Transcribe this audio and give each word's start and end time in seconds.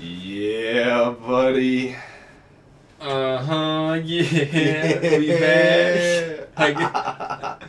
Yeah, 0.00 1.10
buddy. 1.26 1.96
Uh 3.00 3.38
huh. 3.38 3.92
Yeah. 4.04 5.18
we 5.18 5.28
back. 5.30 6.48
I 6.56 6.72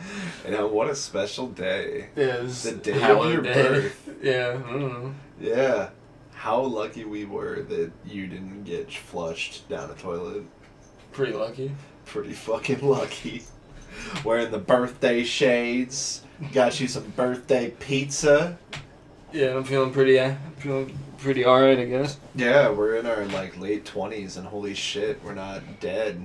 get- 0.44 0.54
uh, 0.60 0.66
what 0.66 0.88
a 0.90 0.94
special 0.94 1.48
day. 1.48 2.08
Yes. 2.16 2.62
The 2.64 2.72
day 2.72 3.02
of 3.02 3.32
your 3.32 3.42
day. 3.42 3.52
birth. 3.54 4.04
Yeah. 4.22 4.54
Know. 4.58 5.14
Yeah. 5.40 5.90
How 6.32 6.60
lucky 6.60 7.04
we 7.04 7.24
were 7.24 7.62
that 7.62 7.92
you 8.04 8.26
didn't 8.26 8.64
get 8.64 8.92
flushed 8.92 9.68
down 9.68 9.90
a 9.90 9.94
toilet. 9.94 10.42
Pretty 11.12 11.32
lucky. 11.32 11.72
Pretty 12.04 12.32
fucking 12.32 12.80
lucky. 12.86 13.44
Wearing 14.24 14.50
the 14.50 14.58
birthday 14.58 15.22
shades. 15.24 16.22
Got 16.52 16.80
you 16.80 16.88
some 16.88 17.04
birthday 17.16 17.70
pizza. 17.78 18.58
Yeah, 19.32 19.56
I'm 19.56 19.64
feeling 19.64 19.92
pretty. 19.92 20.18
Uh, 20.18 20.34
feeling 20.58 20.96
pretty 21.18 21.44
alright, 21.44 21.78
I 21.78 21.84
guess. 21.84 22.18
Yeah, 22.34 22.70
we're 22.70 22.96
in 22.96 23.06
our 23.06 23.24
like 23.26 23.58
late 23.58 23.84
twenties 23.84 24.36
and 24.36 24.46
holy 24.46 24.74
shit, 24.74 25.22
we're 25.22 25.34
not 25.34 25.62
dead. 25.80 26.24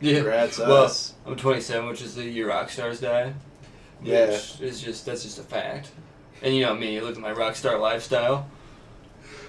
Yeah. 0.00 0.16
Congrats 0.16 0.58
Well, 0.58 0.84
us. 0.84 1.14
I'm 1.26 1.36
27, 1.36 1.88
which 1.88 2.02
is 2.02 2.16
the 2.16 2.24
year 2.24 2.48
rock 2.48 2.70
stars 2.70 3.00
die. 3.00 3.34
Yeah. 4.02 4.30
Which 4.30 4.60
is 4.60 4.80
just 4.80 5.06
that's 5.06 5.22
just 5.22 5.38
a 5.38 5.42
fact. 5.42 5.90
And 6.42 6.54
you 6.54 6.64
know 6.64 6.74
me, 6.74 7.00
look 7.00 7.14
at 7.14 7.20
my 7.20 7.30
rock 7.32 7.54
star 7.54 7.78
lifestyle. 7.78 8.48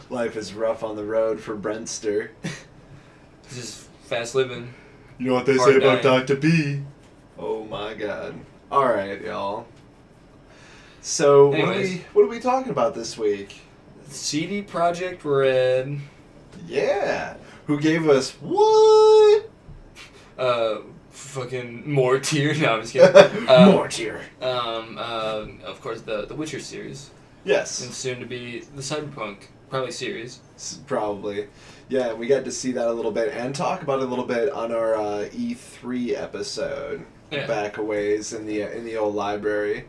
Life 0.10 0.36
is 0.36 0.54
rough 0.54 0.84
on 0.84 0.96
the 0.96 1.04
road 1.06 1.40
for 1.40 1.56
Brentster. 1.56 2.30
It's 2.44 3.56
just 3.56 3.88
fast 4.04 4.36
living. 4.36 4.74
You 5.18 5.28
know 5.30 5.34
what 5.34 5.46
they 5.46 5.58
say 5.58 5.78
about 5.78 6.04
dying. 6.04 6.26
Dr. 6.26 6.36
B? 6.36 6.82
Oh 7.40 7.64
my 7.64 7.94
god. 7.96 8.36
Alright, 8.72 9.22
y'all. 9.22 9.66
So 11.02 11.48
what 11.48 11.60
are 11.60 11.76
we 11.76 12.06
what 12.14 12.24
are 12.24 12.28
we 12.28 12.40
talking 12.40 12.72
about 12.72 12.94
this 12.94 13.18
week? 13.18 13.62
CD 14.14 14.62
Projekt 14.64 15.24
Red. 15.24 16.00
Yeah. 16.68 17.36
Who 17.68 17.80
gave 17.80 18.08
us 18.10 18.32
what? 18.42 19.50
Uh, 20.38 20.78
fucking 21.12 21.90
more 21.92 22.20
tier. 22.20 22.54
No, 22.60 22.74
I'm 22.76 22.82
just 22.82 22.94
kidding. 22.94 23.48
Uh, 23.50 23.66
More 23.72 23.88
tier. 23.88 24.22
Um, 24.42 24.98
uh, 25.00 25.46
of 25.66 25.80
course, 25.82 26.02
the 26.02 26.26
the 26.26 26.36
Witcher 26.36 26.60
series, 26.60 27.10
Yes. 27.46 27.82
and 27.84 27.94
soon 27.94 28.20
to 28.20 28.26
be 28.26 28.60
the 28.76 28.82
Cyberpunk 28.82 29.48
probably 29.70 29.92
series. 29.92 30.40
S- 30.56 30.80
Probably. 30.88 31.48
Yeah, 31.90 32.14
we 32.14 32.28
got 32.28 32.46
to 32.46 32.52
see 32.52 32.72
that 32.74 32.88
a 32.88 32.92
little 32.92 33.12
bit 33.12 33.30
and 33.34 33.54
talk 33.54 33.82
about 33.84 34.00
it 34.00 34.06
a 34.06 34.08
little 34.08 34.26
bit 34.26 34.50
on 34.52 34.72
our 34.72 34.96
uh, 34.96 35.30
E3 35.32 36.16
episode 36.18 37.06
Yeah. 37.32 37.46
back 37.48 37.78
a 37.78 37.84
ways 37.84 38.34
in 38.34 38.46
the 38.46 38.62
in 38.76 38.84
the 38.86 38.98
old 38.98 39.16
library. 39.16 39.86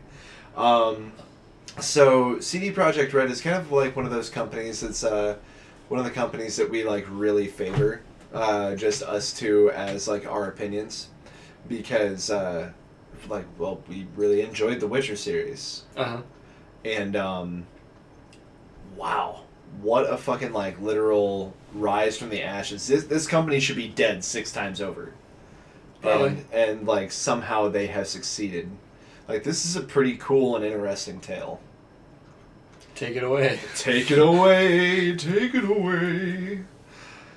Um, 0.55 1.11
so 1.79 2.39
CD 2.39 2.71
Projekt 2.71 3.13
Red 3.13 3.29
is 3.29 3.41
kind 3.41 3.57
of 3.57 3.71
like 3.71 3.95
one 3.95 4.05
of 4.05 4.11
those 4.11 4.29
companies. 4.29 4.83
It's 4.83 5.03
uh, 5.03 5.35
one 5.89 5.99
of 5.99 6.05
the 6.05 6.11
companies 6.11 6.55
that 6.57 6.69
we 6.69 6.83
like 6.83 7.05
really 7.09 7.47
favor, 7.47 8.01
uh, 8.33 8.75
just 8.75 9.03
us 9.03 9.33
two 9.33 9.71
as 9.71 10.07
like 10.07 10.25
our 10.25 10.47
opinions, 10.47 11.09
because 11.67 12.29
uh, 12.29 12.71
like 13.29 13.45
well 13.57 13.81
we 13.87 14.07
really 14.15 14.41
enjoyed 14.41 14.79
the 14.79 14.87
Witcher 14.87 15.15
series 15.15 15.83
Uh 15.97 16.03
huh. 16.05 16.21
and 16.83 17.15
um, 17.15 17.65
wow, 18.95 19.41
what 19.81 20.09
a 20.09 20.17
fucking 20.17 20.53
like 20.53 20.79
literal 20.81 21.53
rise 21.73 22.17
from 22.17 22.29
the 22.29 22.41
ashes. 22.41 22.87
This 22.87 23.03
this 23.05 23.27
company 23.27 23.59
should 23.59 23.75
be 23.75 23.87
dead 23.89 24.23
six 24.23 24.51
times 24.51 24.81
over, 24.81 25.11
Probably. 26.01 26.27
and 26.29 26.45
and 26.53 26.87
like 26.87 27.11
somehow 27.11 27.67
they 27.69 27.87
have 27.87 28.07
succeeded. 28.07 28.69
Like 29.27 29.43
this 29.43 29.65
is 29.65 29.75
a 29.75 29.81
pretty 29.81 30.17
cool 30.17 30.55
and 30.55 30.63
interesting 30.63 31.19
tale. 31.19 31.59
Take 32.93 33.15
it 33.15 33.23
away. 33.23 33.59
Take 33.75 34.11
it 34.11 34.19
away, 34.19 35.15
take 35.15 35.53
it 35.55 35.65
away. 35.65 36.63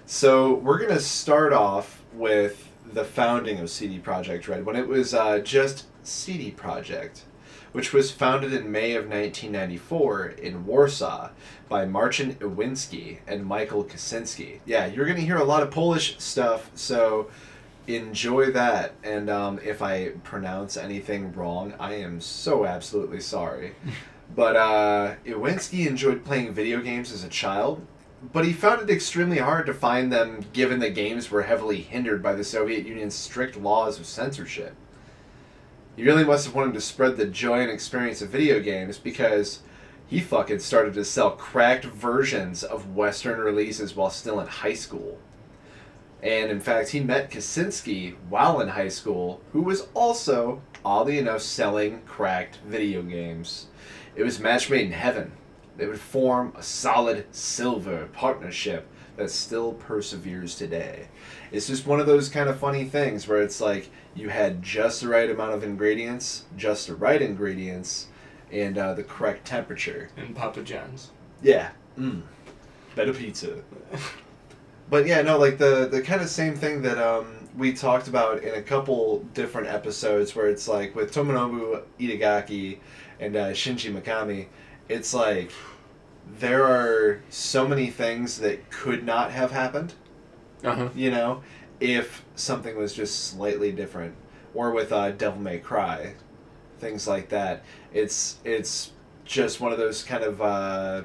So 0.06 0.54
we're 0.54 0.78
gonna 0.78 1.00
start 1.00 1.52
off 1.52 2.02
with 2.12 2.70
the 2.92 3.04
founding 3.04 3.58
of 3.58 3.70
CD 3.70 3.98
Projekt 3.98 4.48
Red 4.48 4.64
when 4.64 4.76
it 4.76 4.86
was 4.86 5.14
uh, 5.14 5.38
just 5.40 5.86
CD 6.02 6.52
Projekt, 6.52 7.22
which 7.72 7.92
was 7.92 8.10
founded 8.10 8.52
in 8.52 8.70
May 8.70 8.94
of 8.94 9.04
1994 9.04 10.26
in 10.26 10.64
Warsaw 10.64 11.30
by 11.68 11.84
Marcin 11.84 12.34
Iwinski 12.36 13.18
and 13.26 13.44
Michael 13.44 13.84
Kaczynski. 13.84 14.60
Yeah, 14.64 14.86
you're 14.86 15.06
gonna 15.06 15.20
hear 15.20 15.36
a 15.36 15.44
lot 15.44 15.62
of 15.62 15.70
Polish 15.70 16.18
stuff, 16.18 16.70
so 16.74 17.30
enjoy 17.88 18.52
that. 18.52 18.94
And 19.02 19.30
um, 19.30 19.58
if 19.64 19.82
I 19.82 20.10
pronounce 20.22 20.76
anything 20.76 21.32
wrong, 21.32 21.74
I 21.80 21.94
am 21.94 22.20
so 22.20 22.66
absolutely 22.66 23.20
sorry. 23.20 23.74
But 24.34 24.56
uh, 24.56 25.14
Iwinski 25.24 25.86
enjoyed 25.86 26.22
playing 26.22 26.52
video 26.52 26.82
games 26.82 27.12
as 27.12 27.24
a 27.24 27.30
child, 27.30 27.84
but 28.32 28.44
he 28.44 28.52
found 28.52 28.82
it 28.82 28.92
extremely 28.92 29.38
hard 29.38 29.64
to 29.66 29.74
find 29.74 30.12
them 30.12 30.44
given 30.52 30.80
the 30.80 30.90
games 30.90 31.30
were 31.30 31.44
heavily 31.44 31.80
hindered 31.80 32.22
by 32.22 32.34
the 32.34 32.44
Soviet 32.44 32.86
Union's 32.86 33.14
strict 33.14 33.56
laws 33.56 33.98
of 33.98 34.04
censorship. 34.04 34.74
He 35.96 36.04
really 36.04 36.24
must 36.24 36.44
have 36.44 36.54
wanted 36.54 36.74
to 36.74 36.80
spread 36.80 37.16
the 37.16 37.26
joy 37.26 37.60
and 37.60 37.70
experience 37.70 38.20
of 38.20 38.28
video 38.28 38.60
games 38.60 38.98
because 38.98 39.62
he 40.06 40.20
fucking 40.20 40.60
started 40.60 40.94
to 40.94 41.04
sell 41.04 41.32
cracked 41.32 41.84
versions 41.84 42.62
of 42.62 42.94
Western 42.94 43.40
releases 43.40 43.96
while 43.96 44.10
still 44.10 44.40
in 44.40 44.46
high 44.46 44.74
school. 44.74 45.18
And 46.22 46.50
in 46.50 46.60
fact, 46.60 46.90
he 46.90 47.00
met 47.00 47.30
Kaczynski 47.30 48.16
while 48.28 48.60
in 48.60 48.68
high 48.68 48.88
school, 48.88 49.40
who 49.52 49.62
was 49.62 49.86
also, 49.94 50.60
oddly 50.84 51.18
enough, 51.18 51.42
selling 51.42 52.02
cracked 52.06 52.58
video 52.66 53.02
games. 53.02 53.68
It 54.16 54.24
was 54.24 54.40
match 54.40 54.68
made 54.68 54.86
in 54.86 54.92
heaven. 54.92 55.32
They 55.76 55.86
would 55.86 56.00
form 56.00 56.52
a 56.56 56.62
solid 56.62 57.26
silver 57.30 58.08
partnership 58.12 58.88
that 59.16 59.30
still 59.30 59.74
perseveres 59.74 60.56
today. 60.56 61.08
It's 61.52 61.68
just 61.68 61.86
one 61.86 62.00
of 62.00 62.06
those 62.06 62.28
kind 62.28 62.48
of 62.48 62.58
funny 62.58 62.84
things 62.84 63.28
where 63.28 63.42
it's 63.42 63.60
like 63.60 63.90
you 64.14 64.28
had 64.28 64.62
just 64.62 65.02
the 65.02 65.08
right 65.08 65.30
amount 65.30 65.54
of 65.54 65.62
ingredients, 65.62 66.44
just 66.56 66.88
the 66.88 66.94
right 66.96 67.22
ingredients, 67.22 68.08
and 68.50 68.76
uh, 68.76 68.94
the 68.94 69.04
correct 69.04 69.44
temperature. 69.44 70.08
And 70.16 70.34
Papa 70.34 70.62
John's. 70.62 71.10
Yeah. 71.42 71.70
Mm. 71.96 72.22
Better 72.96 73.12
pizza. 73.12 73.62
But 74.90 75.06
yeah, 75.06 75.22
no, 75.22 75.38
like 75.38 75.58
the 75.58 75.88
the 75.90 76.00
kind 76.02 76.20
of 76.20 76.28
same 76.28 76.54
thing 76.54 76.82
that 76.82 76.98
um, 76.98 77.48
we 77.56 77.72
talked 77.72 78.08
about 78.08 78.42
in 78.42 78.54
a 78.54 78.62
couple 78.62 79.20
different 79.34 79.68
episodes, 79.68 80.34
where 80.34 80.48
it's 80.48 80.68
like 80.68 80.94
with 80.94 81.12
Tomonobu 81.12 81.82
Itagaki 82.00 82.78
and 83.20 83.36
uh, 83.36 83.50
Shinji 83.50 83.92
Mikami, 83.92 84.46
it's 84.88 85.12
like 85.12 85.52
there 86.38 86.64
are 86.64 87.22
so 87.30 87.66
many 87.66 87.90
things 87.90 88.38
that 88.38 88.70
could 88.70 89.04
not 89.04 89.30
have 89.30 89.50
happened. 89.50 89.94
Uh 90.64 90.74
huh. 90.74 90.88
You 90.94 91.10
know, 91.10 91.42
if 91.80 92.24
something 92.34 92.76
was 92.76 92.94
just 92.94 93.26
slightly 93.26 93.72
different, 93.72 94.14
or 94.54 94.72
with 94.72 94.92
uh, 94.92 95.10
Devil 95.12 95.40
May 95.40 95.58
Cry, 95.58 96.14
things 96.78 97.06
like 97.06 97.28
that. 97.28 97.62
It's 97.92 98.38
it's 98.44 98.92
just 99.24 99.60
one 99.60 99.72
of 99.72 99.78
those 99.78 100.02
kind 100.02 100.24
of 100.24 100.40
uh, 100.40 101.02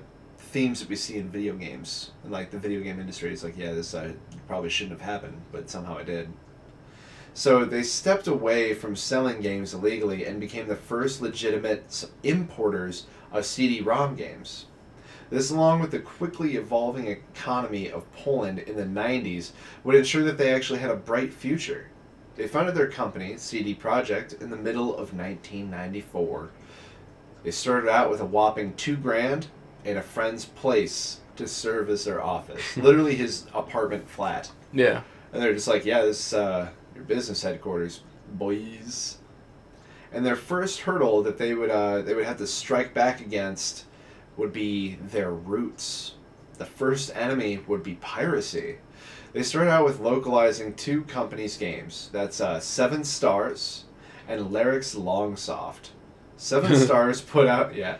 themes 0.54 0.80
that 0.80 0.90
we 0.90 0.96
see 0.96 1.18
in 1.18 1.30
video 1.30 1.56
games, 1.56 2.12
and 2.22 2.32
like 2.32 2.52
the 2.52 2.60
video 2.60 2.80
game 2.80 3.00
industry. 3.00 3.34
is 3.34 3.44
like, 3.44 3.58
yeah, 3.58 3.74
this 3.74 3.96
uh, 3.96 4.14
probably 4.48 4.70
shouldn't 4.70 5.00
have 5.00 5.10
happened, 5.10 5.42
but 5.52 5.68
somehow 5.68 5.98
it 5.98 6.06
did. 6.06 6.32
So 7.34 7.66
they 7.66 7.82
stepped 7.82 8.28
away 8.28 8.76
from 8.76 8.96
selling 8.96 9.42
games 9.42 9.74
illegally 9.74 10.26
and 10.26 10.40
became 10.40 10.68
the 10.68 10.76
first 10.76 11.24
legitimate 11.24 12.06
importers 12.22 13.08
of 13.32 13.48
CD-ROM 13.48 14.16
games. 14.16 14.68
This, 15.32 15.50
along 15.50 15.82
with 15.82 15.90
the 15.90 15.98
quickly 15.98 16.56
evolving 16.56 17.08
economy 17.08 17.90
of 17.90 18.12
Poland 18.14 18.60
in 18.60 18.76
the 18.76 18.84
90s, 18.84 19.54
would 19.84 19.96
ensure 19.96 20.24
that 20.24 20.38
they 20.38 20.54
actually 20.54 20.78
had 20.78 20.92
a 20.92 20.96
bright 20.96 21.34
future. 21.34 21.90
They 22.36 22.48
founded 22.48 22.76
their 22.76 22.92
company, 22.92 23.38
CD 23.38 23.74
Projekt, 23.74 24.40
in 24.40 24.52
the 24.52 24.56
middle 24.56 24.92
of 24.92 25.16
1994. 25.16 26.52
They 27.44 27.50
started 27.50 27.90
out 27.90 28.12
with 28.12 28.22
a 28.22 28.26
whopping 28.26 28.76
two 28.76 28.96
grand 28.96 29.48
and 29.86 29.98
a 29.98 30.02
friend's 30.02 30.46
place 30.46 31.20
to 31.36 31.48
serve 31.48 31.90
as 31.90 32.06
their 32.06 32.24
office. 32.24 32.62
Literally 32.78 33.16
his 33.16 33.46
apartment 33.54 34.10
flat. 34.10 34.52
Yeah. 34.72 35.02
And 35.32 35.42
they're 35.42 35.54
just 35.54 35.68
like, 35.68 35.86
yeah, 35.86 36.02
this 36.02 36.28
is 36.28 36.34
uh, 36.34 36.70
your 36.96 37.04
business 37.04 37.42
headquarters, 37.42 38.02
boys. 38.34 39.18
And 40.12 40.26
their 40.26 40.36
first 40.36 40.82
hurdle 40.82 41.24
that 41.24 41.40
they 41.40 41.56
would 41.56 41.72
uh, 41.72 42.04
they 42.04 42.14
would 42.14 42.26
have 42.26 42.38
to 42.38 42.48
strike 42.48 42.94
back 42.94 43.20
against 43.20 43.86
would 44.38 44.54
be 44.54 44.96
their 45.02 45.32
roots. 45.32 46.14
The 46.58 46.66
first 46.66 47.12
enemy 47.16 47.60
would 47.68 47.82
be 47.82 47.96
piracy. 47.96 48.78
They 49.34 49.42
started 49.42 49.72
out 49.72 49.86
with 49.86 50.00
localizing 50.00 50.76
two 50.76 51.04
companies' 51.04 51.58
games. 51.58 52.10
That's 52.14 52.40
uh, 52.40 52.60
Seven 52.60 53.04
Stars 53.04 53.86
and 54.28 54.52
Larix 54.52 54.96
Longsoft. 54.96 55.90
Seven 56.44 56.76
Stars 56.88 57.22
put 57.22 57.48
out 57.48 57.74
yeah. 57.74 57.96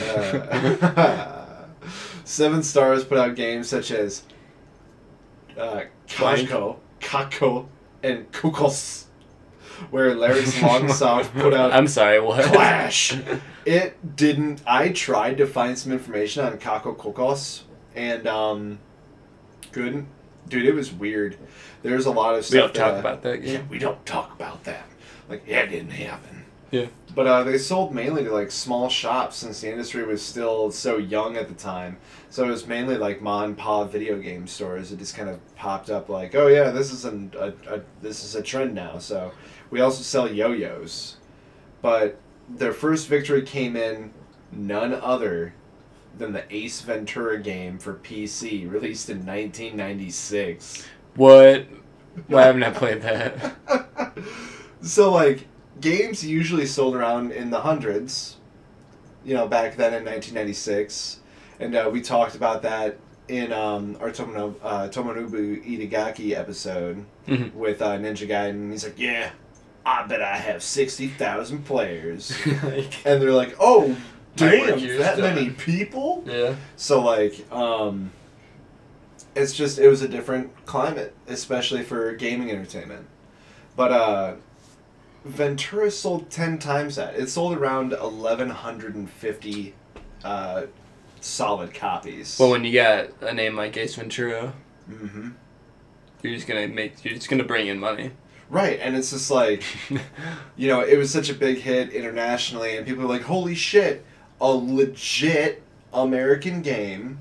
Uh, 0.00 1.66
Seven 2.24 2.62
Stars 2.62 3.04
put 3.04 3.18
out 3.18 3.34
games 3.34 3.68
such 3.68 3.90
as 3.90 4.22
uh, 5.58 5.82
Kashko, 6.08 6.78
Kako, 7.00 7.66
and 8.02 8.32
Kukos, 8.32 9.04
where 9.90 10.14
Larry's 10.14 10.54
Longsoft 10.54 11.34
put 11.38 11.52
out 11.52 11.74
I'm 11.74 11.86
sorry. 11.86 12.18
What? 12.18 12.46
Clash. 12.46 13.14
It 13.66 14.16
didn't. 14.16 14.62
I 14.66 14.88
tried 14.88 15.36
to 15.36 15.46
find 15.46 15.78
some 15.78 15.92
information 15.92 16.46
on 16.46 16.56
Kako 16.56 16.96
Kokos, 16.96 17.64
and 17.94 18.26
um, 18.26 18.78
Couldn't, 19.70 20.06
dude. 20.48 20.64
It 20.64 20.74
was 20.74 20.90
weird. 20.90 21.36
There's 21.82 22.06
a 22.06 22.10
lot 22.10 22.36
of 22.36 22.46
stuff. 22.46 22.54
We 22.54 22.58
don't 22.60 22.74
talk 22.74 22.92
that- 22.94 23.00
about 23.00 23.22
that 23.22 23.42
Yeah, 23.42 23.60
we 23.68 23.78
don't 23.78 24.04
talk 24.06 24.32
about 24.32 24.64
that. 24.64 24.86
Like, 25.28 25.42
yeah, 25.46 25.60
it 25.60 25.68
didn't 25.68 25.90
happen. 25.90 26.41
Yeah. 26.72 26.86
But 27.14 27.26
uh, 27.26 27.44
they 27.44 27.58
sold 27.58 27.94
mainly 27.94 28.24
to 28.24 28.32
like 28.32 28.50
small 28.50 28.88
shops 28.88 29.36
since 29.36 29.60
the 29.60 29.70
industry 29.70 30.04
was 30.04 30.22
still 30.22 30.70
so 30.72 30.96
young 30.96 31.36
at 31.36 31.48
the 31.48 31.54
time. 31.54 31.98
So 32.30 32.44
it 32.44 32.48
was 32.48 32.66
mainly 32.66 32.96
like 32.96 33.20
mom 33.20 33.44
and 33.44 33.58
pop 33.58 33.92
video 33.92 34.18
game 34.18 34.46
stores. 34.46 34.90
It 34.90 34.98
just 34.98 35.14
kind 35.14 35.28
of 35.28 35.38
popped 35.54 35.90
up 35.90 36.08
like, 36.08 36.34
oh 36.34 36.46
yeah, 36.46 36.70
this 36.70 36.90
is 36.90 37.04
an, 37.04 37.30
a, 37.38 37.52
a 37.70 37.82
this 38.00 38.24
is 38.24 38.34
a 38.34 38.42
trend 38.42 38.74
now. 38.74 38.98
So 38.98 39.32
we 39.70 39.82
also 39.82 40.02
sell 40.02 40.32
yo-yos, 40.32 41.18
but 41.82 42.18
their 42.48 42.72
first 42.72 43.06
victory 43.06 43.42
came 43.42 43.76
in 43.76 44.10
none 44.50 44.94
other 44.94 45.52
than 46.16 46.32
the 46.32 46.44
Ace 46.54 46.80
Ventura 46.80 47.38
game 47.38 47.78
for 47.78 47.94
PC, 47.94 48.70
released 48.70 49.10
in 49.10 49.18
1996. 49.18 50.86
What? 51.16 51.66
Why 52.28 52.42
haven't 52.44 52.62
I 52.62 52.70
played 52.70 53.02
that? 53.02 53.56
so 54.82 55.12
like 55.12 55.46
games 55.80 56.24
usually 56.24 56.66
sold 56.66 56.94
around 56.94 57.32
in 57.32 57.50
the 57.50 57.60
hundreds 57.60 58.36
you 59.24 59.34
know 59.34 59.46
back 59.46 59.76
then 59.76 59.94
in 59.94 60.04
1996 60.04 61.20
and 61.60 61.74
uh, 61.74 61.88
we 61.92 62.00
talked 62.00 62.34
about 62.34 62.62
that 62.62 62.98
in 63.28 63.52
um, 63.52 63.96
our 64.00 64.10
Tomono, 64.10 64.54
uh, 64.62 64.88
Tomonobu 64.88 65.64
Itagaki 65.64 66.36
episode 66.36 67.04
Mhm. 67.28 67.54
with 67.54 67.80
uh, 67.80 67.96
Ninja 67.98 68.28
Gaiden. 68.28 68.72
He's 68.72 68.82
like, 68.82 68.98
yeah, 68.98 69.30
I 69.86 70.04
bet 70.08 70.20
I 70.20 70.36
have 70.36 70.60
60,000 70.60 71.64
players. 71.64 72.34
like, 72.64 73.06
and 73.06 73.22
they're 73.22 73.30
like, 73.32 73.54
oh, 73.60 73.96
damn, 74.34 74.80
that 74.98 75.18
done." 75.18 75.36
many 75.36 75.50
people? 75.50 76.24
yeah. 76.26 76.56
So 76.76 77.00
like, 77.00 77.46
um, 77.52 78.10
it's 79.36 79.52
just 79.52 79.78
it 79.78 79.88
was 79.88 80.02
a 80.02 80.08
different 80.08 80.50
climate, 80.66 81.14
especially 81.28 81.84
for 81.84 82.12
gaming 82.14 82.50
entertainment. 82.50 83.06
But 83.76 83.92
uh, 83.92 84.34
Ventura 85.24 85.90
sold 85.90 86.30
ten 86.30 86.58
times 86.58 86.96
that. 86.96 87.14
It 87.14 87.28
sold 87.28 87.56
around 87.56 87.92
eleven 87.92 88.50
hundred 88.50 88.94
and 88.94 89.08
fifty 89.08 89.74
uh, 90.24 90.64
solid 91.20 91.72
copies. 91.74 92.38
Well, 92.38 92.50
when 92.50 92.64
you 92.64 92.72
got 92.72 93.10
a 93.20 93.32
name 93.32 93.56
like 93.56 93.76
Ace 93.76 93.94
Ventura, 93.94 94.54
hmm 94.86 95.30
you're 96.22 96.34
just 96.34 96.46
gonna 96.46 96.68
make. 96.68 97.04
You're 97.04 97.14
just 97.14 97.28
gonna 97.28 97.44
bring 97.44 97.66
in 97.66 97.78
money. 97.78 98.12
Right, 98.48 98.78
and 98.80 98.96
it's 98.96 99.10
just 99.10 99.30
like 99.30 99.64
you 100.56 100.68
know, 100.68 100.80
it 100.80 100.96
was 100.96 101.10
such 101.10 101.30
a 101.30 101.34
big 101.34 101.58
hit 101.58 101.90
internationally, 101.90 102.76
and 102.76 102.86
people 102.86 103.04
are 103.04 103.08
like, 103.08 103.22
"Holy 103.22 103.54
shit, 103.54 104.04
a 104.40 104.48
legit 104.48 105.62
American 105.92 106.62
game 106.62 107.20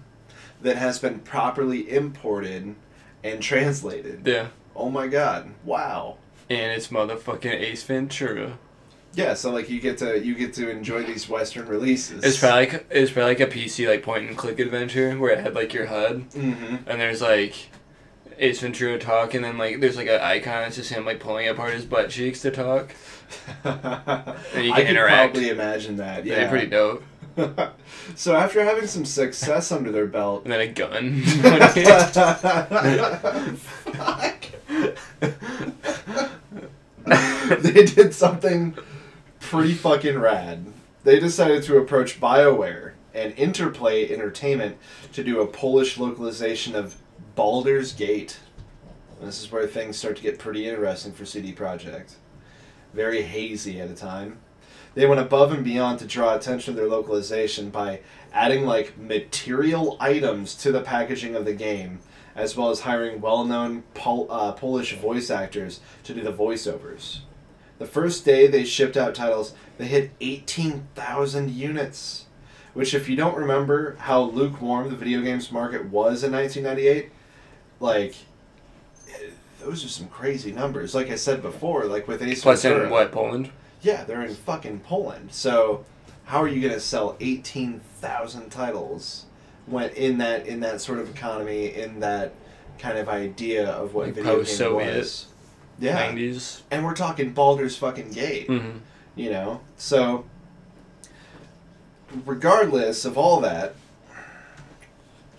that 0.61 0.77
has 0.77 0.99
been 0.99 1.19
properly 1.19 1.89
imported 1.89 2.75
and 3.23 3.41
translated." 3.41 4.21
yeah. 4.25 4.47
Oh 4.75 4.89
my 4.89 5.07
god! 5.07 5.51
Wow. 5.65 6.17
And 6.51 6.71
it's 6.73 6.89
motherfucking 6.89 7.45
Ace 7.61 7.83
Ventura. 7.83 8.57
Yeah, 9.13 9.33
so 9.35 9.51
like 9.51 9.69
you 9.69 9.79
get 9.79 9.97
to 9.99 10.19
you 10.23 10.35
get 10.35 10.53
to 10.55 10.69
enjoy 10.69 11.03
these 11.03 11.29
Western 11.29 11.67
releases. 11.67 12.23
It's 12.23 12.37
probably 12.39 12.65
like 12.67 12.85
it's 12.89 13.11
probably 13.11 13.31
like 13.35 13.39
a 13.41 13.47
PC 13.47 13.87
like 13.87 14.03
point 14.03 14.27
and 14.27 14.37
click 14.37 14.59
adventure 14.59 15.17
where 15.17 15.31
it 15.31 15.39
had 15.39 15.53
like 15.53 15.73
your 15.73 15.85
HUD 15.87 16.29
Mm-hmm. 16.31 16.75
and 16.89 16.99
there's 17.01 17.21
like 17.21 17.53
Ace 18.37 18.59
Ventura 18.61 18.97
talk 18.99 19.33
and 19.33 19.43
then 19.45 19.57
like 19.57 19.79
there's 19.81 19.95
like 19.97 20.07
an 20.07 20.19
icon 20.21 20.63
it's 20.63 20.75
just 20.77 20.89
him 20.91 21.05
like 21.05 21.19
pulling 21.19 21.47
apart 21.47 21.73
his 21.73 21.85
butt 21.85 22.09
cheeks 22.09 22.41
to 22.41 22.51
talk. 22.51 22.93
and 23.63 23.75
you 24.65 24.73
I 24.73 24.75
can 24.75 24.75
could 24.75 24.87
interact. 24.87 25.33
probably 25.33 25.49
imagine 25.49 25.97
that. 25.97 26.25
Yeah, 26.25 26.41
Yeah. 26.41 26.49
pretty 26.49 26.67
dope. 26.67 27.03
so 28.15 28.35
after 28.35 28.61
having 28.63 28.87
some 28.87 29.05
success 29.05 29.71
under 29.71 29.89
their 29.91 30.05
belt, 30.07 30.43
And 30.43 30.51
then 30.51 30.59
a 30.61 30.67
gun. 30.67 31.21
Fuck. 33.55 34.45
they 37.59 37.85
did 37.85 38.13
something 38.13 38.77
pretty 39.39 39.73
fucking 39.73 40.17
rad. 40.17 40.65
They 41.03 41.19
decided 41.19 41.63
to 41.63 41.77
approach 41.77 42.21
BioWare 42.21 42.93
and 43.13 43.33
Interplay 43.37 44.09
Entertainment 44.09 44.77
to 45.13 45.23
do 45.23 45.41
a 45.41 45.47
Polish 45.47 45.97
localization 45.97 46.75
of 46.75 46.95
Baldur's 47.35 47.91
Gate. 47.91 48.39
And 49.19 49.27
this 49.27 49.41
is 49.41 49.51
where 49.51 49.67
things 49.67 49.97
start 49.97 50.17
to 50.17 50.23
get 50.23 50.39
pretty 50.39 50.67
interesting 50.67 51.11
for 51.11 51.25
CD 51.25 51.53
Projekt. 51.53 52.15
Very 52.93 53.21
hazy 53.23 53.81
at 53.81 53.89
a 53.89 53.95
time. 53.95 54.39
They 54.93 55.05
went 55.05 55.21
above 55.21 55.51
and 55.51 55.63
beyond 55.63 55.99
to 55.99 56.05
draw 56.05 56.35
attention 56.35 56.73
to 56.73 56.79
their 56.79 56.89
localization 56.89 57.69
by 57.69 58.01
adding 58.33 58.65
like 58.65 58.97
material 58.97 59.97
items 59.99 60.55
to 60.55 60.71
the 60.71 60.81
packaging 60.81 61.35
of 61.35 61.45
the 61.45 61.53
game, 61.53 61.99
as 62.35 62.55
well 62.55 62.69
as 62.69 62.81
hiring 62.81 63.21
well-known 63.21 63.83
Pol- 63.93 64.27
uh, 64.29 64.51
Polish 64.53 64.95
voice 64.95 65.29
actors 65.29 65.81
to 66.03 66.13
do 66.13 66.21
the 66.21 66.33
voiceovers. 66.33 67.19
The 67.81 67.87
first 67.87 68.25
day 68.25 68.45
they 68.45 68.63
shipped 68.63 68.95
out 68.95 69.15
titles, 69.15 69.55
they 69.79 69.87
hit 69.87 70.11
18,000 70.21 71.49
units, 71.49 72.25
which 72.75 72.93
if 72.93 73.09
you 73.09 73.15
don't 73.15 73.35
remember 73.35 73.95
how 74.01 74.21
lukewarm 74.21 74.91
the 74.91 74.95
video 74.95 75.21
games 75.21 75.51
market 75.51 75.85
was 75.85 76.23
in 76.23 76.31
1998, 76.31 77.09
like 77.79 78.13
those 79.59 79.83
are 79.83 79.87
some 79.87 80.07
crazy 80.09 80.51
numbers. 80.51 80.93
Like 80.93 81.09
I 81.09 81.15
said 81.15 81.41
before, 81.41 81.85
like 81.85 82.07
with 82.07 82.21
Ace 82.21 82.43
Plus 82.43 82.61
Ventura, 82.61 82.85
in 82.85 82.91
what 82.91 83.11
Poland? 83.11 83.49
yeah, 83.81 84.03
they're 84.03 84.21
in 84.21 84.35
fucking 84.35 84.81
Poland. 84.81 85.31
So, 85.31 85.83
how 86.25 86.43
are 86.43 86.47
you 86.47 86.61
going 86.61 86.75
to 86.75 86.79
sell 86.79 87.17
eighteen 87.19 87.79
thousand 87.99 88.51
titles 88.51 89.25
when 89.65 89.89
in 89.89 90.19
that 90.19 90.45
in 90.45 90.59
that 90.59 90.81
sort 90.81 90.99
of 90.99 91.09
economy, 91.09 91.73
in 91.73 91.99
that 92.01 92.33
kind 92.77 92.99
of 92.99 93.09
idea 93.09 93.71
of 93.71 93.95
what 93.95 94.05
Like 94.05 94.15
video 94.17 94.43
game 94.43 94.75
was? 94.75 95.25
Yeah, 95.79 95.95
Nineties. 95.95 96.61
and 96.69 96.85
we're 96.85 96.93
talking 96.95 97.31
Baldur's 97.33 97.75
fucking 97.77 98.11
Gate. 98.11 98.47
Mm-hmm. 98.47 98.77
You 99.15 99.31
know, 99.31 99.61
so 99.77 100.25
regardless 102.25 103.05
of 103.05 103.17
all 103.17 103.39
that, 103.41 103.75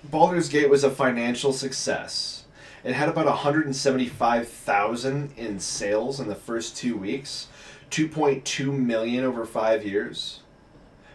Baldur's 0.05 0.49
Gate 0.49 0.69
was 0.69 0.83
a 0.85 0.91
financial 0.91 1.53
success. 1.53 2.45
It 2.85 2.95
had 2.95 3.09
about 3.09 3.27
175,000 3.27 5.33
in 5.37 5.61
sales 5.61 6.19
in 6.21 6.27
the 6.29 6.35
first 6.35 6.77
two 6.77 6.97
weeks, 6.97 7.47
2.2 7.91 8.73
million 8.77 9.23
over 9.25 9.45
five 9.47 9.87
years, 9.87 10.41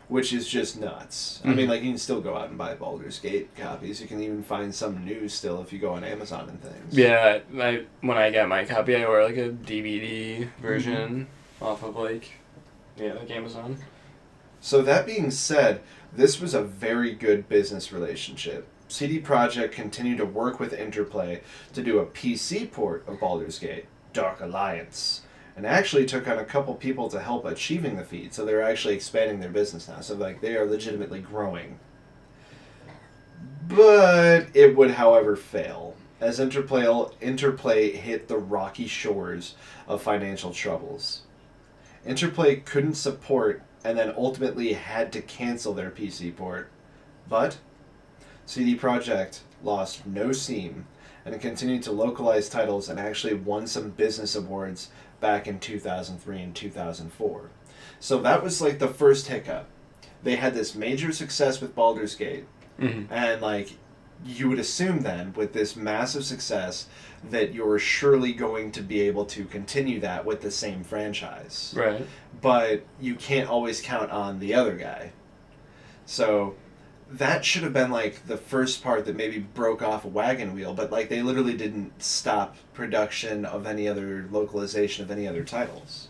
which 0.08 0.32
is 0.32 0.48
just 0.48 0.80
nuts. 0.80 1.42
I 1.44 1.50
mean, 1.50 1.68
Mhm. 1.68 1.70
like, 1.70 1.84
you 1.84 1.90
can 1.92 1.98
still 1.98 2.22
go 2.22 2.38
out 2.38 2.48
and 2.50 2.58
buy 2.58 2.74
Baldur's 2.76 3.20
Gate 3.20 3.50
copies. 3.58 4.00
You 4.02 4.08
can 4.08 4.22
even 4.22 4.42
find 4.42 4.74
some 4.74 5.04
new 5.04 5.28
still 5.28 5.62
if 5.62 5.74
you 5.74 5.80
go 5.80 5.94
on 5.94 6.04
Amazon 6.04 6.48
and 6.50 6.62
things. 6.62 6.98
Yeah, 6.98 7.40
I 7.60 7.84
when 8.02 8.18
I 8.18 8.32
got 8.32 8.48
my 8.48 8.64
copy, 8.64 8.96
I 8.96 9.04
ordered 9.04 9.26
like 9.26 9.38
a 9.38 9.50
DVD 9.50 10.48
version 10.62 11.28
off 11.62 11.84
of 11.84 11.96
like, 11.98 12.30
yeah, 12.96 13.14
like 13.14 13.30
Amazon. 13.32 13.78
So 14.62 14.82
that 14.82 15.06
being 15.06 15.30
said, 15.30 15.82
this 16.14 16.40
was 16.40 16.54
a 16.54 16.62
very 16.64 17.14
good 17.14 17.48
business 17.50 17.92
relationship. 17.92 18.66
CD 18.88 19.20
Projekt 19.20 19.74
continued 19.74 20.18
to 20.20 20.26
work 20.26 20.60
with 20.60 20.72
Interplay 20.74 21.42
to 21.74 21.84
do 21.84 22.00
a 22.00 22.06
PC 22.06 22.66
port 22.72 23.04
of 23.08 23.20
Baldur's 23.20 23.60
Gate, 23.60 23.86
Dark 24.14 24.40
Alliance, 24.40 25.22
and 25.58 25.66
actually 25.66 26.06
took 26.06 26.28
on 26.28 26.38
a 26.38 26.46
couple 26.46 26.76
people 26.76 27.10
to 27.10 27.20
help 27.20 27.44
achieving 27.44 27.98
the 27.98 28.04
feat. 28.04 28.32
So 28.32 28.46
they're 28.46 28.62
actually 28.62 28.94
expanding 28.94 29.40
their 29.40 29.50
business 29.50 29.88
now. 29.88 30.00
So 30.02 30.14
like 30.14 30.40
they 30.40 30.56
are 30.56 30.66
legitimately 30.66 31.20
growing. 31.20 31.80
But 33.68 34.48
it 34.54 34.78
would, 34.78 34.92
however, 34.92 35.36
fail 35.36 35.96
as 36.22 36.40
Interplay 36.40 36.86
Interplay 37.20 37.92
hit 37.92 38.28
the 38.28 38.38
rocky 38.38 38.88
shores 38.88 39.56
of 39.88 40.02
financial 40.02 40.52
troubles. 40.52 41.24
Interplay 42.06 42.58
couldn't 42.58 42.94
support 42.94 43.64
and 43.84 43.98
then 43.98 44.14
ultimately 44.16 44.74
had 44.74 45.12
to 45.14 45.22
cancel 45.22 45.74
their 45.74 45.90
PC 45.90 46.36
port. 46.36 46.70
But 47.28 47.58
CD 48.46 48.78
Projekt 48.78 49.40
lost 49.64 50.06
no 50.06 50.32
steam 50.32 50.86
and 51.26 51.42
continued 51.42 51.84
to 51.84 51.92
localize 51.92 52.48
titles 52.48 52.88
and 52.88 53.00
actually 53.00 53.34
won 53.34 53.68
some 53.68 53.90
business 53.90 54.36
awards 54.36 54.90
back 55.20 55.48
in 55.48 55.60
2003 55.60 56.40
and 56.42 56.56
2004. 56.56 57.50
So 58.00 58.20
that 58.22 58.44
was 58.44 58.62
like 58.62 58.80
the 58.80 58.88
first 58.88 59.28
hiccup. 59.28 59.68
They 60.24 60.36
had 60.36 60.54
this 60.54 60.76
major 60.76 61.12
success 61.12 61.62
with 61.62 61.76
Baldur's 61.76 62.16
Gate, 62.16 62.46
Mm-hmm. 62.80 63.12
and 63.12 63.42
like 63.42 63.72
you 64.24 64.50
would 64.50 64.60
assume 64.60 65.00
then 65.02 65.34
with 65.36 65.54
this 65.54 65.76
massive 65.76 66.24
success 66.24 66.88
that 67.32 67.52
you're 67.54 67.80
surely 67.80 68.34
going 68.34 68.72
to 68.74 68.82
be 68.84 69.02
able 69.02 69.26
to 69.26 69.46
continue 69.46 70.00
that 70.00 70.26
with 70.26 70.42
the 70.42 70.52
same 70.52 70.84
franchise 70.84 71.74
Right. 71.76 72.06
but 72.42 72.84
you 73.02 73.16
can't 73.16 73.50
always 73.50 73.82
count 73.82 74.12
on 74.12 74.40
the 74.40 74.54
other 74.54 74.76
guy. 74.76 75.12
So 76.06 76.56
that 77.10 77.46
should 77.46 77.64
have 77.64 77.74
been 77.74 77.92
like 77.92 78.28
the 78.28 78.38
first 78.38 78.84
part 78.84 79.06
that 79.06 79.16
maybe 79.16 79.40
broke 79.40 79.82
off 79.82 80.06
a 80.06 80.10
wagon 80.10 80.54
wheel, 80.54 80.74
but 80.74 80.92
like 80.92 81.10
they 81.10 81.22
literally 81.22 81.56
didn't 81.56 82.02
stop 82.02 82.58
production 82.74 83.46
of 83.46 83.66
any 83.66 83.88
other 83.88 84.28
localization 84.32 85.04
of 85.04 85.12
any 85.12 85.28
other 85.28 85.44
titles. 85.44 86.10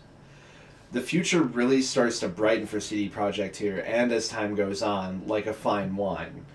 The 0.90 1.00
future 1.00 1.42
really 1.42 1.82
starts 1.82 2.18
to 2.20 2.28
brighten 2.28 2.66
for 2.66 2.80
CD 2.80 3.10
Projekt 3.10 3.56
here, 3.56 3.84
and 3.86 4.10
as 4.10 4.28
time 4.28 4.54
goes 4.54 4.82
on, 4.82 5.26
like 5.26 5.46
a 5.46 5.52
fine 5.52 5.96
wine. 5.96 6.46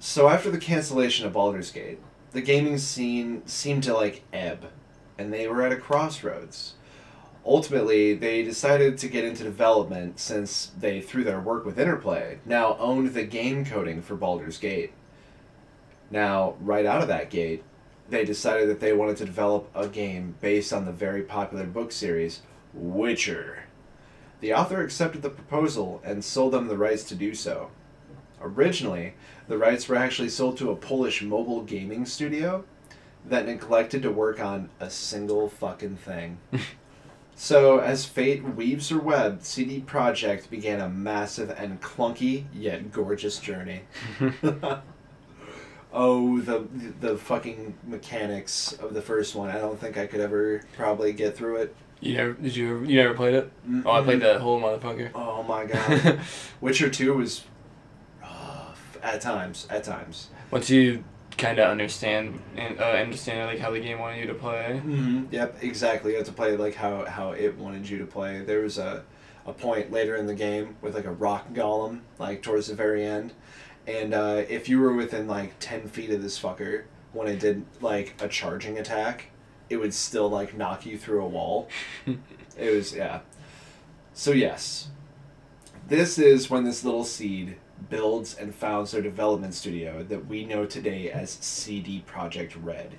So 0.00 0.28
after 0.28 0.50
the 0.50 0.58
cancellation 0.58 1.26
of 1.26 1.32
Baldur's 1.32 1.70
Gate, 1.70 2.00
the 2.32 2.40
gaming 2.40 2.78
scene 2.78 3.46
seemed 3.46 3.84
to 3.84 3.94
like 3.94 4.24
ebb, 4.32 4.70
and 5.16 5.32
they 5.32 5.46
were 5.46 5.62
at 5.62 5.72
a 5.72 5.76
crossroads. 5.76 6.74
Ultimately, 7.44 8.14
they 8.14 8.42
decided 8.42 8.98
to 8.98 9.08
get 9.08 9.24
into 9.24 9.42
development 9.42 10.20
since 10.20 10.70
they, 10.78 11.00
through 11.00 11.24
their 11.24 11.40
work 11.40 11.64
with 11.64 11.78
Interplay, 11.78 12.38
now 12.44 12.76
owned 12.78 13.14
the 13.14 13.24
game 13.24 13.64
coding 13.64 14.00
for 14.00 14.14
Baldur's 14.14 14.58
Gate. 14.58 14.92
Now, 16.10 16.54
right 16.60 16.86
out 16.86 17.02
of 17.02 17.08
that 17.08 17.30
gate, 17.30 17.64
they 18.08 18.24
decided 18.24 18.68
that 18.68 18.80
they 18.80 18.92
wanted 18.92 19.16
to 19.16 19.24
develop 19.24 19.70
a 19.74 19.88
game 19.88 20.36
based 20.40 20.72
on 20.72 20.84
the 20.84 20.92
very 20.92 21.22
popular 21.22 21.64
book 21.64 21.90
series 21.90 22.42
Witcher. 22.74 23.64
The 24.40 24.52
author 24.52 24.82
accepted 24.82 25.22
the 25.22 25.30
proposal 25.30 26.00
and 26.04 26.24
sold 26.24 26.52
them 26.52 26.68
the 26.68 26.76
rights 26.76 27.04
to 27.04 27.14
do 27.14 27.34
so. 27.34 27.70
Originally, 28.40 29.14
the 29.48 29.58
rights 29.58 29.88
were 29.88 29.96
actually 29.96 30.28
sold 30.28 30.58
to 30.58 30.70
a 30.70 30.76
Polish 30.76 31.22
mobile 31.22 31.62
gaming 31.62 32.04
studio 32.04 32.64
that 33.24 33.46
neglected 33.46 34.02
to 34.02 34.10
work 34.10 34.40
on 34.40 34.68
a 34.80 34.90
single 34.90 35.48
fucking 35.48 35.96
thing. 35.96 36.38
so, 37.42 37.80
as 37.80 38.04
fate 38.04 38.44
weaves 38.44 38.90
her 38.90 39.00
web, 39.00 39.42
CD 39.42 39.80
Projekt 39.80 40.48
began 40.48 40.80
a 40.80 40.88
massive 40.88 41.50
and 41.50 41.80
clunky 41.80 42.44
yet 42.54 42.92
gorgeous 42.92 43.40
journey. 43.40 43.80
oh, 45.92 46.40
the 46.40 46.68
the 47.00 47.18
fucking 47.18 47.74
mechanics 47.84 48.74
of 48.74 48.94
the 48.94 49.02
first 49.02 49.34
one. 49.34 49.50
I 49.50 49.58
don't 49.58 49.76
think 49.76 49.98
I 49.98 50.06
could 50.06 50.20
ever 50.20 50.62
probably 50.76 51.12
get 51.12 51.36
through 51.36 51.56
it. 51.56 51.74
You 51.98 52.16
never 52.16 52.32
did 52.34 52.54
you 52.54 52.76
ever, 52.76 52.84
you 52.84 53.02
never 53.02 53.14
played 53.14 53.34
it? 53.34 53.50
Oh, 53.84 53.90
I 53.90 54.02
played 54.02 54.20
that 54.20 54.40
whole 54.40 54.60
motherfucker. 54.60 55.10
Oh 55.12 55.42
my 55.42 55.64
god. 55.64 56.20
Witcher 56.60 56.90
2 56.90 57.12
was 57.14 57.42
rough 58.20 58.98
at 59.02 59.20
times, 59.20 59.66
at 59.68 59.82
times. 59.82 60.28
Once 60.52 60.70
you 60.70 61.02
kind 61.42 61.58
of 61.58 61.68
understand 61.68 62.40
and 62.56 62.80
uh, 62.80 62.84
understand 62.84 63.48
like 63.48 63.58
how 63.58 63.72
the 63.72 63.80
game 63.80 63.98
wanted 63.98 64.20
you 64.20 64.26
to 64.28 64.34
play. 64.34 64.80
Mm-hmm. 64.84 65.24
Yep, 65.32 65.62
exactly. 65.62 66.12
You 66.12 66.18
have 66.18 66.26
to 66.26 66.32
play 66.32 66.56
like 66.56 66.76
how, 66.76 67.04
how 67.04 67.32
it 67.32 67.58
wanted 67.58 67.88
you 67.88 67.98
to 67.98 68.06
play. 68.06 68.40
There 68.42 68.60
was 68.60 68.78
a, 68.78 69.04
a 69.44 69.52
point 69.52 69.90
later 69.90 70.14
in 70.14 70.26
the 70.26 70.34
game 70.34 70.76
with 70.80 70.94
like 70.94 71.04
a 71.04 71.12
rock 71.12 71.52
golem, 71.52 72.00
like 72.18 72.42
towards 72.42 72.68
the 72.68 72.76
very 72.76 73.04
end. 73.04 73.32
And 73.88 74.14
uh, 74.14 74.44
if 74.48 74.68
you 74.68 74.78
were 74.78 74.92
within 74.92 75.26
like 75.26 75.54
10 75.58 75.88
feet 75.88 76.10
of 76.10 76.22
this 76.22 76.40
fucker, 76.40 76.84
when 77.12 77.26
it 77.26 77.40
did 77.40 77.64
like 77.80 78.14
a 78.22 78.28
charging 78.28 78.78
attack, 78.78 79.26
it 79.68 79.78
would 79.78 79.92
still 79.92 80.30
like 80.30 80.56
knock 80.56 80.86
you 80.86 80.96
through 80.96 81.24
a 81.24 81.28
wall. 81.28 81.68
it 82.56 82.74
was, 82.74 82.94
yeah. 82.94 83.20
So, 84.14 84.30
yes, 84.30 84.90
this 85.88 86.18
is 86.18 86.48
when 86.48 86.62
this 86.62 86.84
little 86.84 87.04
seed 87.04 87.56
builds 87.88 88.34
and 88.34 88.54
founds 88.54 88.92
their 88.92 89.02
development 89.02 89.54
studio 89.54 90.02
that 90.04 90.26
we 90.26 90.44
know 90.44 90.66
today 90.66 91.10
as 91.10 91.30
CD 91.30 92.04
Projekt 92.06 92.52
Red 92.60 92.96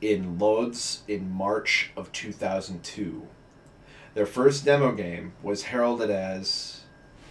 in 0.00 0.38
Lodz 0.38 1.02
in 1.06 1.30
March 1.30 1.90
of 1.96 2.12
2002. 2.12 3.26
Their 4.14 4.26
first 4.26 4.64
demo 4.64 4.92
game 4.92 5.32
was 5.42 5.64
heralded 5.64 6.10
as 6.10 6.82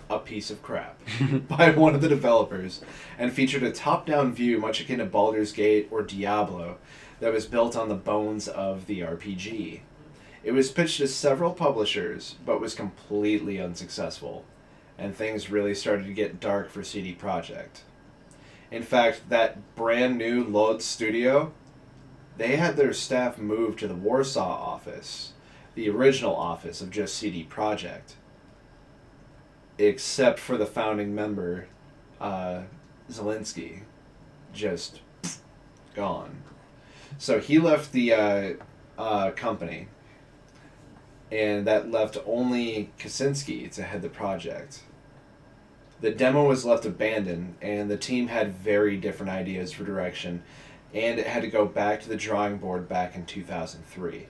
a 0.09 0.19
piece 0.19 0.49
of 0.49 0.61
crap 0.61 0.99
by 1.47 1.71
one 1.71 1.95
of 1.95 2.01
the 2.01 2.09
developers 2.09 2.81
and 3.17 3.31
featured 3.31 3.63
a 3.63 3.71
top 3.71 4.05
down 4.05 4.33
view 4.33 4.59
much 4.59 4.81
akin 4.81 4.99
to 4.99 5.05
Baldur's 5.05 5.51
Gate 5.51 5.87
or 5.91 6.01
Diablo 6.01 6.77
that 7.19 7.31
was 7.31 7.45
built 7.45 7.77
on 7.77 7.87
the 7.87 7.95
bones 7.95 8.47
of 8.47 8.87
the 8.87 8.99
RPG. 9.01 9.81
It 10.43 10.51
was 10.51 10.71
pitched 10.71 10.97
to 10.97 11.07
several 11.07 11.53
publishers 11.53 12.35
but 12.45 12.59
was 12.59 12.73
completely 12.73 13.61
unsuccessful 13.61 14.45
and 15.01 15.15
things 15.15 15.49
really 15.49 15.73
started 15.73 16.05
to 16.05 16.13
get 16.13 16.39
dark 16.39 16.69
for 16.69 16.83
CD 16.83 17.17
Projekt. 17.19 17.81
In 18.69 18.83
fact, 18.83 19.29
that 19.29 19.75
brand 19.75 20.15
new 20.15 20.43
Lodz 20.43 20.85
studio, 20.85 21.51
they 22.37 22.55
had 22.55 22.77
their 22.77 22.93
staff 22.93 23.39
moved 23.39 23.79
to 23.79 23.87
the 23.87 23.95
Warsaw 23.95 24.47
office, 24.47 25.33
the 25.73 25.89
original 25.89 26.35
office 26.35 26.81
of 26.81 26.91
just 26.91 27.15
CD 27.15 27.45
Projekt, 27.49 28.13
except 29.79 30.37
for 30.37 30.55
the 30.55 30.67
founding 30.67 31.15
member, 31.15 31.67
uh, 32.19 32.61
Zelensky, 33.09 33.81
just 34.53 34.99
gone. 35.95 36.43
So 37.17 37.39
he 37.39 37.57
left 37.57 37.91
the 37.91 38.13
uh, 38.13 38.53
uh, 38.99 39.31
company, 39.31 39.87
and 41.31 41.65
that 41.65 41.89
left 41.89 42.19
only 42.27 42.91
Kaczynski 42.99 43.71
to 43.71 43.81
head 43.81 44.03
the 44.03 44.09
project. 44.09 44.83
The 46.01 46.09
demo 46.09 46.47
was 46.47 46.65
left 46.65 46.83
abandoned, 46.85 47.55
and 47.61 47.89
the 47.89 47.95
team 47.95 48.27
had 48.27 48.55
very 48.55 48.97
different 48.97 49.31
ideas 49.31 49.71
for 49.71 49.83
direction, 49.83 50.41
and 50.95 51.19
it 51.19 51.27
had 51.27 51.43
to 51.43 51.47
go 51.47 51.65
back 51.65 52.01
to 52.01 52.09
the 52.09 52.15
drawing 52.15 52.57
board 52.57 52.89
back 52.89 53.15
in 53.15 53.27
2003. 53.27 54.25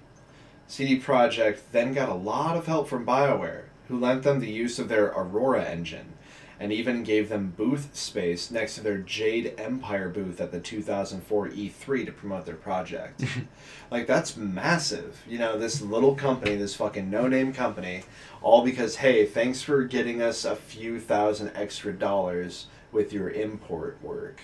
CD 0.67 0.99
Projekt 0.99 1.59
then 1.71 1.93
got 1.93 2.09
a 2.09 2.13
lot 2.13 2.57
of 2.57 2.65
help 2.65 2.89
from 2.89 3.05
BioWare, 3.05 3.63
who 3.87 3.97
lent 3.97 4.23
them 4.23 4.41
the 4.41 4.51
use 4.51 4.79
of 4.79 4.89
their 4.89 5.07
Aurora 5.07 5.63
engine, 5.63 6.13
and 6.61 6.71
even 6.71 7.01
gave 7.01 7.27
them 7.27 7.51
booth 7.57 7.95
space 7.95 8.51
next 8.51 8.75
to 8.75 8.81
their 8.81 8.99
Jade 8.99 9.55
Empire 9.57 10.09
booth 10.09 10.39
at 10.39 10.51
the 10.51 10.59
2004 10.59 11.49
E3 11.49 12.05
to 12.05 12.11
promote 12.11 12.45
their 12.45 12.53
project. 12.53 13.25
like, 13.91 14.05
that's 14.05 14.37
massive. 14.37 15.23
You 15.27 15.39
know, 15.39 15.57
this 15.57 15.81
little 15.81 16.13
company, 16.13 16.55
this 16.55 16.75
fucking 16.75 17.09
no 17.09 17.27
name 17.27 17.51
company, 17.51 18.03
all 18.43 18.63
because, 18.63 18.97
hey, 18.97 19.25
thanks 19.25 19.63
for 19.63 19.83
getting 19.85 20.21
us 20.21 20.45
a 20.45 20.55
few 20.55 20.99
thousand 20.99 21.51
extra 21.55 21.93
dollars 21.93 22.67
with 22.91 23.11
your 23.11 23.31
import 23.31 23.97
work. 24.03 24.39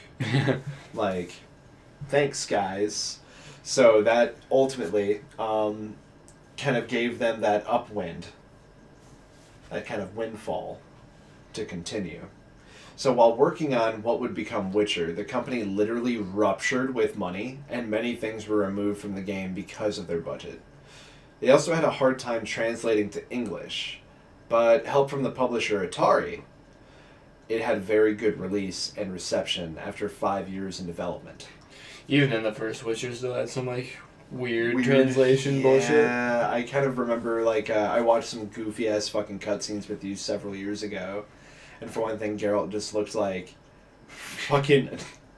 like, 0.95 1.33
thanks, 2.07 2.47
guys. 2.47 3.19
So 3.61 4.01
that 4.01 4.37
ultimately 4.49 5.21
um, 5.37 5.93
kind 6.57 6.77
of 6.77 6.87
gave 6.87 7.19
them 7.19 7.41
that 7.41 7.63
upwind, 7.67 8.25
that 9.69 9.85
kind 9.85 10.01
of 10.01 10.15
windfall 10.17 10.79
to 11.53 11.65
continue. 11.65 12.27
So 12.95 13.13
while 13.13 13.35
working 13.35 13.75
on 13.75 14.01
what 14.01 14.19
would 14.19 14.33
become 14.33 14.73
Witcher, 14.73 15.13
the 15.13 15.23
company 15.23 15.63
literally 15.63 16.17
ruptured 16.17 16.95
with 16.95 17.17
money, 17.17 17.59
and 17.69 17.89
many 17.89 18.15
things 18.15 18.47
were 18.47 18.57
removed 18.57 18.99
from 18.99 19.13
the 19.13 19.21
game 19.21 19.53
because 19.53 19.99
of 19.99 20.07
their 20.07 20.19
budget. 20.19 20.61
They 21.39 21.51
also 21.51 21.75
had 21.75 21.83
a 21.83 21.91
hard 21.91 22.17
time 22.17 22.43
translating 22.43 23.11
to 23.11 23.29
English, 23.29 23.99
but 24.49 24.87
help 24.87 25.11
from 25.11 25.21
the 25.21 25.29
publisher 25.29 25.87
Atari, 25.87 26.41
it 27.47 27.61
had 27.61 27.83
very 27.83 28.15
good 28.15 28.39
release 28.39 28.93
and 28.97 29.13
reception 29.13 29.77
after 29.77 30.09
five 30.09 30.49
years 30.49 30.79
in 30.79 30.87
development. 30.87 31.47
Even 32.07 32.33
in 32.33 32.43
the 32.43 32.53
first 32.53 32.83
Witcher, 32.83 33.13
still 33.13 33.35
had 33.35 33.49
some 33.49 33.67
like 33.67 33.97
weird, 34.31 34.75
weird 34.75 34.85
translation 34.85 35.57
yeah, 35.57 35.61
bullshit. 35.61 35.91
Yeah, 35.91 36.49
I 36.51 36.63
kind 36.63 36.85
of 36.85 36.97
remember 36.97 37.43
like 37.43 37.69
uh, 37.69 37.91
I 37.93 38.01
watched 38.01 38.29
some 38.29 38.45
goofy 38.47 38.87
ass 38.87 39.07
fucking 39.09 39.39
cutscenes 39.39 39.87
with 39.87 40.03
you 40.03 40.15
several 40.15 40.55
years 40.55 40.83
ago, 40.83 41.25
and 41.81 41.89
for 41.89 42.01
one 42.01 42.17
thing, 42.17 42.37
Geralt 42.37 42.71
just 42.71 42.93
looks 42.93 43.15
like 43.15 43.55
fucking. 44.07 44.89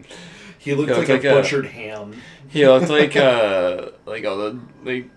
he 0.57 0.73
looked, 0.73 0.89
he 0.89 0.95
looked 0.95 1.09
like, 1.09 1.09
like, 1.09 1.23
a 1.23 1.33
butchered 1.33 1.65
a, 1.65 1.69
ham. 1.69 2.21
He 2.47 2.67
looked 2.67 2.89
like 2.99 3.15
uh 3.15 3.89
like 4.05 4.25
all 4.25 4.37
the 4.37 4.59
like 4.83 5.09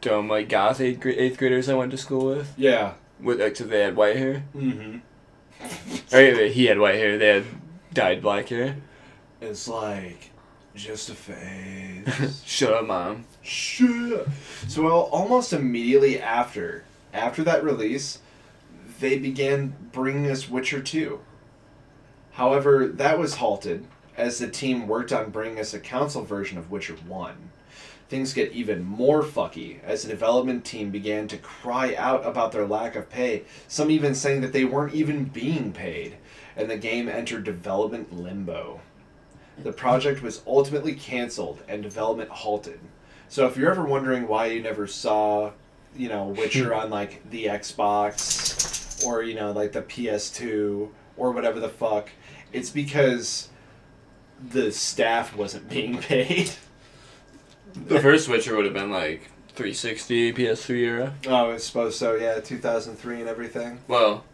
dumb 0.00 0.28
like 0.28 0.48
goth 0.48 0.80
eighth, 0.80 1.04
eighth 1.04 1.38
graders 1.38 1.68
I 1.68 1.74
went 1.74 1.90
to 1.92 1.98
school 1.98 2.26
with. 2.26 2.52
Yeah. 2.56 2.94
With 3.20 3.40
except 3.40 3.70
they 3.70 3.80
had 3.80 3.96
white 3.96 4.16
hair. 4.16 4.44
Mm-hmm. 4.54 4.98
or 6.14 6.46
he 6.48 6.66
had 6.66 6.78
white 6.78 6.96
hair. 6.96 7.18
They 7.18 7.28
had 7.28 7.44
dyed 7.92 8.22
black 8.22 8.48
hair. 8.48 8.76
It's 9.40 9.68
like 9.68 10.30
just 10.74 11.08
a 11.08 11.14
phase. 11.14 12.42
Shut 12.44 12.72
up, 12.72 12.86
mom. 12.86 13.24
Shut. 13.42 14.20
Up. 14.20 14.26
So 14.68 14.82
well, 14.82 15.08
almost 15.12 15.52
immediately 15.52 16.20
after 16.20 16.84
after 17.12 17.42
that 17.44 17.64
release, 17.64 18.18
they 19.00 19.18
began 19.18 19.74
bringing 19.92 20.30
us 20.30 20.48
Witcher 20.48 20.82
2. 20.82 21.20
However, 22.32 22.86
that 22.86 23.18
was 23.18 23.36
halted 23.36 23.86
as 24.16 24.38
the 24.38 24.48
team 24.48 24.86
worked 24.86 25.12
on 25.12 25.30
bringing 25.30 25.58
us 25.58 25.74
a 25.74 25.80
console 25.80 26.22
version 26.22 26.58
of 26.58 26.70
Witcher 26.70 26.94
1. 26.94 27.50
Things 28.08 28.32
get 28.32 28.52
even 28.52 28.84
more 28.84 29.22
fucky 29.22 29.82
as 29.82 30.02
the 30.02 30.08
development 30.08 30.64
team 30.64 30.90
began 30.90 31.26
to 31.28 31.38
cry 31.38 31.94
out 31.96 32.24
about 32.24 32.52
their 32.52 32.66
lack 32.66 32.94
of 32.94 33.10
pay, 33.10 33.42
some 33.66 33.90
even 33.90 34.14
saying 34.14 34.42
that 34.42 34.52
they 34.52 34.64
weren't 34.64 34.94
even 34.94 35.24
being 35.24 35.72
paid, 35.72 36.16
and 36.56 36.70
the 36.70 36.76
game 36.76 37.08
entered 37.08 37.44
development 37.44 38.12
limbo. 38.12 38.80
The 39.58 39.72
project 39.72 40.22
was 40.22 40.42
ultimately 40.46 40.94
canceled 40.94 41.62
and 41.66 41.82
development 41.82 42.30
halted. 42.30 42.78
So 43.28 43.46
if 43.46 43.56
you're 43.56 43.70
ever 43.70 43.84
wondering 43.84 44.28
why 44.28 44.46
you 44.46 44.62
never 44.62 44.86
saw, 44.86 45.50
you 45.96 46.08
know, 46.08 46.26
Witcher 46.26 46.72
on 46.80 46.90
like 46.90 47.28
the 47.30 47.46
Xbox 47.46 48.85
or 49.04 49.22
you 49.22 49.34
know 49.34 49.52
like 49.52 49.72
the 49.72 49.82
PS2 49.82 50.88
or 51.16 51.30
whatever 51.32 51.60
the 51.60 51.68
fuck, 51.68 52.10
it's 52.52 52.70
because 52.70 53.48
the 54.50 54.70
staff 54.72 55.36
wasn't 55.36 55.68
being 55.70 55.98
paid. 55.98 56.50
The 57.74 58.00
first 58.00 58.28
Witcher 58.28 58.56
would 58.56 58.64
have 58.64 58.74
been 58.74 58.90
like 58.90 59.28
360 59.48 60.32
PS3 60.32 60.76
era. 60.76 61.14
Oh, 61.26 61.52
I 61.52 61.56
suppose 61.58 61.98
so. 61.98 62.14
Yeah, 62.14 62.40
2003 62.40 63.20
and 63.20 63.28
everything. 63.28 63.80
Well, 63.88 64.24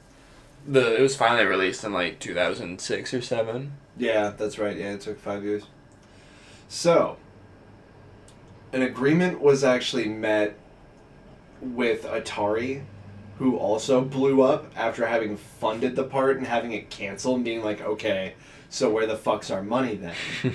the 0.66 0.96
it 0.96 1.00
was 1.00 1.16
finally 1.16 1.44
released 1.44 1.84
in 1.84 1.92
like 1.92 2.18
2006 2.18 3.14
or 3.14 3.20
seven. 3.20 3.72
Yeah, 3.96 4.30
that's 4.30 4.58
right. 4.58 4.76
Yeah, 4.76 4.92
it 4.92 5.00
took 5.00 5.18
five 5.18 5.44
years. 5.44 5.64
So, 6.68 7.18
an 8.72 8.82
agreement 8.82 9.40
was 9.40 9.62
actually 9.62 10.08
met 10.08 10.56
with 11.60 12.04
Atari, 12.04 12.84
who 13.42 13.56
also 13.56 14.00
blew 14.00 14.40
up 14.42 14.70
after 14.76 15.04
having 15.04 15.36
funded 15.36 15.96
the 15.96 16.04
part 16.04 16.36
and 16.36 16.46
having 16.46 16.72
it 16.72 16.88
canceled 16.90 17.36
and 17.36 17.44
being 17.44 17.62
like, 17.64 17.80
okay, 17.80 18.34
so 18.70 18.88
where 18.88 19.04
the 19.06 19.16
fuck's 19.16 19.50
our 19.50 19.62
money 19.64 19.96
then? 19.96 20.14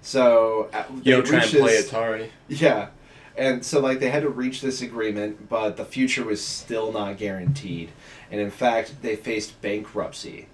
so 0.00 0.70
uh, 0.72 0.84
You 0.96 1.02
they 1.02 1.10
don't 1.10 1.26
try 1.26 1.40
and 1.42 1.50
play 1.50 1.76
this- 1.76 1.90
Atari. 1.90 2.28
yeah. 2.48 2.88
And 3.36 3.64
so 3.64 3.80
like 3.80 3.98
they 3.98 4.10
had 4.10 4.22
to 4.22 4.28
reach 4.28 4.60
this 4.60 4.80
agreement, 4.80 5.48
but 5.48 5.76
the 5.76 5.84
future 5.84 6.24
was 6.24 6.42
still 6.42 6.92
not 6.92 7.18
guaranteed. 7.18 7.90
And 8.30 8.40
in 8.40 8.50
fact, 8.50 9.02
they 9.02 9.16
faced 9.16 9.60
bankruptcy. 9.60 10.46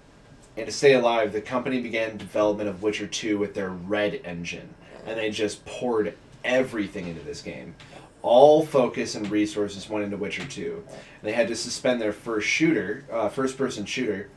And 0.57 0.65
to 0.65 0.71
stay 0.71 0.93
alive, 0.93 1.31
the 1.31 1.41
company 1.41 1.79
began 1.79 2.17
development 2.17 2.69
of 2.69 2.81
Witcher 2.81 3.05
2 3.05 3.37
with 3.37 3.53
their 3.53 3.69
Red 3.69 4.19
engine. 4.25 4.73
And 5.05 5.17
they 5.19 5.29
just 5.29 5.63
poured 5.65 6.15
everything 6.43 7.07
into 7.07 7.21
this 7.23 7.43
game. 7.43 7.75
All 8.21 8.65
focus 8.65 9.15
and 9.15 9.29
resources 9.31 9.89
went 9.89 10.05
into 10.05 10.17
Witcher 10.17 10.45
2. 10.45 10.83
And 10.87 10.95
they 11.23 11.33
had 11.33 11.47
to 11.47 11.55
suspend 11.55 12.01
their 12.01 12.13
first 12.13 12.47
shooter, 12.47 13.05
uh, 13.11 13.29
first 13.29 13.57
person 13.57 13.85
shooter, 13.85 14.29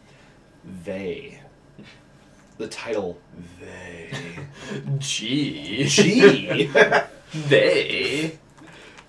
They. 0.84 1.40
The 2.56 2.68
title, 2.68 3.18
They. 3.60 4.10
Gee. 4.98 5.84
Gee! 5.84 6.70
they. 7.34 8.38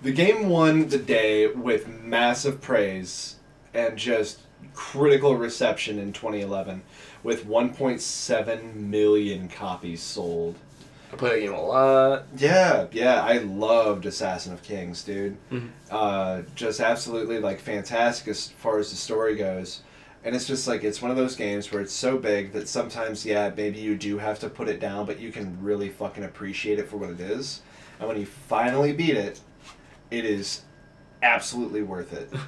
The 0.02 0.12
game 0.12 0.48
won 0.48 0.88
the 0.88 0.98
day 0.98 1.46
with 1.46 1.88
massive 1.88 2.60
praise 2.60 3.36
and 3.72 3.96
just 3.96 4.40
critical 4.74 5.36
reception 5.36 5.98
in 5.98 6.12
2011 6.12 6.82
with 7.22 7.46
1.7 7.46 8.74
million 8.74 9.48
copies 9.48 10.02
sold. 10.02 10.56
I 11.16 11.18
play 11.18 11.30
that 11.40 11.46
game 11.46 11.54
a 11.54 11.60
lot. 11.62 12.26
Yeah, 12.36 12.86
yeah, 12.92 13.22
I 13.22 13.38
loved 13.38 14.04
Assassin 14.06 14.52
of 14.52 14.62
Kings, 14.62 15.02
dude. 15.02 15.36
Mhm. 15.50 15.70
Uh, 15.90 16.42
just 16.54 16.80
absolutely 16.80 17.38
like 17.38 17.58
fantastic 17.60 18.28
as 18.28 18.48
far 18.58 18.78
as 18.78 18.90
the 18.90 18.96
story 18.96 19.34
goes. 19.36 19.80
And 20.24 20.34
it's 20.34 20.46
just 20.46 20.66
like 20.68 20.82
it's 20.84 21.00
one 21.00 21.10
of 21.10 21.16
those 21.16 21.36
games 21.36 21.70
where 21.72 21.80
it's 21.80 21.92
so 21.92 22.18
big 22.18 22.52
that 22.52 22.68
sometimes, 22.68 23.24
yeah, 23.24 23.50
maybe 23.56 23.78
you 23.78 23.96
do 23.96 24.18
have 24.18 24.38
to 24.40 24.48
put 24.48 24.68
it 24.68 24.80
down, 24.80 25.06
but 25.06 25.20
you 25.20 25.30
can 25.32 25.56
really 25.62 25.88
fucking 25.88 26.24
appreciate 26.24 26.78
it 26.78 26.88
for 26.88 26.96
what 26.96 27.10
it 27.10 27.20
is. 27.20 27.62
And 27.98 28.08
when 28.08 28.18
you 28.18 28.26
finally 28.26 28.92
beat 28.92 29.16
it, 29.16 29.40
it 30.10 30.24
is 30.24 30.62
absolutely 31.22 31.82
worth 31.82 32.12
it. 32.12 32.30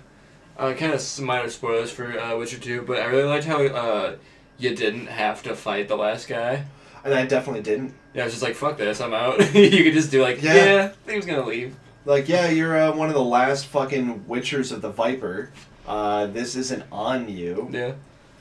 Uh, 0.58 0.74
kind 0.74 0.92
of 0.92 1.20
minor 1.20 1.48
spoilers 1.48 1.88
for 1.92 2.18
uh, 2.18 2.36
Witcher 2.36 2.58
2, 2.58 2.82
but 2.82 2.98
I 2.98 3.04
really 3.04 3.22
liked 3.22 3.44
how 3.44 3.64
uh, 3.64 4.16
you 4.58 4.74
didn't 4.74 5.06
have 5.06 5.40
to 5.44 5.54
fight 5.54 5.86
the 5.86 5.94
last 5.94 6.26
guy. 6.26 6.64
And 7.04 7.14
I 7.14 7.26
definitely 7.26 7.62
didn't. 7.62 7.94
Yeah, 8.18 8.24
I 8.24 8.26
was 8.26 8.34
just 8.34 8.42
like, 8.42 8.56
fuck 8.56 8.76
this, 8.78 9.00
I'm 9.00 9.14
out. 9.14 9.38
you 9.54 9.84
could 9.84 9.92
just 9.92 10.10
do 10.10 10.22
like, 10.22 10.42
Yeah. 10.42 10.54
yeah, 10.54 10.88
thing's 11.06 11.24
gonna 11.24 11.46
leave. 11.46 11.76
Like, 12.04 12.28
yeah, 12.28 12.48
you're 12.48 12.76
uh, 12.76 12.92
one 12.92 13.06
of 13.08 13.14
the 13.14 13.22
last 13.22 13.66
fucking 13.66 14.24
Witchers 14.28 14.72
of 14.72 14.82
the 14.82 14.90
Viper. 14.90 15.52
Uh, 15.86 16.26
this 16.26 16.56
isn't 16.56 16.82
on 16.90 17.28
you. 17.28 17.68
Yeah. 17.70 17.92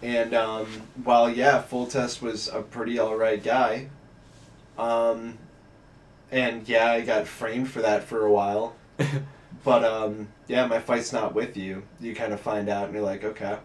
And 0.02 0.34
um, 0.34 0.66
while 1.04 1.30
yeah, 1.30 1.62
Foltest 1.62 2.24
was 2.24 2.48
a 2.48 2.64
pretty 2.64 3.00
alright 3.00 3.44
guy, 3.44 3.90
um, 4.80 5.38
and 6.32 6.68
yeah, 6.68 6.90
I 6.90 7.02
got 7.02 7.28
framed 7.28 7.70
for 7.70 7.84
that 7.84 8.04
for 8.04 8.26
a 8.26 8.32
while. 8.32 8.76
But 9.64 9.84
um, 9.84 10.30
yeah, 10.48 10.66
my 10.66 10.80
fight's 10.80 11.12
not 11.12 11.36
with 11.36 11.58
you. 11.58 11.84
You 12.00 12.16
kind 12.16 12.32
of 12.32 12.40
find 12.40 12.70
out, 12.70 12.86
and 12.86 12.94
you're 12.94 13.04
like, 13.04 13.24
okay. 13.26 13.58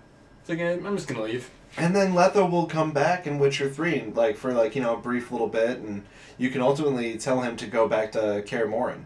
I'm 0.49 0.97
just 0.97 1.09
gonna 1.09 1.23
leave. 1.23 1.51
And 1.77 1.95
then 1.97 2.13
Letho 2.13 2.51
will 2.51 2.67
come 2.67 2.93
back 2.93 3.27
in 3.27 3.39
Witcher 3.39 3.71
Three, 3.71 3.99
and 3.99 4.15
like 4.17 4.37
for 4.37 4.53
like 4.53 4.75
you 4.75 4.83
know 4.83 4.95
a 4.95 5.01
brief 5.01 5.31
little 5.33 5.47
bit, 5.49 5.79
and 5.79 6.03
you 6.39 6.51
can 6.51 6.61
ultimately 6.61 7.17
tell 7.17 7.41
him 7.41 7.57
to 7.57 7.67
go 7.67 7.89
back 7.89 8.13
to 8.13 8.43
Kaer 8.47 8.67
Morhen, 8.67 9.05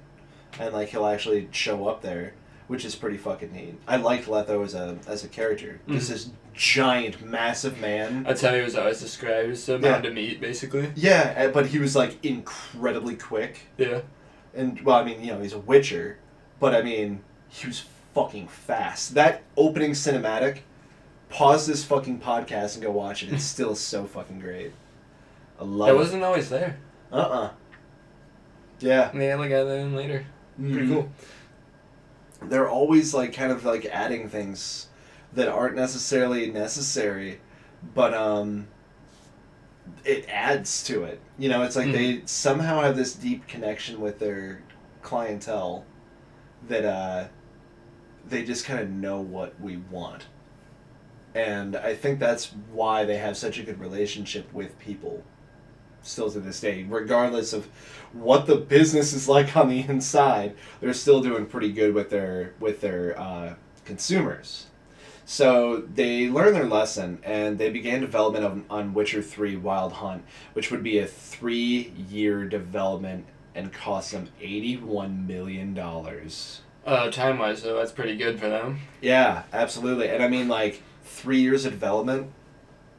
and 0.59 0.73
like 0.75 0.89
he'll 0.89 1.07
actually 1.07 1.49
show 1.53 1.87
up 1.87 2.03
there, 2.03 2.33
which 2.67 2.85
is 2.85 2.97
pretty 2.97 3.17
fucking 3.19 3.53
neat. 3.53 3.79
I 3.87 3.97
liked 3.97 4.27
Letho 4.27 4.65
as 4.65 4.75
a 4.75 4.99
as 5.07 5.23
a 5.25 5.29
character, 5.29 5.81
just 5.89 6.07
Mhm. 6.07 6.13
this 6.13 6.31
giant, 6.55 7.23
massive 7.23 7.79
man. 7.81 8.25
That's 8.25 8.41
how 8.41 8.55
he 8.55 8.63
was 8.63 8.75
always 8.75 8.99
described 9.01 9.51
as 9.51 9.69
a 9.69 9.73
Yeah. 9.75 9.79
mountain 9.79 10.03
to 10.05 10.11
meat, 10.11 10.41
basically. 10.41 10.91
Yeah, 10.97 11.35
eh, 11.37 11.49
but 11.49 11.67
he 11.67 11.79
was 11.79 11.95
like 11.95 12.25
incredibly 12.25 13.15
quick, 13.15 13.61
Yeah. 13.77 14.01
and 14.55 14.81
well, 14.81 14.97
I 14.97 15.05
mean, 15.05 15.21
you 15.23 15.33
know, 15.33 15.41
he's 15.41 15.53
a 15.53 15.59
Witcher, 15.59 16.17
but 16.59 16.75
I 16.75 16.81
mean, 16.83 17.21
he 17.49 17.67
was 17.69 17.85
fucking 18.15 18.49
fast. 18.49 19.15
That 19.15 19.43
opening 19.57 19.93
cinematic, 19.93 20.61
pause 21.29 21.67
this 21.67 21.85
fucking 21.85 22.21
podcast 22.21 22.75
and 22.75 22.83
go 22.83 22.91
watch 22.91 23.23
it. 23.23 23.33
It's 23.33 23.45
still 23.45 23.75
so 23.75 24.05
fucking 24.07 24.41
great. 24.41 24.73
I 25.61 25.65
love 25.65 25.89
it. 25.91 25.95
wasn't 25.97 26.23
always 26.23 26.49
there. 26.49 26.79
Uh 27.13 27.17
uh 27.17 27.51
Yeah. 28.81 29.11
And 29.11 29.21
they 29.21 29.27
had 29.27 29.39
like 29.39 29.51
that 29.51 29.67
in 29.67 29.95
later. 29.97 30.27
Pretty 30.59 30.75
Mhm. 30.87 30.89
cool. 30.93 31.11
They're 32.49 32.69
always 32.69 33.15
like 33.15 33.33
kind 33.33 33.51
of 33.51 33.65
like 33.65 33.87
adding 33.87 34.29
things 34.29 34.89
that 35.33 35.49
aren't 35.49 35.77
necessarily 35.77 36.51
necessary, 36.51 37.41
but 37.95 38.13
um 38.15 38.69
it 40.05 40.27
adds 40.29 40.83
to 40.85 41.05
it. 41.05 41.21
You 41.39 41.49
know, 41.49 41.63
it's 41.63 41.77
like 41.77 41.87
Mhm. 41.89 41.93
they 41.93 42.23
somehow 42.27 42.83
have 42.83 42.97
this 42.97 43.15
deep 43.15 43.47
connection 43.47 44.01
with 44.01 44.19
their 44.19 44.63
clientele 45.03 45.85
that 46.69 46.85
uh 46.85 47.25
they 48.29 48.45
just 48.45 48.65
kind 48.65 48.81
of 48.81 48.91
know 48.91 49.21
what 49.21 49.59
we 49.61 49.77
want. 49.77 50.27
And 51.37 51.77
I 51.77 51.95
think 51.95 52.19
that's 52.19 52.55
why 52.73 53.05
they 53.05 53.19
have 53.19 53.37
such 53.37 53.59
a 53.59 53.63
good 53.63 53.79
relationship 53.79 54.51
with 54.55 54.79
people 54.79 55.23
still 56.03 56.31
to 56.31 56.41
this 56.41 56.61
day, 56.61 56.87
regardless 56.89 57.53
of 57.53 57.67
what 58.13 58.47
the 58.47 58.57
business 58.57 59.13
is 59.13 59.29
like 59.29 59.55
on 59.55 59.69
the 59.69 59.81
inside, 59.81 60.55
they're 60.81 60.95
still 60.95 61.21
doing 61.21 61.45
pretty 61.45 61.73
good 61.73 61.93
with 61.93 62.09
their 62.09 62.55
with 62.59 62.81
their 62.81 63.19
uh, 63.21 63.55
consumers. 63.85 64.67
So 65.27 65.85
they 65.95 66.31
learned 66.31 66.55
their 66.55 66.69
lesson 66.69 67.19
and 67.23 67.59
they 67.59 67.69
began 67.69 68.01
development 68.01 68.45
of, 68.45 68.63
on 68.71 68.95
Witcher 68.95 69.21
Three 69.21 69.57
Wild 69.57 69.93
Hunt, 69.95 70.25
which 70.55 70.71
would 70.71 70.85
be 70.85 70.99
a 70.99 71.07
three-year 71.07 72.45
development 72.45 73.27
and 73.55 73.73
cost 73.73 74.13
them 74.13 74.29
eighty-one 74.41 75.27
million 75.27 75.75
dollars. 75.75 76.63
Uh, 76.87 77.11
time 77.11 77.39
wise, 77.39 77.63
though, 77.63 77.77
that's 77.77 77.93
pretty 77.93 78.17
good 78.17 78.39
for 78.39 78.49
them. 78.49 78.79
Yeah, 79.01 79.43
absolutely. 79.53 80.09
And 80.09 80.23
I 80.23 80.29
mean, 80.29 80.47
like 80.47 80.81
three 81.07 81.41
years 81.41 81.65
of 81.65 81.73
development, 81.73 82.31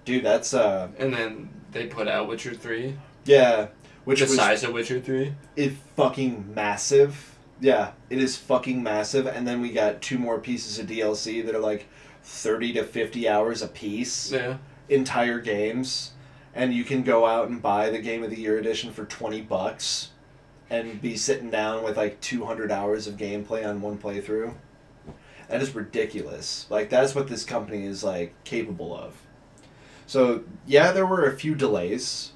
dude. 0.06 0.24
That's 0.24 0.54
uh, 0.54 0.90
And 0.98 1.14
then 1.14 1.50
they 1.72 1.88
put 1.88 2.08
out 2.08 2.28
Witcher 2.28 2.54
3. 2.54 2.96
yeah. 3.26 3.68
Which 4.06 4.20
the 4.22 4.26
was 4.26 4.36
size 4.36 4.64
of 4.64 4.72
Witcher 4.72 5.02
3. 5.02 5.34
it 5.58 5.74
fucking 5.98 6.54
massive. 6.56 7.36
Yeah, 7.60 7.92
it 8.10 8.20
is 8.20 8.38
fucking 8.38 8.82
massive. 8.82 9.26
And 9.28 9.46
then 9.46 9.60
we 9.60 9.72
got 9.72 10.02
two 10.02 10.18
more 10.18 10.40
pieces 10.40 10.80
of 10.80 10.88
DLC 10.88 11.46
that 11.46 11.54
are 11.54 11.60
like 11.60 11.88
thirty 12.24 12.72
to 12.74 12.84
fifty 12.86 13.28
hours 13.28 13.62
a 13.62 13.68
piece. 13.68 14.32
Yeah. 14.32 14.58
Entire 14.88 15.40
games, 15.40 16.12
and 16.56 16.74
you 16.74 16.86
can 16.86 17.04
go 17.04 17.26
out 17.26 17.50
and 17.50 17.62
buy 17.62 17.90
the 17.90 18.00
Game 18.00 18.24
of 18.24 18.30
the 18.30 18.40
Year 18.40 18.58
edition 18.58 18.94
for 18.94 19.04
twenty 19.04 19.42
bucks, 19.42 20.12
and 20.70 21.02
be 21.02 21.18
sitting 21.18 21.50
down 21.50 21.84
with 21.84 21.98
like 21.98 22.22
two 22.22 22.46
hundred 22.46 22.72
hours 22.72 23.08
of 23.08 23.16
gameplay 23.18 23.68
on 23.68 23.82
one 23.82 23.98
playthrough. 23.98 24.54
That 25.50 25.62
is 25.62 25.76
ridiculous. 25.76 26.66
Like 26.70 26.90
that's 26.90 27.16
what 27.16 27.28
this 27.28 27.46
company 27.46 27.86
is 27.86 28.04
like 28.04 28.34
capable 28.44 28.96
of. 28.96 29.16
So 30.06 30.44
yeah, 30.66 30.92
there 30.92 31.06
were 31.06 31.26
a 31.26 31.36
few 31.38 31.56
delays, 31.56 32.32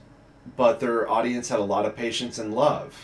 but 0.55 0.79
their 0.79 1.09
audience 1.09 1.49
had 1.49 1.59
a 1.59 1.63
lot 1.63 1.85
of 1.85 1.95
patience 1.95 2.37
and 2.37 2.53
love. 2.53 2.97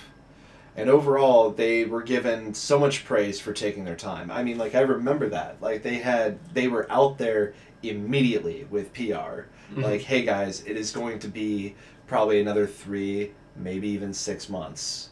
And 0.75 0.89
overall, 0.89 1.49
they 1.49 1.85
were 1.85 2.03
given 2.03 2.53
so 2.53 2.79
much 2.79 3.03
praise 3.03 3.39
for 3.39 3.51
taking 3.51 3.83
their 3.83 3.95
time. 3.95 4.29
I 4.29 4.43
mean, 4.43 4.57
like 4.57 4.75
I 4.75 4.81
remember 4.81 5.27
that. 5.29 5.61
Like 5.61 5.83
they 5.83 5.95
had 5.95 6.37
they 6.53 6.67
were 6.67 6.89
out 6.91 7.17
there 7.17 7.53
immediately 7.83 8.67
with 8.69 8.93
PR. 8.93 9.47
Mhm. 9.73 9.83
Like, 9.83 10.01
hey 10.01 10.23
guys, 10.23 10.63
it 10.65 10.77
is 10.77 10.91
going 10.91 11.19
to 11.19 11.27
be 11.27 11.75
probably 12.05 12.39
another 12.39 12.65
3, 12.65 13.33
maybe 13.55 13.89
even 13.89 14.13
6 14.13 14.49
months 14.49 15.09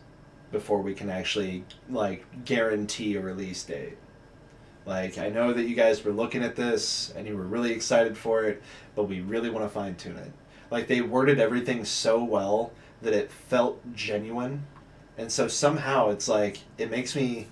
before 0.51 0.81
we 0.81 0.93
can 0.93 1.09
actually 1.09 1.65
like 1.89 2.25
guarantee 2.45 3.15
a 3.15 3.21
release 3.21 3.63
date. 3.63 3.97
Like, 4.85 5.17
I 5.17 5.29
know 5.29 5.51
that 5.53 5.63
you 5.63 5.75
guys 5.75 6.03
were 6.03 6.11
looking 6.11 6.43
at 6.43 6.55
this 6.55 7.11
and 7.15 7.25
you 7.27 7.35
were 7.35 7.43
really 7.43 7.71
excited 7.71 8.17
for 8.17 8.43
it, 8.45 8.61
but 8.95 9.05
we 9.05 9.21
really 9.21 9.49
want 9.49 9.65
to 9.65 9.69
fine 9.69 9.95
tune 9.95 10.17
it. 10.17 10.31
Like, 10.69 10.87
they 10.87 11.01
worded 11.01 11.39
everything 11.39 11.85
so 11.85 12.23
well 12.23 12.71
that 13.01 13.13
it 13.13 13.31
felt 13.31 13.81
genuine. 13.95 14.65
And 15.17 15.31
so 15.31 15.47
somehow 15.47 16.09
it's 16.09 16.27
like, 16.27 16.59
it 16.77 16.91
makes 16.91 17.15
me 17.15 17.47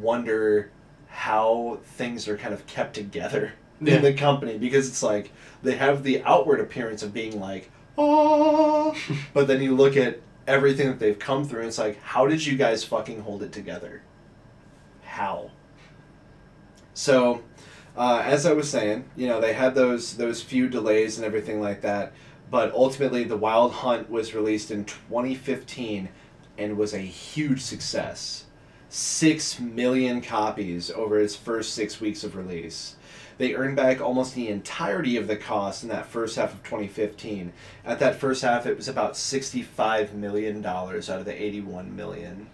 wonder 0.00 0.70
how 1.08 1.80
things 1.84 2.28
are 2.28 2.36
kind 2.36 2.54
of 2.54 2.66
kept 2.66 2.94
together 2.94 3.52
Yeah. 3.80 3.96
in 3.96 4.02
the 4.02 4.12
company 4.12 4.58
because 4.58 4.86
it's 4.88 5.02
like 5.02 5.32
they 5.62 5.74
have 5.76 6.02
the 6.02 6.22
outward 6.24 6.60
appearance 6.60 7.02
of 7.02 7.14
being 7.14 7.40
like, 7.40 7.70
oh, 7.98 8.94
but 9.34 9.46
then 9.48 9.62
you 9.62 9.74
look 9.74 9.96
at 9.96 10.20
everything 10.46 10.88
that 10.88 10.98
they've 10.98 11.18
come 11.18 11.44
through 11.48 11.60
and 11.60 11.68
it's 11.68 11.78
like, 11.78 12.00
how 12.02 12.26
did 12.26 12.44
you 12.44 12.56
guys 12.56 12.84
fucking 12.84 13.22
hold 13.22 13.42
it 13.42 13.52
together? 13.52 14.02
How? 15.02 15.50
So, 17.00 17.40
uh, 17.96 18.22
as 18.26 18.44
I 18.44 18.52
was 18.52 18.68
saying, 18.68 19.06
you 19.16 19.26
know, 19.26 19.40
they 19.40 19.54
had 19.54 19.74
those 19.74 20.18
those 20.18 20.42
few 20.42 20.68
delays 20.68 21.16
and 21.16 21.24
everything 21.24 21.58
like 21.58 21.80
that, 21.80 22.12
but 22.50 22.74
ultimately, 22.74 23.24
the 23.24 23.38
Wild 23.38 23.72
Hunt 23.72 24.10
was 24.10 24.34
released 24.34 24.70
in 24.70 24.84
2015, 24.84 26.10
and 26.58 26.76
was 26.76 26.92
a 26.92 26.98
huge 26.98 27.62
success. 27.62 28.44
Six 28.90 29.58
million 29.58 30.20
copies 30.20 30.90
over 30.90 31.18
its 31.18 31.34
first 31.34 31.72
six 31.72 32.02
weeks 32.02 32.22
of 32.22 32.36
release. 32.36 32.96
They 33.38 33.54
earned 33.54 33.76
back 33.76 34.02
almost 34.02 34.34
the 34.34 34.48
entirety 34.48 35.16
of 35.16 35.26
the 35.26 35.38
cost 35.38 35.82
in 35.82 35.88
that 35.88 36.04
first 36.04 36.36
half 36.36 36.52
of 36.52 36.62
2015. 36.64 37.54
At 37.82 37.98
that 38.00 38.16
first 38.16 38.42
half, 38.42 38.66
it 38.66 38.76
was 38.76 38.88
about 38.88 39.16
65 39.16 40.14
million 40.14 40.60
dollars 40.60 41.08
out 41.08 41.20
of 41.20 41.24
the 41.24 41.42
81 41.42 41.96
million. 41.96 42.48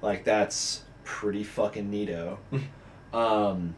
Like 0.00 0.22
that's 0.22 0.82
pretty 1.02 1.42
fucking 1.42 1.90
neato. 1.90 2.38
um, 3.12 3.74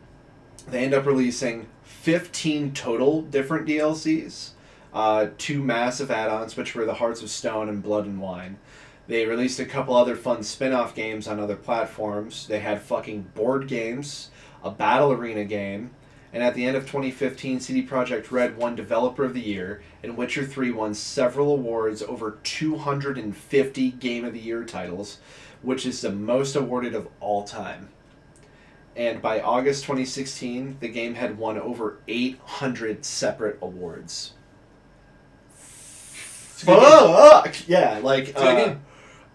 they 0.68 0.84
end 0.84 0.94
up 0.94 1.06
releasing 1.06 1.66
15 1.84 2.72
total 2.72 3.22
different 3.22 3.66
DLCs, 3.66 4.50
uh, 4.92 5.28
two 5.38 5.62
massive 5.62 6.10
add-ons, 6.10 6.56
which 6.56 6.74
were 6.74 6.84
the 6.84 6.94
Hearts 6.94 7.22
of 7.22 7.30
Stone 7.30 7.68
and 7.68 7.82
Blood 7.82 8.06
and 8.06 8.20
Wine. 8.20 8.58
They 9.06 9.26
released 9.26 9.58
a 9.58 9.64
couple 9.64 9.96
other 9.96 10.14
fun 10.14 10.42
spin-off 10.42 10.94
games 10.94 11.26
on 11.26 11.40
other 11.40 11.56
platforms. 11.56 12.46
They 12.46 12.60
had 12.60 12.80
fucking 12.80 13.32
board 13.34 13.66
games, 13.66 14.30
a 14.62 14.70
battle 14.70 15.12
arena 15.12 15.44
game, 15.44 15.90
and 16.32 16.44
at 16.44 16.54
the 16.54 16.64
end 16.64 16.76
of 16.76 16.84
2015, 16.84 17.58
CD 17.58 17.84
Projekt 17.84 18.30
Red 18.30 18.56
won 18.56 18.76
Developer 18.76 19.24
of 19.24 19.34
the 19.34 19.40
Year, 19.40 19.82
and 20.02 20.16
Witcher 20.16 20.46
3 20.46 20.70
won 20.70 20.94
several 20.94 21.52
awards 21.52 22.02
over 22.02 22.38
250 22.44 23.90
Game 23.92 24.24
of 24.24 24.32
the 24.32 24.38
Year 24.38 24.64
titles, 24.64 25.18
which 25.62 25.84
is 25.84 26.00
the 26.00 26.12
most 26.12 26.54
awarded 26.54 26.94
of 26.94 27.08
all 27.18 27.42
time. 27.42 27.88
And 29.00 29.22
by 29.22 29.40
August 29.40 29.84
2016, 29.84 30.76
the 30.80 30.88
game 30.88 31.14
had 31.14 31.38
won 31.38 31.56
over 31.56 31.96
800 32.06 33.02
separate 33.02 33.56
awards. 33.62 34.34
It's 35.54 36.64
a 36.64 36.66
good 36.66 36.78
game. 36.78 37.16
Fuck! 37.16 37.66
Yeah, 37.66 38.00
like 38.02 38.28
It's 38.28 38.38
uh, 38.42 38.76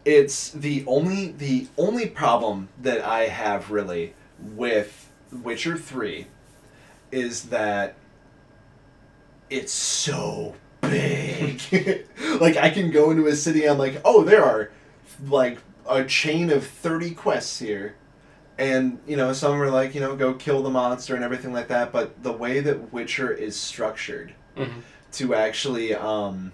it's 0.06 0.52
the 0.52 0.84
only 0.86 1.32
the 1.32 1.66
only 1.80 2.06
problem 2.06 2.70
that 2.84 3.04
I 3.04 3.22
have 3.22 3.72
really 3.72 4.14
with 4.40 5.10
Witcher 5.32 5.78
3 5.78 6.28
is 7.12 7.46
that 7.46 7.96
it's 9.50 9.74
so 9.74 10.54
big. 10.82 12.06
like 12.40 12.56
I 12.56 12.70
can 12.70 12.92
go 12.92 13.10
into 13.10 13.26
a 13.26 13.36
city 13.36 13.64
and 13.64 13.72
I'm 13.72 13.78
like, 13.80 14.00
"Oh, 14.06 14.24
there 14.24 14.44
are 14.46 14.70
like 15.28 15.58
a 15.90 16.04
chain 16.04 16.52
of 16.52 16.68
30 16.68 17.16
quests 17.16 17.58
here." 17.58 17.96
And, 18.58 19.00
you 19.06 19.18
know, 19.18 19.34
some 19.34 19.62
are 19.62 19.70
like, 19.70 19.94
you 19.96 20.02
know, 20.02 20.16
go 20.16 20.34
kill 20.34 20.64
the 20.64 20.70
monster 20.70 21.14
and 21.16 21.24
everything 21.24 21.52
like 21.52 21.68
that, 21.68 21.92
but 21.92 22.24
the 22.24 22.32
way 22.32 22.62
that 22.62 22.94
Witcher 22.94 23.32
is 23.32 23.56
structured 23.56 24.34
Mhm. 24.56 24.82
to 25.14 25.36
actually 25.36 25.94
um, 25.94 26.54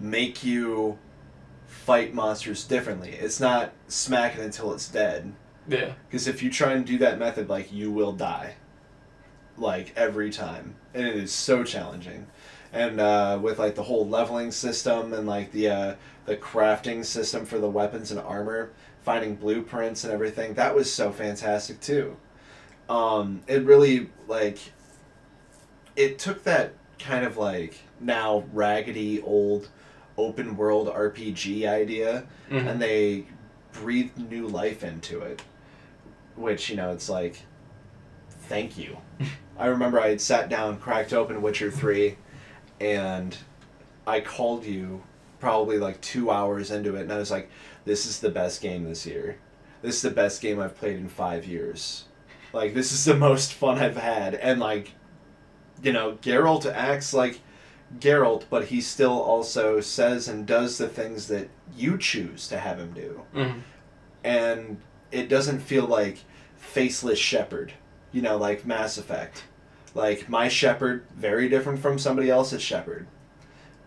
make 0.00 0.42
you 0.42 0.98
fight 1.66 2.14
monsters 2.14 2.64
differently. 2.64 3.10
It's 3.12 3.40
not 3.40 3.72
smacking 3.88 4.42
until 4.42 4.72
it's 4.72 4.88
dead. 4.88 5.32
Yeah. 5.68 5.92
Because 6.08 6.26
if 6.28 6.42
you 6.42 6.50
try 6.50 6.72
and 6.72 6.86
do 6.86 6.96
that 6.98 7.18
method, 7.18 7.48
like 7.48 7.72
you 7.72 7.90
will 7.90 8.12
die, 8.12 8.54
like 9.58 9.92
every 9.96 10.30
time, 10.30 10.76
and 10.94 11.06
it 11.06 11.16
is 11.16 11.32
so 11.32 11.64
challenging. 11.64 12.26
And 12.72 13.00
uh, 13.00 13.38
with 13.42 13.58
like 13.58 13.74
the 13.74 13.82
whole 13.82 14.06
leveling 14.06 14.50
system 14.52 15.12
and 15.12 15.26
like 15.26 15.52
the 15.52 15.68
uh, 15.68 15.94
the 16.26 16.36
crafting 16.36 17.04
system 17.04 17.44
for 17.46 17.58
the 17.58 17.68
weapons 17.70 18.10
and 18.10 18.20
armor, 18.20 18.70
finding 19.06 19.36
blueprints 19.36 20.02
and 20.02 20.12
everything, 20.12 20.54
that 20.54 20.74
was 20.74 20.92
so 20.92 21.12
fantastic 21.12 21.80
too. 21.80 22.16
Um, 22.88 23.42
it 23.46 23.62
really 23.62 24.10
like 24.26 24.58
it 25.94 26.18
took 26.18 26.42
that 26.42 26.74
kind 26.98 27.24
of 27.24 27.36
like 27.36 27.78
now 28.00 28.42
raggedy 28.52 29.22
old 29.22 29.68
open 30.18 30.56
world 30.56 30.88
RPG 30.88 31.66
idea 31.68 32.26
Mhm. 32.50 32.66
and 32.66 32.82
they 32.82 33.26
breathed 33.72 34.18
new 34.28 34.48
life 34.48 34.82
into 34.82 35.20
it. 35.20 35.40
Which, 36.34 36.68
you 36.68 36.74
know, 36.76 36.90
it's 36.90 37.08
like, 37.08 37.42
thank 38.48 38.76
you. 38.76 38.98
I 39.58 39.66
remember 39.66 40.00
I 40.00 40.08
had 40.08 40.20
sat 40.20 40.48
down, 40.48 40.78
cracked 40.78 41.12
open 41.12 41.40
Witcher 41.42 41.70
3, 41.70 42.16
and 42.80 43.36
I 44.04 44.20
called 44.20 44.64
you 44.64 45.02
probably 45.38 45.78
like 45.78 46.00
two 46.00 46.28
hours 46.30 46.70
into 46.72 46.96
it, 46.96 47.02
and 47.02 47.12
I 47.12 47.18
was 47.18 47.30
like, 47.30 47.48
this 47.86 48.04
is 48.04 48.20
the 48.20 48.28
best 48.28 48.60
game 48.60 48.84
this 48.84 49.06
year. 49.06 49.38
This 49.80 49.96
is 49.96 50.02
the 50.02 50.10
best 50.10 50.42
game 50.42 50.60
I've 50.60 50.76
played 50.76 50.96
in 50.96 51.08
five 51.08 51.46
years. 51.46 52.04
Like, 52.52 52.74
this 52.74 52.92
is 52.92 53.04
the 53.04 53.16
most 53.16 53.54
fun 53.54 53.78
I've 53.78 53.96
had. 53.96 54.34
And, 54.34 54.60
like, 54.60 54.92
you 55.82 55.92
know, 55.92 56.18
Geralt 56.22 56.70
acts 56.70 57.14
like 57.14 57.40
Geralt, 57.98 58.44
but 58.50 58.66
he 58.66 58.80
still 58.80 59.20
also 59.20 59.80
says 59.80 60.28
and 60.28 60.46
does 60.46 60.76
the 60.78 60.88
things 60.88 61.28
that 61.28 61.48
you 61.76 61.96
choose 61.98 62.48
to 62.48 62.58
have 62.58 62.78
him 62.78 62.92
do. 62.92 63.22
Mhm. 63.34 63.60
And 64.24 64.78
it 65.12 65.28
doesn't 65.28 65.60
feel 65.60 65.86
like 65.86 66.18
faceless 66.56 67.18
Shepard, 67.18 67.72
you 68.12 68.22
know, 68.22 68.36
like 68.36 68.66
Mass 68.66 68.98
Effect. 68.98 69.44
Like 69.94 70.28
my 70.28 70.48
Shepard, 70.48 71.04
very 71.14 71.48
different 71.48 71.80
from 71.80 71.98
somebody 71.98 72.28
else's 72.30 72.62
Shepard. 72.62 73.06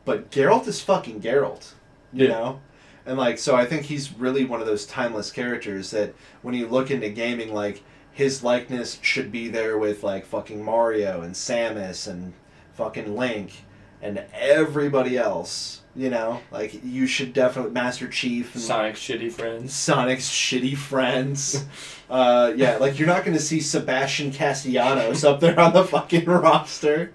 But 0.06 0.32
Geralt 0.32 0.68
is 0.68 0.82
fucking 0.82 1.22
Geralt, 1.22 1.74
you 2.14 2.26
Yeah. 2.26 2.32
know? 2.32 2.60
And 3.06 3.18
like 3.18 3.38
so 3.38 3.56
I 3.56 3.66
think 3.66 3.84
he's 3.84 4.14
really 4.14 4.46
one 4.46 4.62
of 4.62 4.68
those 4.68 4.86
timeless 4.86 5.32
characters 5.32 5.92
that 5.92 6.14
when 6.42 6.54
you 6.54 6.68
look 6.68 6.92
into 6.92 7.10
gaming 7.10 7.54
like 7.54 7.84
his 8.12 8.44
likeness 8.44 9.00
should 9.02 9.32
be 9.32 9.48
there 9.48 9.78
with 9.78 10.04
like 10.04 10.26
fucking 10.26 10.64
Mario 10.64 11.22
and 11.22 11.34
Samus 11.34 12.08
and 12.08 12.34
fucking 12.74 13.16
Link 13.16 13.64
and 14.02 14.24
everybody 14.34 15.18
else, 15.18 15.82
you 15.96 16.10
know? 16.10 16.42
Like 16.52 16.84
you 16.84 17.08
should 17.08 17.34
definitely 17.34 17.72
Master 17.72 18.08
Chief 18.08 18.54
and 18.56 18.64
Sonic's 18.64 19.00
shitty 19.00 19.32
friends. 19.32 19.74
Sonic's 19.74 20.30
shitty 20.30 20.78
friends. 20.78 21.66
Uh, 22.10 22.54
yeah, 22.56 22.78
like 22.78 22.98
you're 22.98 23.08
not 23.08 23.24
going 23.24 23.38
to 23.38 23.44
see 23.44 23.60
Sebastian 23.60 24.32
Castellanos 24.32 25.24
up 25.24 25.40
there 25.40 25.60
on 25.60 25.74
the 25.74 25.84
fucking 25.84 26.26
roster. 26.28 27.14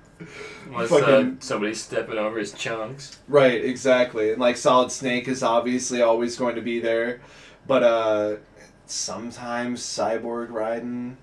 Unless 0.66 0.90
Fucking- 0.90 1.36
uh, 1.36 1.40
somebody's 1.40 1.82
stepping 1.82 2.18
over 2.18 2.38
his 2.38 2.52
chunks. 2.52 3.18
Right, 3.28 3.64
exactly. 3.64 4.32
And 4.32 4.40
like 4.40 4.56
Solid 4.56 4.90
Snake 4.90 5.28
is 5.28 5.42
obviously 5.42 6.02
always 6.02 6.36
going 6.36 6.54
to 6.56 6.62
be 6.62 6.80
there, 6.80 7.20
but 7.66 7.82
uh, 7.82 8.36
sometimes 8.86 9.82
Cyborg 9.82 10.48
Raiden, 10.50 11.16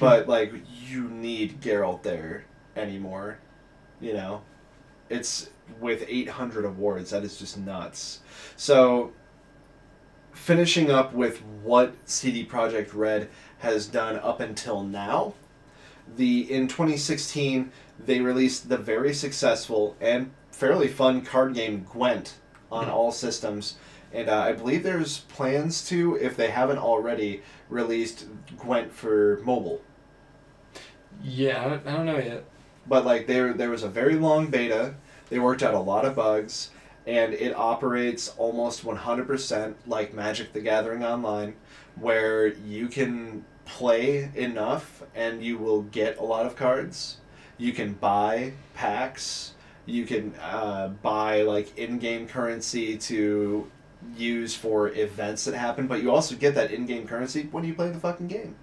But 0.00 0.28
like 0.36 0.52
you 0.86 1.08
need 1.08 1.60
Geralt 1.60 2.02
there 2.02 2.44
anymore, 2.76 3.38
you 4.00 4.12
know. 4.12 4.42
It's 5.08 5.48
with 5.80 6.04
800 6.06 6.64
awards. 6.66 7.10
That 7.10 7.24
is 7.24 7.38
just 7.38 7.56
nuts. 7.58 8.20
So 8.56 9.12
finishing 10.32 10.90
up 10.90 11.12
with 11.12 11.38
what 11.62 11.94
CD 12.04 12.44
Projekt 12.46 12.90
Red 12.94 13.28
has 13.58 13.86
done 13.86 14.16
up 14.18 14.40
until 14.40 14.82
now. 14.84 15.34
The 16.16 16.50
in 16.52 16.68
2016 16.68 17.70
they 17.98 18.20
released 18.20 18.68
the 18.68 18.78
very 18.78 19.12
successful 19.14 19.96
and 20.00 20.30
fairly 20.50 20.88
fun 20.88 21.22
card 21.22 21.54
game 21.54 21.84
Gwent 21.90 22.34
on 22.70 22.86
Mhm. 22.86 22.92
all 22.92 23.12
systems, 23.12 23.76
and 24.12 24.28
uh, 24.28 24.38
I 24.40 24.52
believe 24.52 24.82
there's 24.82 25.18
plans 25.20 25.86
to, 25.88 26.16
if 26.16 26.36
they 26.36 26.50
haven't 26.50 26.78
already, 26.78 27.42
released 27.68 28.26
Gwent 28.58 28.92
for 28.92 29.40
mobile. 29.44 29.80
Yeah, 31.22 31.64
I 31.64 31.68
don't, 31.68 31.86
I 31.86 31.96
don't 31.96 32.06
know 32.06 32.18
yet. 32.18 32.44
But 32.86 33.04
like 33.04 33.26
there, 33.26 33.52
there 33.52 33.70
was 33.70 33.82
a 33.82 33.88
very 33.88 34.14
long 34.14 34.46
beta. 34.48 34.94
They 35.30 35.38
worked 35.38 35.62
out 35.62 35.74
a 35.74 35.78
lot 35.80 36.04
of 36.04 36.14
bugs, 36.16 36.70
and 37.06 37.34
it 37.34 37.54
operates 37.54 38.28
almost 38.38 38.84
100% 38.84 39.74
like 39.86 40.14
Magic: 40.14 40.52
The 40.52 40.60
Gathering 40.60 41.04
Online, 41.04 41.54
where 41.96 42.46
you 42.46 42.88
can 42.88 43.44
play 43.66 44.30
enough 44.34 45.02
and 45.14 45.42
you 45.44 45.58
will 45.58 45.82
get 45.82 46.16
a 46.18 46.24
lot 46.24 46.46
of 46.46 46.56
cards. 46.56 47.18
You 47.58 47.72
can 47.72 47.94
buy 47.94 48.52
packs. 48.74 49.54
You 49.84 50.04
can 50.04 50.34
uh, 50.40 50.88
buy 51.02 51.42
like 51.42 51.76
in-game 51.76 52.28
currency 52.28 52.96
to 52.98 53.70
use 54.16 54.54
for 54.54 54.88
events 54.88 55.44
that 55.44 55.54
happen, 55.54 55.86
but 55.86 56.02
you 56.02 56.10
also 56.10 56.36
get 56.36 56.54
that 56.54 56.70
in-game 56.70 57.06
currency 57.06 57.48
when 57.50 57.64
you 57.64 57.74
play 57.74 57.90
the 57.90 57.98
fucking 57.98 58.28
game. 58.28 58.54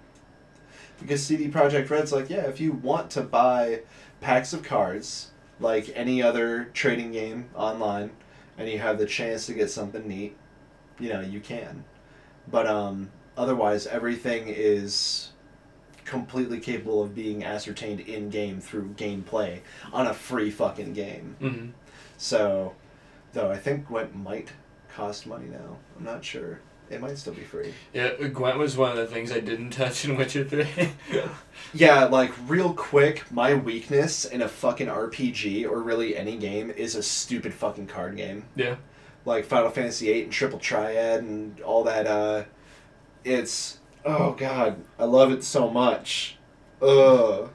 Because 0.98 1.22
CD 1.22 1.48
Projekt 1.48 1.90
Red's 1.90 2.12
like, 2.12 2.30
yeah, 2.30 2.46
if 2.46 2.58
you 2.58 2.72
want 2.72 3.10
to 3.10 3.20
buy 3.20 3.80
packs 4.20 4.52
of 4.52 4.62
cards 4.62 5.30
like 5.60 5.90
any 5.94 6.22
other 6.22 6.64
trading 6.72 7.12
game 7.12 7.48
online 7.54 8.10
and 8.56 8.68
you 8.68 8.78
have 8.78 8.98
the 8.98 9.06
chance 9.06 9.46
to 9.46 9.52
get 9.52 9.70
something 9.70 10.06
neat, 10.06 10.36
you 10.98 11.10
know, 11.10 11.20
you 11.20 11.40
can. 11.40 11.84
But 12.48 12.66
um 12.66 13.10
otherwise 13.36 13.86
everything 13.86 14.44
is 14.46 15.32
completely 16.06 16.60
capable 16.60 17.02
of 17.02 17.14
being 17.14 17.44
ascertained 17.44 18.00
in 18.00 18.30
game 18.30 18.60
through 18.60 18.94
gameplay 18.96 19.60
on 19.92 20.06
a 20.06 20.14
free 20.14 20.50
fucking 20.50 20.92
game. 20.94 21.36
hmm 21.40 21.66
So 22.16 22.74
though 23.34 23.50
I 23.50 23.58
think 23.58 23.86
Gwent 23.88 24.14
might 24.16 24.52
cost 24.88 25.26
money 25.26 25.46
now. 25.46 25.76
I'm 25.98 26.04
not 26.04 26.24
sure. 26.24 26.60
It 26.88 27.00
might 27.00 27.18
still 27.18 27.34
be 27.34 27.42
free. 27.42 27.74
Yeah, 27.92 28.12
Gwent 28.14 28.58
was 28.58 28.76
one 28.76 28.92
of 28.92 28.96
the 28.96 29.08
things 29.08 29.32
I 29.32 29.40
didn't 29.40 29.70
touch 29.82 30.04
in 30.04 30.16
Witcher 30.16 30.44
3. 30.44 30.66
Yeah, 31.74 32.04
like 32.04 32.32
real 32.46 32.72
quick, 32.72 33.24
my 33.32 33.54
weakness 33.54 34.24
in 34.24 34.40
a 34.40 34.48
fucking 34.48 34.86
RPG 34.86 35.64
or 35.68 35.80
really 35.82 36.16
any 36.16 36.36
game 36.36 36.70
is 36.70 36.94
a 36.94 37.02
stupid 37.02 37.52
fucking 37.52 37.88
card 37.88 38.16
game. 38.16 38.44
yeah. 38.54 38.76
like 39.24 39.44
Final 39.44 39.70
Fantasy 39.70 40.06
VIII 40.06 40.22
and 40.24 40.32
Triple 40.32 40.60
Triad 40.60 41.24
and 41.24 41.60
all 41.62 41.82
that. 41.84 42.06
Uh, 42.06 42.44
it's 43.24 43.78
oh 44.06 44.32
god, 44.32 44.82
I 44.98 45.04
love 45.04 45.32
it 45.32 45.44
so 45.44 45.68
much. 45.70 46.38
Ugh. 46.80 47.50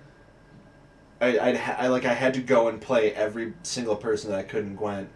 I 1.21 1.39
I'd 1.39 1.57
ha- 1.57 1.75
I 1.79 1.87
like 1.87 2.05
I 2.05 2.13
had 2.13 2.33
to 2.35 2.41
go 2.41 2.67
and 2.67 2.81
play 2.81 3.13
every 3.13 3.53
single 3.63 3.95
person 3.95 4.31
that 4.31 4.39
I 4.39 4.43
could 4.43 4.65
in 4.65 4.75
Gwent, 4.75 5.09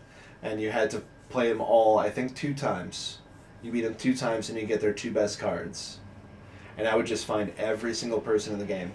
and 0.44 0.62
you 0.62 0.72
had 0.72 0.90
to 0.92 1.04
play 1.30 1.50
them 1.50 1.62
all. 1.62 1.98
I 1.98 2.10
think 2.10 2.36
two 2.36 2.54
times. 2.54 3.20
You 3.64 3.72
beat 3.72 3.82
them 3.82 3.96
two 3.96 4.16
times, 4.16 4.50
and 4.50 4.60
you 4.60 4.66
get 4.68 4.80
their 4.82 4.94
two 4.94 5.12
best 5.12 5.40
cards. 5.40 6.00
And 6.78 6.88
I 6.88 6.96
would 6.96 7.08
just 7.08 7.26
find 7.26 7.52
every 7.58 7.94
single 7.96 8.22
person 8.22 8.54
in 8.54 8.60
the 8.60 8.66
game, 8.66 8.94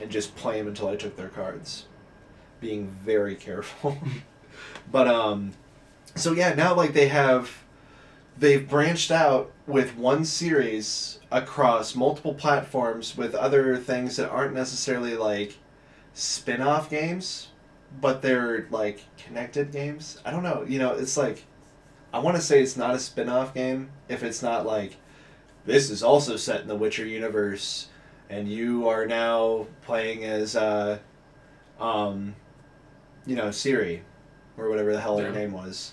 and 0.00 0.10
just 0.10 0.36
play 0.36 0.58
them 0.58 0.68
until 0.68 0.88
I 0.88 0.96
took 0.96 1.16
their 1.16 1.28
cards, 1.28 1.86
being 2.60 2.90
very 3.02 3.34
careful. 3.48 3.96
but 4.92 5.08
um, 5.08 5.52
so 6.16 6.32
yeah, 6.32 6.54
now 6.54 6.74
like 6.74 6.92
they 6.92 7.08
have, 7.08 7.63
they've 8.38 8.68
branched 8.68 9.10
out 9.10 9.52
with 9.66 9.96
one 9.96 10.24
series 10.24 11.18
across 11.30 11.94
multiple 11.94 12.34
platforms 12.34 13.16
with 13.16 13.34
other 13.34 13.76
things 13.76 14.16
that 14.16 14.30
aren't 14.30 14.54
necessarily 14.54 15.16
like 15.16 15.58
spin-off 16.12 16.90
games 16.90 17.48
but 18.00 18.22
they're 18.22 18.66
like 18.70 19.04
connected 19.16 19.70
games. 19.70 20.20
I 20.24 20.30
don't 20.30 20.42
know 20.42 20.64
you 20.68 20.78
know 20.78 20.92
it's 20.92 21.16
like 21.16 21.44
i 22.12 22.18
want 22.18 22.36
to 22.36 22.42
say 22.42 22.62
it's 22.62 22.76
not 22.76 22.94
a 22.94 22.98
spin-off 22.98 23.54
game 23.54 23.90
if 24.08 24.22
it's 24.22 24.42
not 24.42 24.64
like 24.66 24.96
this 25.64 25.90
is 25.90 26.02
also 26.02 26.36
set 26.36 26.60
in 26.60 26.68
the 26.68 26.76
witcher 26.76 27.06
universe 27.06 27.88
and 28.30 28.48
you 28.48 28.88
are 28.88 29.06
now 29.06 29.66
playing 29.82 30.24
as 30.24 30.54
uh 30.56 30.98
um 31.80 32.34
you 33.26 33.34
know 33.34 33.48
Ciri 33.48 34.00
or 34.56 34.68
whatever 34.68 34.92
the 34.92 35.00
hell 35.00 35.18
her 35.18 35.32
name 35.32 35.52
was 35.52 35.92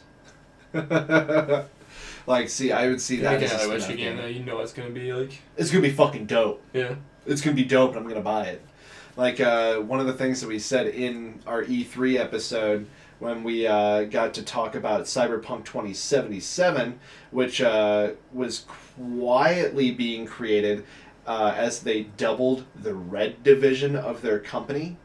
like 2.28 2.50
see 2.50 2.72
i 2.72 2.88
would 2.88 3.02
see 3.02 3.18
that 3.18 3.40
make 3.40 3.44
as 3.44 3.52
a 3.52 3.56
another 3.66 3.80
spin-off 3.80 3.90
Witcher 3.90 3.98
game 3.98 4.16
game. 4.16 4.26
that 4.26 4.34
you 4.34 4.44
know 4.44 4.60
it's 4.60 4.74
gonna 4.74 4.90
be 4.90 5.12
like. 5.14 5.42
it's 5.58 5.70
gonna 5.72 5.82
be 5.82 5.92
fucking 5.92 6.26
dope 6.26 6.62
Yeah. 6.74 6.96
it's 7.26 7.42
gonna 7.42 7.56
be 7.56 7.64
dope 7.66 7.92
and 7.92 8.00
I'm 8.00 8.08
gonna 8.08 8.22
buy 8.22 8.46
it. 8.46 8.62
Like 9.18 9.42
uh, 9.42 9.76
one 9.80 10.00
of 10.00 10.08
the 10.08 10.14
things 10.14 10.40
that 10.40 10.48
we 10.48 10.58
said 10.58 10.88
in 10.88 11.42
our 11.46 11.64
E3 11.64 12.18
episode 12.18 12.88
when 13.20 13.44
we 13.44 13.68
uh, 13.68 14.04
got 14.06 14.34
to 14.36 14.42
talk 14.42 14.74
about 14.74 15.02
Cyberpunk 15.04 15.66
2077, 15.66 16.98
which 17.32 17.62
uh, 17.62 18.12
was 18.32 18.66
quietly 18.96 19.92
being 19.92 20.26
created 20.26 20.86
uh, 21.28 21.54
as 21.56 21.82
they 21.82 22.04
doubled 22.18 22.64
the 22.74 22.94
red 22.96 23.44
division 23.44 23.96
of 23.98 24.22
their 24.22 24.40
company, 24.40 24.96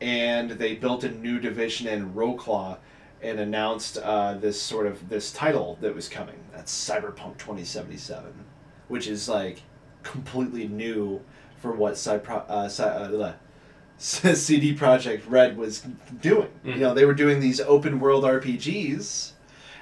and 0.00 0.52
they 0.52 0.74
built 0.74 1.04
a 1.04 1.10
new 1.10 1.38
division 1.38 1.86
in 1.86 2.14
Wroclaw 2.14 2.78
and 3.22 3.38
announced 3.40 3.98
uh, 3.98 4.34
this 4.34 4.60
sort 4.60 4.86
of 4.86 5.08
this 5.08 5.32
title 5.32 5.78
that 5.80 5.94
was 5.94 6.08
coming. 6.08 6.36
That's 6.54 6.72
Cyberpunk 6.72 7.38
2077, 7.38 8.32
which 8.88 9.06
is 9.06 9.28
like 9.28 9.62
completely 10.02 10.66
new 10.68 11.20
for 11.58 11.72
what 11.72 11.94
Cypro- 11.94 12.48
uh, 12.48 12.68
Cy- 12.68 12.84
uh. 12.88 13.32
CD 13.98 14.74
Projekt 14.74 15.22
Red 15.28 15.58
was 15.58 15.84
doing. 16.22 16.48
You 16.64 16.72
Mm. 16.74 16.78
know, 16.78 16.94
they 16.94 17.04
were 17.04 17.12
doing 17.14 17.38
these 17.40 17.60
open 17.60 18.00
world 18.00 18.24
RPGs, 18.24 19.32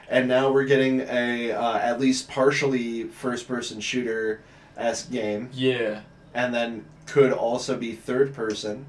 and 0.08 0.26
now 0.26 0.50
we're 0.50 0.64
getting 0.64 1.02
a 1.02 1.52
uh, 1.52 1.78
at 1.78 2.00
least 2.00 2.28
partially 2.28 3.04
first 3.04 3.46
person 3.46 3.80
shooter 3.80 4.40
esque 4.76 5.12
game, 5.12 5.50
Yeah. 5.52 6.00
and 6.34 6.52
then 6.52 6.84
could 7.06 7.32
also 7.32 7.76
be 7.76 7.94
third 7.94 8.34
person. 8.34 8.86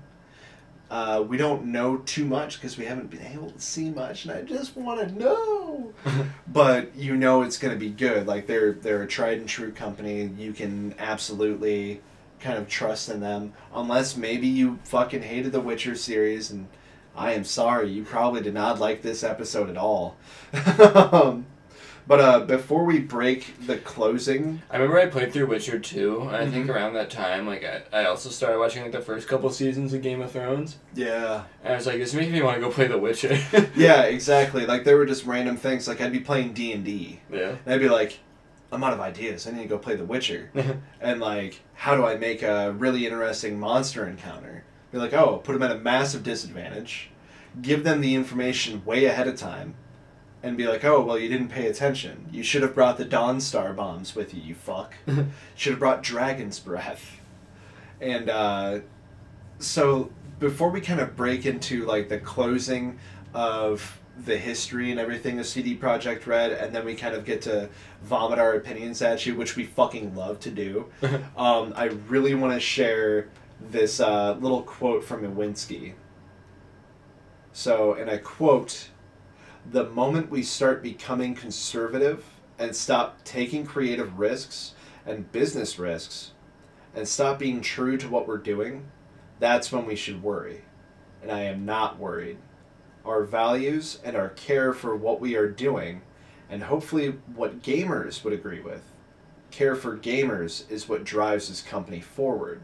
Uh, 0.89 1.23
we 1.27 1.37
don't 1.37 1.65
know 1.65 1.97
too 1.97 2.25
much 2.25 2.55
because 2.55 2.77
we 2.77 2.85
haven't 2.85 3.11
been 3.11 3.25
able 3.25 3.51
to 3.51 3.61
see 3.61 3.91
much, 3.91 4.25
and 4.25 4.33
I 4.33 4.41
just 4.41 4.75
want 4.75 5.07
to 5.07 5.19
know. 5.19 5.93
but 6.47 6.95
you 6.95 7.15
know 7.15 7.43
it's 7.43 7.57
going 7.57 7.73
to 7.73 7.79
be 7.79 7.91
good. 7.91 8.25
Like 8.25 8.47
they're 8.47 8.73
they're 8.73 9.03
a 9.03 9.07
tried 9.07 9.37
and 9.37 9.47
true 9.47 9.71
company. 9.71 10.31
You 10.37 10.51
can 10.51 10.95
absolutely 10.97 12.01
kind 12.39 12.57
of 12.57 12.67
trust 12.67 13.09
in 13.09 13.19
them, 13.19 13.53
unless 13.73 14.17
maybe 14.17 14.47
you 14.47 14.79
fucking 14.85 15.21
hated 15.21 15.51
the 15.51 15.61
Witcher 15.61 15.95
series, 15.95 16.49
and 16.49 16.67
I 17.15 17.33
am 17.33 17.43
sorry, 17.43 17.89
you 17.89 18.03
probably 18.03 18.41
did 18.41 18.53
not 18.53 18.79
like 18.79 19.01
this 19.01 19.23
episode 19.23 19.69
at 19.69 19.77
all. 19.77 20.17
um, 21.11 21.45
but 22.09 22.19
uh, 22.19 22.39
before 22.41 22.83
we 22.83 22.99
break 22.99 23.65
the 23.67 23.77
closing, 23.77 24.61
I 24.69 24.77
remember 24.77 24.99
I 24.99 25.05
played 25.05 25.31
through 25.31 25.45
Witcher 25.45 25.79
2, 25.79 26.21
and 26.23 26.35
I 26.35 26.49
think 26.49 26.65
Mhm. 26.67 26.73
around 26.75 26.93
that 26.95 27.09
time, 27.09 27.45
like, 27.47 27.63
I, 27.63 28.01
I 28.01 28.05
also 28.05 28.29
started 28.29 28.57
watching, 28.59 28.81
like, 28.81 28.91
the 28.91 28.99
first 28.99 29.27
couple 29.27 29.49
seasons 29.51 29.93
of 29.93 30.01
Game 30.01 30.21
of 30.21 30.31
Thrones. 30.31 30.77
yeah, 30.95 31.43
And 31.63 31.71
I 31.73 31.75
was 31.77 31.85
like, 31.85 31.99
this 31.99 32.13
making 32.13 32.33
me 32.33 32.41
want 32.41 32.55
to 32.55 32.61
go 32.61 32.69
play 32.71 32.87
The 32.87 32.97
Witcher. 32.97 33.37
yeah, 33.75 34.01
exactly. 34.03 34.65
Like 34.65 34.83
there 34.83 34.97
were 34.97 35.05
just 35.05 35.25
random 35.25 35.55
things. 35.55 35.87
Like 35.87 36.01
I'd 36.01 36.11
be 36.11 36.19
playing 36.19 36.53
D 36.53 36.73
and 36.73 36.83
D, 36.83 37.21
yeah. 37.31 37.55
and 37.65 37.73
I'd 37.75 37.79
be 37.79 37.87
like, 37.89 38.19
I'm 38.71 38.83
out 38.83 38.93
of 38.93 38.99
ideas. 38.99 39.47
I 39.47 39.51
need 39.51 39.61
to 39.63 39.67
go 39.69 39.77
play 39.77 39.95
The 39.95 40.03
Witcher. 40.05 40.49
and 41.01 41.19
like 41.21 41.59
how 41.75 41.95
do 41.95 42.05
I 42.05 42.15
make 42.17 42.41
a 42.41 42.71
really 42.73 43.05
interesting 43.05 43.59
monster 43.59 44.05
encounter? 44.07 44.63
Be 44.91 44.97
like, 44.97 45.13
oh, 45.13 45.37
put 45.43 45.53
them 45.53 45.61
at 45.63 45.71
a 45.71 45.79
massive 45.79 46.23
disadvantage, 46.23 47.11
give 47.61 47.83
them 47.83 48.01
the 48.01 48.15
information 48.15 48.83
way 48.83 49.05
ahead 49.05 49.27
of 49.27 49.35
time, 49.37 49.75
and 50.41 50.55
be 50.55 50.67
like, 50.67 50.85
oh, 50.85 51.01
well, 51.01 51.17
you 51.17 51.27
didn't 51.27 51.49
pay 51.49 51.67
attention. 51.67 52.27
You 52.31 52.43
should 52.43 52.61
have 52.61 52.73
brought 52.73 52.97
the 52.97 53.05
Dawn 53.05 53.41
Star 53.41 53.73
bombs 53.73 54.15
with 54.15 54.33
you, 54.33 54.41
you 54.41 54.55
fuck. 54.55 54.95
should 55.55 55.71
have 55.71 55.79
brought 55.79 56.01
Dragon's 56.01 56.59
Breath. 56.59 57.17
And 57.99 58.29
uh, 58.29 58.79
so 59.59 60.11
before 60.39 60.69
we 60.69 60.81
kind 60.81 61.01
of 61.01 61.15
break 61.15 61.45
into 61.45 61.85
like 61.85 62.09
the 62.09 62.19
closing 62.19 62.97
of 63.33 63.99
the 64.25 64.37
history 64.37 64.91
and 64.91 64.99
everything 64.99 65.39
of 65.39 65.45
CD 65.45 65.77
Projekt 65.77 66.25
Red, 66.25 66.51
and 66.51 66.73
then 66.73 66.85
we 66.85 66.95
kind 66.95 67.15
of 67.15 67.25
get 67.25 67.41
to 67.43 67.69
vomit 68.03 68.39
our 68.39 68.53
opinions 68.53 69.01
at 69.01 69.25
you, 69.25 69.35
which 69.35 69.55
we 69.55 69.65
fucking 69.65 70.15
love 70.15 70.39
to 70.41 70.51
do. 70.51 70.85
um, 71.37 71.73
I 71.75 71.85
really 72.07 72.35
want 72.35 72.53
to 72.53 72.59
share 72.59 73.29
this 73.69 73.99
uh, 73.99 74.37
little 74.39 74.61
quote 74.63 75.03
from 75.03 75.23
Iwinski. 75.23 75.93
So, 77.51 77.93
and 77.93 78.09
I 78.09 78.17
quote, 78.17 78.89
the 79.69 79.89
moment 79.89 80.31
we 80.31 80.43
start 80.43 80.81
becoming 80.81 81.35
conservative 81.35 82.23
and 82.57 82.75
stop 82.75 83.23
taking 83.23 83.65
creative 83.65 84.19
risks 84.19 84.73
and 85.05 85.31
business 85.31 85.79
risks 85.79 86.31
and 86.95 87.07
stop 87.07 87.39
being 87.39 87.61
true 87.61 87.97
to 87.97 88.09
what 88.09 88.27
we're 88.27 88.37
doing, 88.37 88.85
that's 89.39 89.71
when 89.71 89.85
we 89.85 89.95
should 89.95 90.21
worry. 90.21 90.63
And 91.21 91.31
I 91.31 91.43
am 91.43 91.65
not 91.65 91.99
worried. 91.99 92.37
Our 93.05 93.23
values 93.23 93.99
and 94.03 94.15
our 94.15 94.29
care 94.29 94.73
for 94.73 94.95
what 94.95 95.21
we 95.21 95.35
are 95.35 95.49
doing, 95.49 96.01
and 96.49 96.63
hopefully 96.63 97.15
what 97.35 97.61
gamers 97.61 98.23
would 98.23 98.33
agree 98.33 98.59
with, 98.59 98.83
care 99.51 99.75
for 99.75 99.97
gamers 99.97 100.69
is 100.69 100.89
what 100.89 101.03
drives 101.03 101.49
this 101.49 101.61
company 101.61 102.01
forward. 102.01 102.61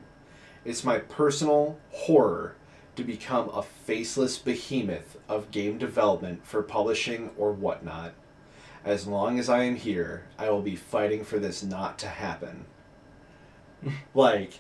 It's 0.63 0.83
my 0.83 0.99
personal 0.99 1.77
horror 1.91 2.55
to 2.95 3.03
become 3.03 3.49
a 3.49 3.61
faceless 3.63 4.37
behemoth 4.37 5.17
of 5.27 5.51
game 5.51 5.77
development 5.77 6.45
for 6.45 6.61
publishing 6.63 7.31
or 7.37 7.51
whatnot. 7.51 8.13
As 8.83 9.07
long 9.07 9.39
as 9.39 9.49
I 9.49 9.63
am 9.63 9.75
here, 9.75 10.23
I 10.37 10.49
will 10.49 10.61
be 10.61 10.75
fighting 10.75 11.23
for 11.23 11.39
this 11.39 11.63
not 11.63 11.97
to 11.99 12.07
happen. 12.07 12.65
like, 14.13 14.53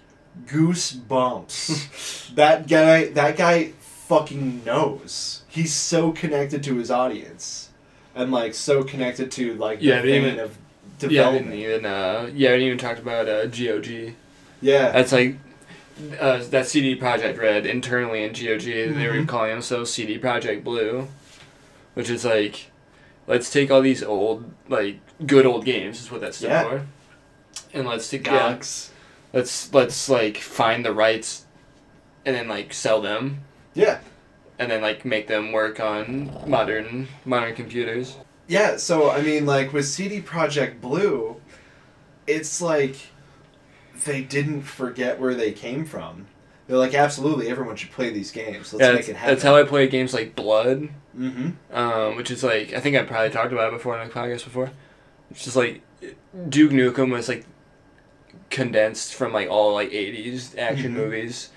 goosebumps. 0.47 2.33
that 2.35 2.67
guy, 2.67 3.05
that 3.09 3.37
guy 3.37 3.71
fucking 3.79 4.63
knows. 4.65 5.43
He's 5.47 5.73
so 5.73 6.11
connected 6.11 6.63
to 6.63 6.75
his 6.77 6.91
audience, 6.91 7.69
and 8.13 8.31
like 8.31 8.53
so 8.53 8.83
connected 8.83 9.31
to 9.33 9.53
like 9.55 9.79
Yeah, 9.81 10.01
the 10.01 10.07
even- 10.15 10.39
of 10.39 10.57
Yeah, 11.01 11.27
I 11.29 11.31
didn't 11.33 11.49
development. 11.51 11.55
even, 11.55 11.85
uh, 11.85 12.29
yeah, 12.33 12.49
I 12.49 12.53
didn't 12.53 12.67
even 12.67 12.77
talk 12.77 12.97
about, 12.99 13.27
uh, 13.27 13.45
GOG. 13.47 14.13
Yeah, 14.61 14.91
That's 14.91 15.11
like, 15.11 15.35
uh, 16.19 16.43
that 16.49 16.67
CD 16.67 16.97
Projekt 16.99 17.37
Red 17.37 17.65
internally 17.65 18.23
in 18.23 18.31
GOG, 18.33 18.63
they 18.63 19.07
were 19.07 19.15
Mhm. 19.15 19.27
calling 19.27 19.51
themselves 19.51 19.91
CD 19.91 20.17
Projekt 20.19 20.63
Blue, 20.63 21.07
which 21.93 22.09
is 22.09 22.25
like, 22.25 22.71
let's 23.27 23.49
take 23.49 23.71
all 23.71 23.81
these 23.81 24.03
old, 24.03 24.51
like, 24.67 24.97
good 25.25 25.45
old 25.45 25.65
games, 25.65 26.01
is 26.01 26.11
what 26.11 26.21
that 26.21 26.35
stood 26.35 26.49
Yeah. 26.49 26.63
for. 26.63 26.81
And 27.73 27.87
let's 27.87 28.09
take, 28.09 28.25
yeah, 28.27 28.57
let's, 29.33 29.73
let's, 29.73 30.09
like, 30.09 30.37
find 30.37 30.85
the 30.85 30.93
rights 30.93 31.45
and 32.25 32.35
then, 32.35 32.47
like, 32.47 32.73
sell 32.73 33.01
them. 33.01 33.39
Yeah, 33.73 33.99
and 34.57 34.71
then 34.71 34.81
like 34.81 35.03
make 35.03 35.27
them 35.27 35.51
work 35.51 35.79
on 35.79 36.31
modern 36.47 37.07
modern 37.25 37.53
computers. 37.55 38.15
Yeah, 38.47 38.77
so 38.77 39.11
I 39.11 39.21
mean, 39.21 39.45
like 39.45 39.73
with 39.73 39.85
CD 39.85 40.21
Projekt 40.21 40.79
Blue, 40.79 41.41
it's 42.27 42.61
like 42.61 42.95
they 44.03 44.21
didn't 44.21 44.63
forget 44.63 45.19
where 45.19 45.33
they 45.35 45.51
came 45.51 45.85
from. 45.85 46.27
They're 46.67 46.77
like, 46.77 46.93
absolutely, 46.95 47.47
everyone 47.49 47.75
should 47.75 47.91
play 47.91 48.09
these 48.09 48.31
games. 48.31 48.73
Let's 48.73 48.81
yeah, 48.81 48.87
make 48.89 48.95
that's, 48.97 49.09
it 49.09 49.15
happen. 49.17 49.33
that's 49.35 49.43
how 49.43 49.55
I 49.55 49.63
play 49.63 49.87
games 49.87 50.13
like 50.13 50.35
Blood, 50.35 50.89
Mm-hmm. 51.17 51.49
um, 51.75 52.15
which 52.17 52.29
is 52.31 52.43
like 52.43 52.73
I 52.73 52.79
think 52.81 52.95
I 52.97 53.03
probably 53.03 53.29
talked 53.29 53.53
about 53.53 53.69
it 53.71 53.77
before 53.77 53.97
in 53.99 54.07
the 54.07 54.13
podcast 54.13 54.43
before. 54.43 54.71
It's 55.31 55.43
just 55.45 55.55
like 55.55 55.81
Duke 56.49 56.71
Nukem 56.71 57.11
was 57.11 57.29
like 57.29 57.45
condensed 58.49 59.13
from 59.15 59.31
like 59.33 59.49
all 59.49 59.73
like 59.73 59.91
'80s 59.91 60.57
action 60.57 60.91
Mhm. 60.93 60.97
movies. 60.97 61.49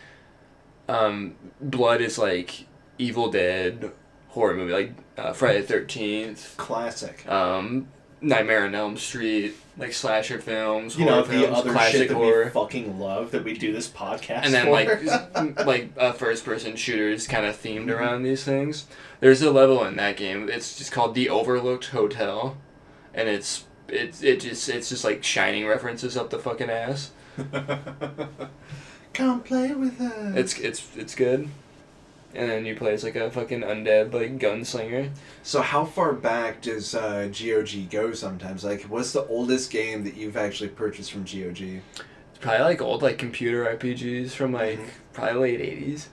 Um, 0.88 1.34
Blood 1.60 2.00
is 2.00 2.18
like 2.18 2.66
Evil 2.98 3.30
Dead, 3.30 3.90
horror 4.28 4.54
movie 4.54 4.72
like 4.72 4.92
uh, 5.16 5.32
Friday 5.32 5.60
the 5.62 5.66
Thirteenth, 5.66 6.54
Classic. 6.56 7.26
um, 7.30 7.88
Nightmare 8.20 8.64
on 8.64 8.74
Elm 8.74 8.96
Street, 8.96 9.54
like 9.76 9.92
slasher 9.92 10.40
films, 10.40 10.96
You 10.98 11.04
know 11.06 11.22
horror 11.22 11.26
the 11.26 11.32
films, 11.44 11.58
other 11.58 11.72
classic 11.72 11.94
shit 12.00 12.08
that 12.08 12.14
horror. 12.14 12.44
we 12.46 12.50
fucking 12.50 12.98
love 12.98 13.30
that 13.30 13.44
we 13.44 13.52
do 13.54 13.72
this 13.72 13.88
podcast 13.88 14.44
and 14.44 14.52
then 14.54 14.64
for. 14.66 14.70
like 14.72 14.88
s- 15.04 15.66
like 15.66 15.90
uh, 15.96 16.12
first 16.12 16.44
person 16.44 16.74
shooters 16.76 17.26
kind 17.28 17.46
of 17.46 17.54
themed 17.60 17.86
Mhm. 17.86 17.96
around 17.98 18.22
these 18.24 18.42
things. 18.44 18.86
There's 19.20 19.40
a 19.42 19.50
level 19.50 19.84
in 19.84 19.96
that 19.96 20.16
game. 20.16 20.48
It's 20.48 20.76
just 20.78 20.90
called 20.92 21.14
the 21.14 21.28
Overlooked 21.28 21.86
Hotel, 21.86 22.56
and 23.14 23.28
it's 23.28 23.64
it's 23.88 24.22
it 24.22 24.40
just 24.40 24.68
it's 24.68 24.88
just 24.88 25.04
like 25.04 25.22
shining 25.24 25.66
references 25.66 26.16
up 26.16 26.30
the 26.30 26.38
fucking 26.38 26.70
ass. 26.70 27.12
Come 29.14 29.42
play 29.42 29.74
with 29.74 30.00
us. 30.00 30.34
It's 30.36 30.58
it's 30.58 30.96
it's 30.96 31.14
good. 31.14 31.48
And 32.34 32.50
then 32.50 32.66
you 32.66 32.76
play 32.76 32.92
as 32.92 33.04
like 33.04 33.16
a 33.16 33.30
fucking 33.30 33.62
undead 33.62 34.12
like 34.12 34.38
gunslinger. 34.38 35.10
So 35.42 35.62
how 35.62 35.84
far 35.86 36.12
back 36.12 36.60
does 36.60 36.94
uh, 36.94 37.28
GOG 37.32 37.88
go 37.90 38.12
sometimes? 38.12 38.64
Like, 38.64 38.82
what's 38.82 39.12
the 39.12 39.24
oldest 39.26 39.70
game 39.70 40.04
that 40.04 40.14
you've 40.14 40.36
actually 40.36 40.68
purchased 40.68 41.10
from 41.10 41.22
GOG? 41.24 41.60
It's 41.60 42.38
probably 42.40 42.60
like 42.64 42.82
old 42.82 43.02
like 43.02 43.16
computer 43.18 43.64
RPGs 43.64 44.32
from 44.32 44.52
like 44.52 44.78
Mhm. 44.78 44.88
probably 45.14 45.56
late 45.56 45.60
eighties. 45.62 46.08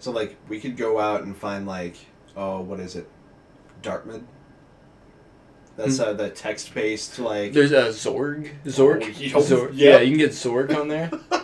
So 0.00 0.10
like, 0.10 0.36
we 0.48 0.58
could 0.58 0.76
go 0.76 0.98
out 0.98 1.22
and 1.24 1.36
find 1.36 1.66
like, 1.66 1.96
oh, 2.36 2.60
what 2.62 2.80
is 2.80 2.96
it, 2.96 3.06
Dartmouth? 3.82 4.22
That's 5.76 5.98
Hmm. 5.98 6.04
uh, 6.04 6.12
the 6.14 6.30
text-based 6.30 7.18
like. 7.18 7.52
There's 7.52 7.72
a 7.72 7.88
Zork. 7.88 8.50
Zork. 8.64 9.02
Oh, 9.34 9.40
Zork. 9.40 9.70
yeah. 9.74 9.90
Yeah, 9.92 9.98
you 10.00 10.10
can 10.12 10.18
get 10.18 10.30
Zork 10.30 10.74
on 10.74 10.88
there. 10.88 11.08
Dude, 11.30 11.40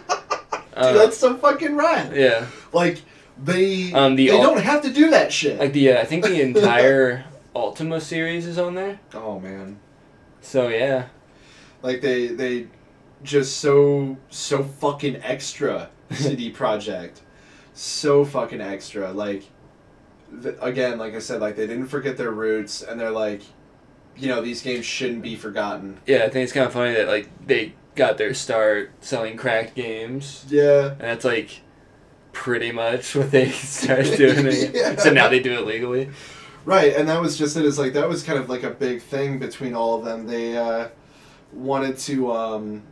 Uh, 0.76 0.92
that's 0.94 1.16
so 1.16 1.36
fucking 1.36 1.76
rad. 1.76 2.16
yeah. 2.16 2.46
Like 2.72 3.02
they 3.42 3.92
Um, 3.92 4.16
the 4.16 4.28
they 4.28 4.36
don't 4.40 4.60
have 4.60 4.82
to 4.82 4.90
do 4.92 5.10
that 5.10 5.32
shit. 5.32 5.58
Like 5.58 5.72
the 5.72 5.92
uh, 5.92 6.00
I 6.00 6.04
think 6.04 6.24
the 6.24 6.40
entire 6.40 7.24
Ultima 7.54 8.00
series 8.00 8.46
is 8.46 8.58
on 8.58 8.74
there. 8.74 8.98
oh 9.14 9.38
man, 9.40 9.78
So 10.40 10.68
yeah. 10.68 11.06
like 11.82 12.00
they 12.00 12.28
they 12.28 12.68
just 13.22 13.56
so 13.58 14.16
so 14.30 14.62
fucking 14.62 15.16
extra 15.22 15.88
CD 16.12 16.52
Projekt, 16.52 17.20
so 17.72 18.24
fucking 18.24 18.60
extra. 18.60 19.12
Like 19.12 19.44
th- 20.42 20.56
again, 20.60 20.98
like 20.98 21.14
I 21.14 21.18
said, 21.20 21.40
like 21.40 21.56
they 21.56 21.66
didn't 21.66 21.86
forget 21.88 22.16
their 22.16 22.30
roots, 22.32 22.82
and 22.82 23.00
they're 23.00 23.10
like, 23.10 23.42
you 24.16 24.28
know, 24.28 24.40
these 24.42 24.62
games 24.62 24.84
shouldn't 24.84 25.22
be 25.22 25.36
forgotten. 25.36 25.98
Yeah, 26.06 26.18
I 26.24 26.28
think 26.28 26.44
it's 26.44 26.52
kind 26.52 26.66
of 26.66 26.72
funny 26.72 26.94
that 26.94 27.08
like 27.08 27.28
they 27.46 27.74
got 27.94 28.18
their 28.18 28.34
start 28.34 28.90
selling 29.00 29.36
cracked 29.36 29.74
games, 29.74 30.44
Yeah. 30.48 30.90
and 30.92 31.00
that's 31.00 31.24
like 31.24 31.60
pretty 32.34 32.72
much 32.72 33.14
what 33.16 33.30
they 33.30 33.50
started 33.52 34.16
doing. 34.18 34.74
Yeah. 34.74 34.96
So 34.96 35.10
now 35.10 35.28
they 35.28 35.40
do 35.40 35.52
it 35.54 35.66
legally. 35.66 36.10
Right, 36.66 36.94
and 36.94 37.08
that 37.08 37.20
was 37.20 37.36
just 37.38 37.56
it. 37.56 37.64
Is 37.64 37.78
like 37.78 37.92
that 37.94 38.08
was 38.08 38.22
kind 38.22 38.38
of 38.38 38.48
like 38.48 38.62
a 38.62 38.70
big 38.70 39.02
thing 39.02 39.38
between 39.38 39.74
all 39.74 39.98
of 39.98 40.04
them. 40.04 40.26
They 40.26 40.56
uh, 40.56 40.88
wanted 41.52 41.98
to. 41.98 42.32
Um, 42.32 42.82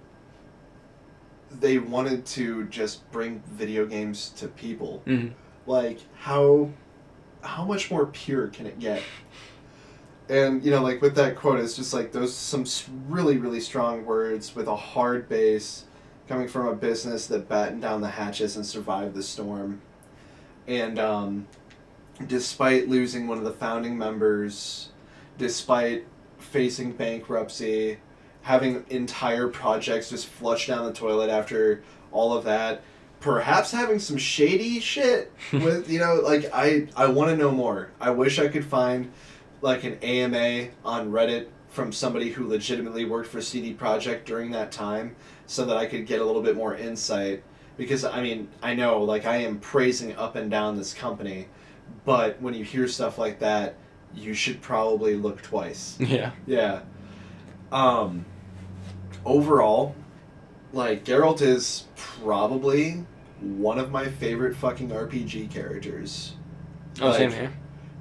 they 1.61 1.79
wanted 1.79 2.25
to 2.27 2.65
just 2.69 3.11
bring 3.13 3.43
video 3.51 3.87
games 3.87 4.31
to 4.37 4.49
people. 4.49 5.03
hmm 5.05 5.29
Like 5.67 6.01
how, 6.17 6.71
how 7.43 7.65
much 7.65 7.91
more 7.91 8.07
pure 8.07 8.49
can 8.49 8.67
it 8.67 8.79
get? 8.79 9.03
And 10.29 10.65
you 10.65 10.71
know, 10.71 10.83
like 10.83 11.03
with 11.03 11.15
that 11.17 11.37
quote, 11.37 11.61
it's 11.61 11.77
just 11.77 11.93
like 11.93 12.13
those 12.13 12.35
some 12.35 12.65
really 13.09 13.37
really 13.39 13.61
strong 13.61 14.07
words 14.07 14.55
with 14.57 14.67
a 14.67 14.77
hard 14.77 15.29
base, 15.29 15.85
coming 16.33 16.49
from 16.49 16.67
a 16.67 16.75
business 16.75 17.27
that 17.27 17.47
battened 17.47 17.83
down 17.83 18.01
the 18.01 18.09
hatches 18.09 18.57
and 18.57 18.65
survived 18.65 19.15
the 19.15 19.23
storm. 19.23 19.83
And 20.67 20.99
um, 20.99 21.47
despite 22.27 22.89
losing 22.89 23.27
one 23.29 23.37
of 23.37 23.45
the 23.45 23.53
founding 23.53 23.99
members, 23.99 24.89
despite 25.37 26.07
facing 26.39 26.93
bankruptcy, 26.93 27.99
having 28.41 28.83
entire 28.89 29.47
projects 29.49 30.09
just 30.09 30.27
flushed 30.27 30.69
down 30.69 30.87
the 30.87 30.93
toilet 30.95 31.29
after 31.29 31.83
all 32.13 32.33
of 32.33 32.45
that, 32.45 32.81
perhaps 33.21 33.71
having 33.71 33.99
some 33.99 34.17
shady 34.17 34.81
shit 34.81 35.31
with 35.53 35.91
you 35.91 35.99
know 35.99 36.15
like 36.25 36.49
I 36.51 36.89
I 36.97 37.09
want 37.09 37.29
to 37.29 37.37
know 37.37 37.51
more. 37.51 37.91
I 38.01 38.09
wish 38.09 38.39
I 38.39 38.49
could 38.49 38.65
find 38.65 39.13
like 39.61 39.85
an 39.85 39.99
AMA 40.01 40.71
on 40.83 41.13
Reddit 41.13 41.49
from 41.69 41.93
somebody 41.93 42.31
who 42.31 42.49
legitimately 42.49 43.05
worked 43.05 43.29
for 43.29 43.43
CD 43.43 43.75
Projekt 43.75 44.25
during 44.25 44.51
that 44.53 44.73
time 44.73 45.15
so 45.47 45.65
that 45.65 45.77
I 45.77 45.87
could 45.87 46.07
get 46.07 46.21
a 46.21 46.25
little 46.25 46.43
bit 46.43 46.57
more 46.57 46.77
insight 46.77 47.43
because 47.77 48.05
I 48.05 48.23
mean, 48.23 48.49
I 48.63 48.75
know 48.75 49.03
like 49.03 49.27
I 49.27 49.37
am 49.39 49.59
praising 49.59 50.15
up 50.17 50.37
and 50.37 50.51
down 50.51 50.77
this 50.77 50.95
company, 50.95 51.49
but 52.05 52.41
when 52.41 52.55
you 52.55 52.65
hear 52.65 52.87
stuff 52.89 53.19
like 53.19 53.39
that, 53.41 53.77
you 54.15 54.35
should 54.35 54.61
probably 54.61 55.17
look 55.17 55.43
twice. 55.43 55.97
Yeah. 56.01 56.33
Yeah. 56.47 56.81
Um 57.71 58.25
overall, 59.25 59.95
like 60.73 61.05
Geralt 61.05 61.41
is 61.43 61.85
probably 61.97 63.05
one 63.41 63.79
of 63.79 63.91
my 63.91 64.09
favorite 64.09 64.57
fucking 64.57 64.91
RPG 64.91 65.51
characters. 65.51 66.35
Oh, 67.01 67.09
Like, 67.09 67.17
same 67.19 67.31
here. 67.33 67.53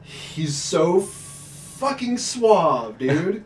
He's 0.04 0.56
so 0.56 0.99
fucking 1.01 2.17
suave, 2.17 2.97
dude. 2.97 3.43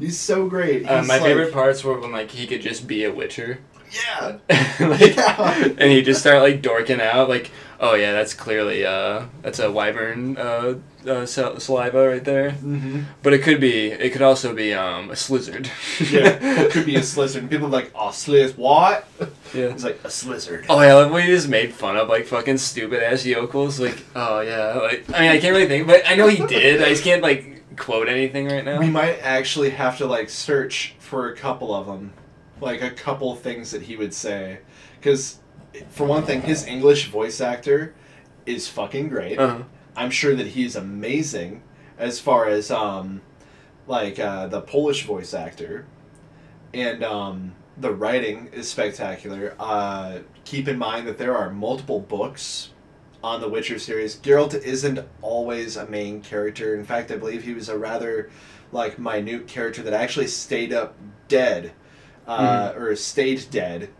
He's 0.00 0.18
so 0.18 0.46
great. 0.48 0.84
Uh, 0.88 1.02
my 1.02 1.14
like- 1.18 1.22
favorite 1.22 1.52
parts 1.52 1.84
were 1.84 2.00
when 2.00 2.10
like 2.12 2.30
he 2.32 2.46
could 2.46 2.62
just 2.62 2.86
be 2.88 3.04
a 3.04 3.12
Witcher. 3.12 3.58
Yeah. 3.92 4.38
like, 4.80 5.16
Yeah. 5.16 5.64
and 5.78 5.90
he 5.90 6.02
just 6.02 6.20
start 6.20 6.42
like 6.42 6.62
dorking 6.62 7.00
out 7.00 7.28
like 7.28 7.50
oh 7.80 7.94
yeah 7.94 8.12
that's 8.12 8.34
clearly 8.34 8.86
uh 8.86 9.24
that's 9.42 9.58
a 9.58 9.68
wyvern 9.72 10.36
uh, 10.36 10.74
uh 11.08 11.26
sal- 11.26 11.58
saliva 11.58 12.06
right 12.06 12.22
there 12.22 12.50
Mm-hmm. 12.52 13.00
but 13.24 13.32
it 13.32 13.42
could 13.42 13.58
be 13.60 13.86
it 13.90 14.10
could 14.12 14.22
also 14.22 14.54
be 14.54 14.72
um 14.74 15.10
a 15.10 15.14
slizzard 15.14 15.68
Yeah. 16.08 16.38
it 16.40 16.70
could 16.70 16.86
be 16.86 16.94
a 16.94 17.00
slizzard. 17.00 17.50
People 17.50 17.66
are 17.66 17.70
like, 17.70 17.90
oh, 17.96 18.10
sliz, 18.12 18.56
what? 18.56 19.08
yeah 19.52 19.64
It's 19.74 19.82
like 19.82 19.98
a 20.04 20.08
slizzard. 20.08 20.66
Oh 20.68 20.80
yeah, 20.80 20.94
like 20.94 21.10
when 21.12 21.24
he 21.26 21.28
just 21.34 21.48
made 21.48 21.72
fun 21.74 21.96
of 21.96 22.08
like 22.08 22.26
fucking 22.26 22.58
stupid 22.58 23.02
ass 23.02 23.26
yokels. 23.26 23.80
Like, 23.80 23.98
oh 24.14 24.38
yeah, 24.40 24.74
like 24.74 25.04
I 25.12 25.20
mean 25.22 25.30
I 25.32 25.40
can't 25.40 25.52
really 25.52 25.66
think, 25.66 25.88
but 25.88 26.08
I 26.08 26.14
know 26.14 26.28
he 26.28 26.46
did. 26.46 26.80
I 26.80 26.90
just 26.90 27.02
can't 27.02 27.22
like 27.22 27.59
quote 27.76 28.08
anything 28.08 28.46
right 28.46 28.64
now. 28.64 28.78
We 28.78 28.90
might 28.90 29.18
actually 29.20 29.70
have 29.70 29.98
to 29.98 30.06
like 30.06 30.28
search 30.28 30.94
for 30.98 31.30
a 31.30 31.36
couple 31.36 31.74
of 31.74 31.86
them, 31.86 32.12
like 32.60 32.82
a 32.82 32.90
couple 32.90 33.34
things 33.36 33.70
that 33.70 33.82
he 33.82 33.96
would 33.96 34.14
say, 34.14 34.60
because 34.98 35.38
for 35.88 36.06
one 36.06 36.24
thing, 36.24 36.42
his 36.42 36.66
English 36.66 37.08
voice 37.08 37.40
actor 37.40 37.94
is 38.46 38.68
fucking 38.68 39.08
great. 39.08 39.38
Uh-huh. 39.38 39.62
I'm 39.96 40.10
sure 40.10 40.34
that 40.34 40.48
he's 40.48 40.76
amazing 40.76 41.62
as 41.98 42.20
far 42.20 42.48
as 42.48 42.70
um, 42.70 43.20
like 43.86 44.18
uh, 44.18 44.46
the 44.46 44.60
Polish 44.60 45.04
voice 45.04 45.34
actor, 45.34 45.86
and 46.72 47.02
um, 47.02 47.54
the 47.76 47.92
writing 47.92 48.48
is 48.52 48.68
spectacular. 48.68 49.54
Uh, 49.58 50.18
keep 50.44 50.68
in 50.68 50.78
mind 50.78 51.06
that 51.06 51.18
there 51.18 51.36
are 51.36 51.50
multiple 51.50 52.00
books 52.00 52.70
on 53.22 53.40
the 53.40 53.48
Witcher 53.48 53.78
series. 53.78 54.16
Geralt 54.16 54.54
isn't 54.54 55.00
always 55.22 55.76
a 55.76 55.86
main 55.86 56.22
character. 56.22 56.74
In 56.74 56.84
fact, 56.84 57.10
I 57.10 57.16
believe 57.16 57.44
he 57.44 57.54
was 57.54 57.68
a 57.68 57.78
rather 57.78 58.30
like 58.72 58.98
minute 58.98 59.46
character 59.46 59.82
that 59.82 59.92
actually 59.92 60.28
stayed 60.28 60.72
up 60.72 60.96
dead, 61.28 61.72
uh, 62.26 62.72
or 62.76 62.94
stayed 62.96 63.46
dead. 63.50 63.90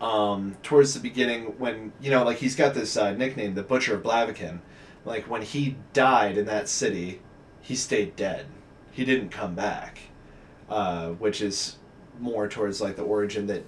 Um, 0.00 0.56
towards 0.62 0.94
the 0.94 1.00
beginning, 1.00 1.58
when 1.58 1.92
you 2.00 2.10
know, 2.10 2.24
like 2.24 2.38
he's 2.38 2.54
got 2.54 2.74
this 2.74 2.96
uh, 2.96 3.12
nickname, 3.12 3.54
the 3.54 3.62
Butcher 3.62 3.96
of 3.96 4.02
Blaviken. 4.02 4.60
Like 5.04 5.28
when 5.28 5.42
he 5.42 5.76
died 5.92 6.36
in 6.36 6.46
that 6.46 6.68
city, 6.68 7.20
he 7.60 7.74
stayed 7.74 8.14
dead. 8.14 8.46
He 8.92 9.04
didn't 9.04 9.30
come 9.30 9.54
back, 9.54 9.98
uh, 10.68 11.10
which 11.10 11.40
is 11.40 11.76
more 12.20 12.48
towards 12.48 12.80
like 12.80 12.96
the 12.96 13.02
origin 13.02 13.46
that 13.46 13.64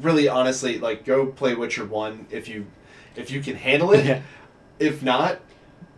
really 0.00 0.28
honestly 0.28 0.78
like 0.78 1.04
go 1.04 1.26
play 1.26 1.54
Witcher 1.54 1.84
one 1.84 2.26
if 2.30 2.48
you 2.48 2.66
if 3.16 3.30
you 3.30 3.40
can 3.40 3.56
handle 3.56 3.92
it. 3.92 4.22
If 4.80 5.02
not, 5.02 5.40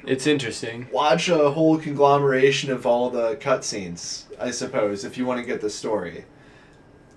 It's 0.06 0.26
interesting. 0.26 0.88
watch 0.92 1.28
a 1.28 1.52
whole 1.52 1.78
conglomeration 1.78 2.70
of 2.72 2.84
all 2.86 3.08
the 3.10 3.36
cutscenes. 3.36 4.24
I 4.40 4.50
suppose 4.50 5.04
if 5.04 5.16
you 5.16 5.24
want 5.24 5.40
to 5.40 5.46
get 5.46 5.60
the 5.60 5.70
story. 5.70 6.24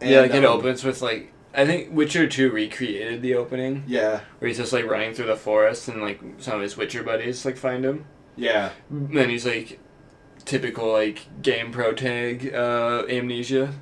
yeah, 0.01 0.21
like 0.21 0.31
it 0.33 0.45
um, 0.45 0.59
opens 0.59 0.83
with 0.83 1.01
like 1.01 1.33
I 1.53 1.65
think 1.65 1.89
Witcher 1.91 2.27
two 2.27 2.51
recreated 2.51 3.21
the 3.21 3.33
opening 3.35 3.83
Yeah, 3.87 4.21
where 4.39 4.47
he's 4.49 4.57
just 4.57 4.73
like 4.73 4.85
running 4.85 5.13
through 5.13 5.27
the 5.27 5.35
forest 5.37 5.87
and 5.87 6.01
like 6.01 6.21
some 6.37 6.55
of 6.55 6.61
his 6.61 6.77
Witcher 6.77 7.01
buddies 7.03 7.45
like 7.45 7.57
find 7.57 7.83
him. 7.85 8.05
yeah, 8.35 8.71
And 8.89 9.17
then 9.17 9.29
he's 9.29 9.45
like 9.45 9.79
typical 10.45 10.91
like 10.91 11.25
game 11.41 11.71
pro 11.71 11.93
tag 11.93 12.53
uh, 12.53 13.03
amnesia. 13.09 13.73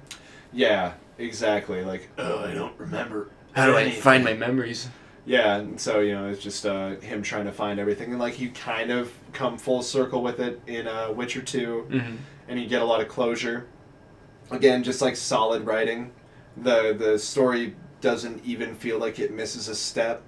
yeah. 0.54 0.94
Exactly. 1.20 1.84
Like, 1.84 2.10
oh, 2.18 2.40
I 2.40 2.54
don't 2.56 2.78
remember. 2.80 3.30
How 3.54 3.68
do 3.68 3.78
I 3.78 3.92
find 3.92 4.24
my 4.24 4.34
memories? 4.34 4.90
Yeah, 5.26 5.56
and 5.56 5.80
so 5.80 6.00
you 6.02 6.14
know 6.14 6.28
it's 6.28 6.42
just 6.44 6.66
uh, 6.66 6.96
him 6.98 7.22
trying 7.22 7.46
to 7.46 7.52
find 7.52 7.80
everything, 7.80 8.12
and 8.12 8.20
like 8.20 8.40
you 8.40 8.50
kind 8.52 8.92
of 8.92 9.12
come 9.32 9.58
full 9.58 9.82
circle 9.82 10.22
with 10.22 10.40
it 10.40 10.62
in 10.68 10.88
uh, 10.88 11.12
Witcher 11.12 11.42
Two, 11.42 11.88
Mm-hmm. 11.90 12.16
and 12.50 12.60
you 12.60 12.68
get 12.68 12.82
a 12.82 12.86
lot 12.86 13.00
of 13.02 13.08
closure. 13.08 13.68
Again, 14.52 14.84
just 14.84 15.02
like 15.02 15.16
solid 15.16 15.66
writing, 15.66 16.12
the 16.58 16.94
the 16.98 17.18
story 17.18 17.76
doesn't 18.02 18.44
even 18.44 18.76
feel 18.76 19.00
like 19.00 19.18
it 19.18 19.32
misses 19.32 19.70
a 19.70 19.76
step. 19.76 20.22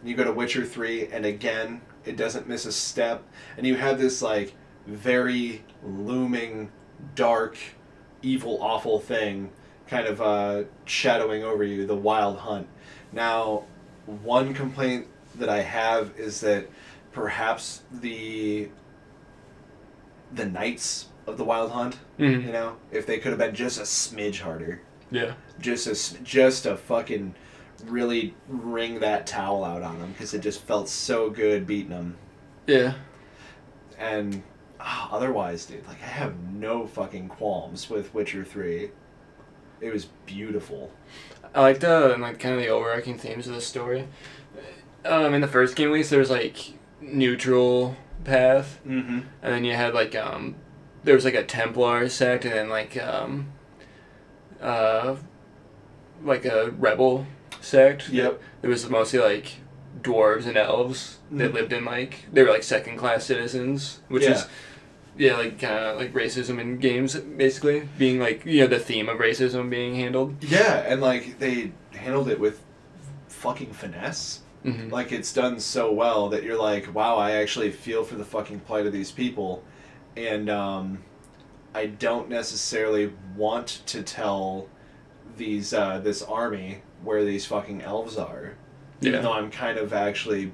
And 0.00 0.08
you 0.08 0.16
go 0.16 0.24
to 0.24 0.32
Witcher 0.32 0.64
Three, 0.64 1.06
and 1.08 1.26
again, 1.26 1.82
it 2.06 2.16
doesn't 2.16 2.48
miss 2.48 2.64
a 2.64 2.72
step, 2.72 3.22
and 3.58 3.66
you 3.66 3.76
have 3.76 3.98
this 3.98 4.22
like 4.22 4.54
very 4.86 5.62
looming, 5.84 6.70
dark, 7.14 7.58
evil, 8.22 8.58
awful 8.62 8.98
thing 9.00 9.50
kind 9.86 10.06
of 10.06 10.22
uh, 10.22 10.62
shadowing 10.86 11.42
over 11.44 11.62
you, 11.64 11.84
the 11.86 11.94
Wild 11.96 12.38
Hunt. 12.38 12.66
Now, 13.12 13.64
one 14.06 14.54
complaint 14.54 15.06
that 15.36 15.48
I 15.48 15.60
have 15.62 16.12
is 16.16 16.40
that 16.40 16.68
perhaps 17.12 17.82
the 17.92 18.68
the 20.32 20.46
knights 20.46 21.06
of 21.26 21.36
the 21.36 21.44
Wild 21.44 21.72
Hunt, 21.72 21.98
Mhm. 22.18 22.46
you 22.46 22.52
know, 22.52 22.76
if 22.92 23.04
they 23.06 23.18
could 23.18 23.30
have 23.30 23.38
been 23.38 23.54
just 23.54 23.78
a 23.78 23.82
smidge 23.82 24.40
harder, 24.40 24.80
Yeah. 25.10 25.34
just 25.58 25.86
a 25.86 26.22
just 26.22 26.66
a 26.66 26.76
fucking 26.76 27.34
really 27.86 28.34
wring 28.48 29.00
that 29.00 29.26
towel 29.26 29.64
out 29.64 29.82
on 29.82 29.98
them 29.98 30.12
because 30.12 30.34
it 30.34 30.40
just 30.40 30.60
felt 30.62 30.88
so 30.88 31.30
good 31.30 31.66
beating 31.66 31.90
them 31.90 32.16
Yeah. 32.66 32.94
and 33.98 34.42
ah, 34.78 35.08
otherwise 35.10 35.64
dude 35.64 35.86
like 35.88 36.02
i 36.02 36.06
have 36.06 36.38
no 36.52 36.86
fucking 36.86 37.28
qualms 37.28 37.88
with 37.88 38.12
witcher 38.14 38.44
3 38.44 38.90
it 39.80 39.90
was 39.92 40.06
beautiful 40.26 40.90
I 41.54 41.60
like 41.62 41.80
the 41.80 42.16
like 42.18 42.38
kind 42.38 42.54
of 42.54 42.60
the 42.60 42.68
overarching 42.68 43.18
themes 43.18 43.48
of 43.48 43.54
the 43.54 43.60
story. 43.60 44.06
Um, 45.04 45.34
in 45.34 45.40
the 45.40 45.48
first 45.48 45.76
game, 45.76 45.88
at 45.88 45.94
least, 45.94 46.10
there 46.10 46.18
was 46.18 46.30
like 46.30 46.56
neutral 47.00 47.96
path, 48.24 48.78
mm-hmm 48.86 49.20
and 49.42 49.54
then 49.54 49.64
you 49.64 49.72
had 49.74 49.94
like 49.94 50.14
um, 50.14 50.54
there 51.04 51.14
was 51.14 51.24
like 51.24 51.34
a 51.34 51.42
Templar 51.44 52.08
sect, 52.08 52.44
and 52.44 52.54
then 52.54 52.68
like 52.68 52.96
um, 53.02 53.46
uh, 54.60 55.16
like 56.22 56.44
a 56.44 56.70
rebel 56.72 57.26
sect. 57.60 58.08
yep 58.10 58.40
It 58.62 58.68
was 58.68 58.88
mostly 58.88 59.18
like 59.18 59.56
dwarves 60.02 60.46
and 60.46 60.56
elves 60.56 61.18
that 61.30 61.50
Mhm. 61.50 61.54
lived 61.54 61.72
in 61.72 61.84
like 61.84 62.26
they 62.32 62.42
were 62.42 62.50
like 62.50 62.62
second 62.62 62.96
class 62.96 63.24
citizens, 63.24 64.00
which 64.08 64.22
Yeah. 64.24 64.32
is 64.32 64.46
yeah 65.20 65.36
like 65.36 65.58
kind 65.58 65.74
of 65.84 65.98
like 65.98 66.12
racism 66.14 66.58
in 66.58 66.78
games 66.78 67.14
basically 67.14 67.86
being 67.98 68.18
like 68.18 68.44
you 68.46 68.60
know 68.62 68.66
the 68.66 68.78
theme 68.78 69.08
of 69.08 69.18
racism 69.18 69.68
being 69.68 69.94
handled. 69.94 70.42
yeah 70.42 70.78
and 70.86 71.00
like 71.00 71.38
they 71.38 71.72
handled 71.92 72.28
it 72.28 72.40
with 72.40 72.60
fucking 73.28 73.72
finesse 73.72 74.40
Mm-hmm. 74.64 74.90
like 74.90 75.10
it's 75.10 75.32
done 75.32 75.58
so 75.58 75.90
well 75.90 76.28
that 76.28 76.42
you're 76.42 76.58
like 76.58 76.94
wow 76.94 77.16
i 77.16 77.30
actually 77.30 77.70
feel 77.70 78.04
for 78.04 78.16
the 78.16 78.26
fucking 78.26 78.60
plight 78.60 78.84
of 78.84 78.92
these 78.92 79.10
people 79.10 79.64
and 80.18 80.50
um, 80.50 81.02
i 81.74 81.86
don't 81.86 82.28
necessarily 82.28 83.10
want 83.34 83.80
to 83.86 84.02
tell 84.02 84.68
these 85.38 85.72
uh, 85.72 85.98
this 86.00 86.20
army 86.20 86.82
where 87.02 87.24
these 87.24 87.46
fucking 87.46 87.80
elves 87.80 88.18
are 88.18 88.54
even 89.00 89.22
though 89.22 89.32
i'm 89.32 89.50
kind 89.50 89.78
of 89.78 89.94
actually 89.94 90.52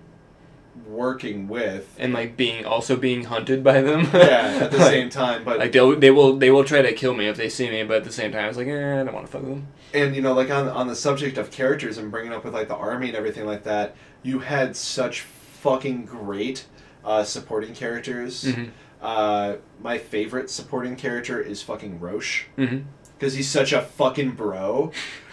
working 0.87 1.49
with 1.49 1.95
and 1.99 2.13
like 2.13 2.37
being 2.37 2.65
also 2.65 2.97
being 2.97 3.25
hunted 3.25 3.63
by 3.65 3.81
them. 3.81 4.03
yeah 4.13 4.59
at 4.63 4.71
the 4.73 4.79
Like- 4.79 4.91
same 4.91 5.11
time 5.11 5.45
but 5.45 5.59
Like 5.59 5.73
they'll 5.73 5.97
they 5.99 6.11
will 6.11 6.37
they 6.37 6.51
will 6.51 6.65
try 6.65 6.83
to 6.83 6.93
kill 6.93 7.15
me 7.15 7.27
if 7.29 7.37
they 7.37 7.49
see 7.49 7.71
me, 7.71 7.83
but 7.85 7.99
at 7.99 8.05
the 8.05 8.13
same 8.13 8.33
time 8.33 8.49
it's 8.49 8.59
like 8.59 8.69
eh, 8.69 9.01
I 9.01 9.05
don't 9.05 9.15
want 9.15 9.27
to 9.27 9.33
fuck 9.33 9.43
with 9.43 9.51
them. 9.53 9.67
and 9.95 10.15
you 10.15 10.23
know 10.23 10.33
like 10.35 10.51
on 10.51 10.69
on 10.69 10.87
the 10.89 10.97
subject 10.97 11.39
of 11.39 11.51
characters 11.51 11.99
and 11.99 12.11
bringing 12.11 12.33
up 12.33 12.45
with 12.45 12.55
like 12.55 12.69
the 12.69 12.77
army 12.77 13.09
and 13.09 13.17
everything 13.17 13.47
like 13.47 13.65
that 13.65 13.95
you 14.23 14.41
had 14.41 14.77
such 14.77 15.23
fucking 15.23 16.05
great 16.05 16.67
uh, 17.05 17.23
supporting 17.25 17.73
characters 17.75 18.45
Mhm. 18.45 18.71
uh, 19.03 19.57
my 19.83 19.99
favorite 19.99 20.51
supporting 20.51 20.97
character 20.97 21.41
is 21.41 21.63
fucking 21.63 22.01
roche 22.01 22.45
Mm-hmm. 22.59 22.79
because 23.19 23.35
he's 23.35 23.49
such 23.49 23.73
a 23.73 23.81
fucking 23.83 24.33
bro 24.33 24.93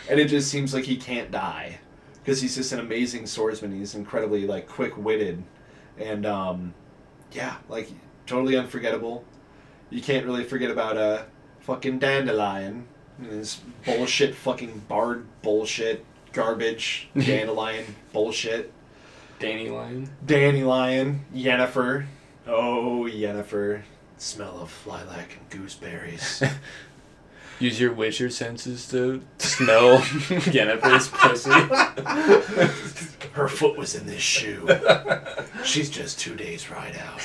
and 0.10 0.20
it 0.20 0.28
just 0.28 0.50
seems 0.50 0.74
like 0.74 0.84
he 0.86 0.98
can't 0.98 1.32
die 1.32 1.80
because 2.24 2.42
he's 2.42 2.56
just 2.56 2.72
an 2.72 2.80
amazing 2.80 3.26
swordsman. 3.26 3.78
He's 3.78 3.96
incredibly 3.96 4.48
like 4.48 4.68
quick-witted. 4.68 5.44
And 5.98 6.26
um, 6.26 6.74
yeah 7.32 7.58
like 7.70 7.90
totally 8.26 8.56
unforgettable. 8.56 9.26
You 9.90 10.02
can't 10.02 10.26
really 10.26 10.44
forget 10.44 10.72
about 10.72 10.98
uh, 10.98 11.24
fucking 11.60 12.00
dandelion 12.00 12.88
and 13.20 13.28
his 13.28 13.60
bullshit 13.86 14.34
fucking 14.36 14.84
bard 14.88 15.26
bullshit 15.42 16.04
garbage 16.32 17.10
dandelion 17.18 17.96
bullshit. 18.12 18.72
Danny 19.40 19.70
Lion. 19.70 20.10
dandelion 20.26 21.26
yennefer. 21.36 22.06
Oh 22.48 23.08
yennefer. 23.12 23.82
Smell 24.18 24.60
of 24.60 24.88
lilac 24.88 25.38
and 25.38 25.50
gooseberries 25.50 26.42
Use 27.64 27.80
your 27.80 27.94
Witcher 27.94 28.30
senses 28.30 28.88
to 28.90 29.22
smell 29.38 30.00
Jennifer's 30.52 31.08
pussy. 31.08 31.50
Her 33.32 33.48
foot 33.48 33.78
was 33.78 33.96
in 33.96 34.06
this 34.06 34.22
shoe. 34.22 34.68
She's 35.64 35.90
just 35.90 36.20
two 36.20 36.36
days 36.36 36.70
ride 36.70 36.98
out. 36.98 37.22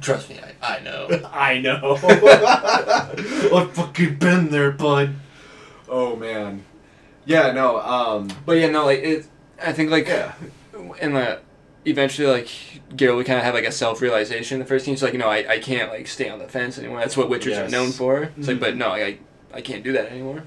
Trust 0.00 0.30
me, 0.30 0.40
I, 0.60 0.76
I 0.78 0.80
know. 0.80 1.08
I 1.32 1.58
know. 1.60 1.96
I've 3.56 3.72
fucking 3.72 4.16
been 4.16 4.50
there, 4.50 4.72
bud. 4.72 5.14
Oh 5.88 6.16
man. 6.16 6.64
Yeah, 7.24 7.52
no, 7.52 7.78
um 7.80 8.28
But 8.44 8.54
yeah, 8.58 8.70
no, 8.70 8.84
like 8.86 8.98
it. 9.00 9.26
I 9.64 9.72
think 9.72 9.90
like 9.92 10.08
Yeah. 10.08 10.32
in 11.00 11.12
the 11.14 11.38
eventually 11.84 12.26
like 12.26 12.48
Geralt 12.96 13.14
would 13.16 13.26
kind 13.26 13.38
of 13.38 13.44
have 13.44 13.54
like 13.54 13.66
a 13.66 13.72
self 13.72 14.00
realization. 14.02 14.58
The 14.58 14.64
first 14.64 14.84
game, 14.84 14.94
he's 14.94 15.02
like, 15.04 15.12
you 15.12 15.18
know, 15.20 15.28
I, 15.28 15.48
I 15.48 15.58
can't 15.60 15.90
like 15.90 16.08
stay 16.08 16.28
on 16.28 16.40
the 16.40 16.48
fence 16.48 16.76
anymore. 16.76 16.98
That's 16.98 17.16
what 17.16 17.28
Witchers 17.30 17.50
Yes. 17.50 17.68
are 17.68 17.70
known 17.70 17.92
for. 17.92 18.24
It's 18.36 18.48
like, 18.48 18.56
Mhm. 18.56 18.60
but 18.60 18.76
no, 18.76 18.88
I 18.88 19.18
I 19.54 19.60
can't 19.60 19.82
do 19.84 19.92
that 19.92 20.10
anymore. 20.10 20.42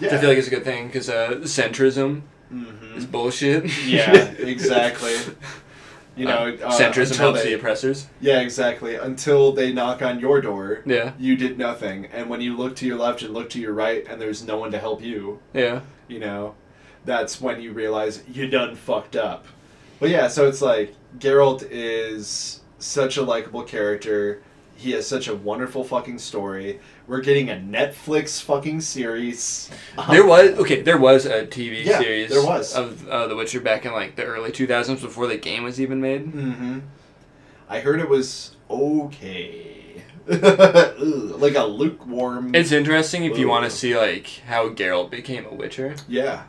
yeah. 0.00 0.06
Which 0.08 0.12
I 0.14 0.18
feel 0.18 0.28
like 0.30 0.38
it's 0.38 0.46
a 0.48 0.50
good 0.50 0.64
thing 0.64 0.86
because 0.86 1.08
uh, 1.08 1.40
centrism 1.42 2.22
Mhm. 2.52 2.96
is 2.96 3.04
bullshit. 3.04 3.64
Yeah, 3.86 4.14
exactly. 4.38 5.14
You 6.16 6.24
know, 6.26 6.46
Um, 6.46 6.58
uh, 6.64 6.70
centrism 6.78 7.10
until 7.12 7.16
helps 7.18 7.42
they- 7.42 7.50
the 7.50 7.54
oppressors. 7.54 8.06
Yeah, 8.20 8.40
exactly. 8.40 8.94
Until 8.96 9.52
they 9.52 9.72
knock 9.72 10.00
on 10.02 10.18
your 10.18 10.40
door, 10.40 10.80
Yeah, 10.86 11.12
you 11.18 11.36
did 11.36 11.58
nothing. 11.58 12.06
And 12.12 12.28
when 12.30 12.40
you 12.40 12.56
look 12.56 12.74
to 12.76 12.86
your 12.86 12.96
left 12.96 13.22
and 13.22 13.32
look 13.34 13.50
to 13.50 13.60
your 13.60 13.72
right 13.74 14.04
and 14.08 14.20
there's 14.20 14.42
no 14.44 14.56
one 14.56 14.70
to 14.72 14.78
help 14.78 15.02
you, 15.02 15.40
yeah. 15.52 15.80
you 16.08 16.18
know, 16.18 16.54
that's 17.04 17.40
when 17.40 17.60
you 17.60 17.72
realize 17.72 18.22
you 18.32 18.48
done 18.48 18.74
fucked 18.74 19.14
up. 19.14 19.46
But 20.00 20.08
yeah, 20.10 20.28
so 20.28 20.48
it's 20.48 20.62
like 20.62 20.94
Geralt 21.18 21.66
is 21.70 22.60
such 22.78 23.16
a 23.16 23.22
likable 23.22 23.62
character. 23.62 24.40
He 24.78 24.92
has 24.92 25.08
such 25.08 25.26
a 25.26 25.34
wonderful 25.34 25.82
fucking 25.82 26.18
story. 26.18 26.78
We're 27.08 27.20
getting 27.20 27.50
a 27.50 27.54
Netflix 27.54 28.40
fucking 28.40 28.80
series. 28.80 29.68
There 30.08 30.24
was 30.24 30.50
okay. 30.60 30.82
There 30.82 30.98
was 30.98 31.26
a 31.26 31.46
TV 31.46 31.84
Yeah, 31.84 31.98
series. 31.98 32.30
there 32.30 32.44
was. 32.44 32.74
of 32.76 33.08
uh, 33.08 33.26
The 33.26 33.34
Witcher 33.34 33.60
back 33.60 33.84
in 33.84 33.92
like 33.92 34.14
the 34.14 34.22
early 34.24 34.52
two 34.52 34.68
thousands 34.68 35.02
before 35.02 35.26
the 35.26 35.36
game 35.36 35.64
was 35.64 35.80
even 35.80 36.00
made. 36.00 36.26
Mm-hmm. 36.32 36.78
I 37.68 37.80
heard 37.80 37.98
it 37.98 38.08
was 38.08 38.54
okay. 38.70 40.02
Ugh, 40.30 41.00
like 41.40 41.56
a 41.56 41.64
lukewarm. 41.64 42.54
It's 42.54 42.70
interesting 42.70 43.24
if 43.24 43.36
you 43.36 43.48
want 43.48 43.64
to 43.64 43.70
see 43.70 43.96
like 43.96 44.26
how 44.46 44.68
Geralt 44.68 45.10
became 45.10 45.44
a 45.46 45.54
Witcher. 45.54 45.96
yeah, 46.06 46.44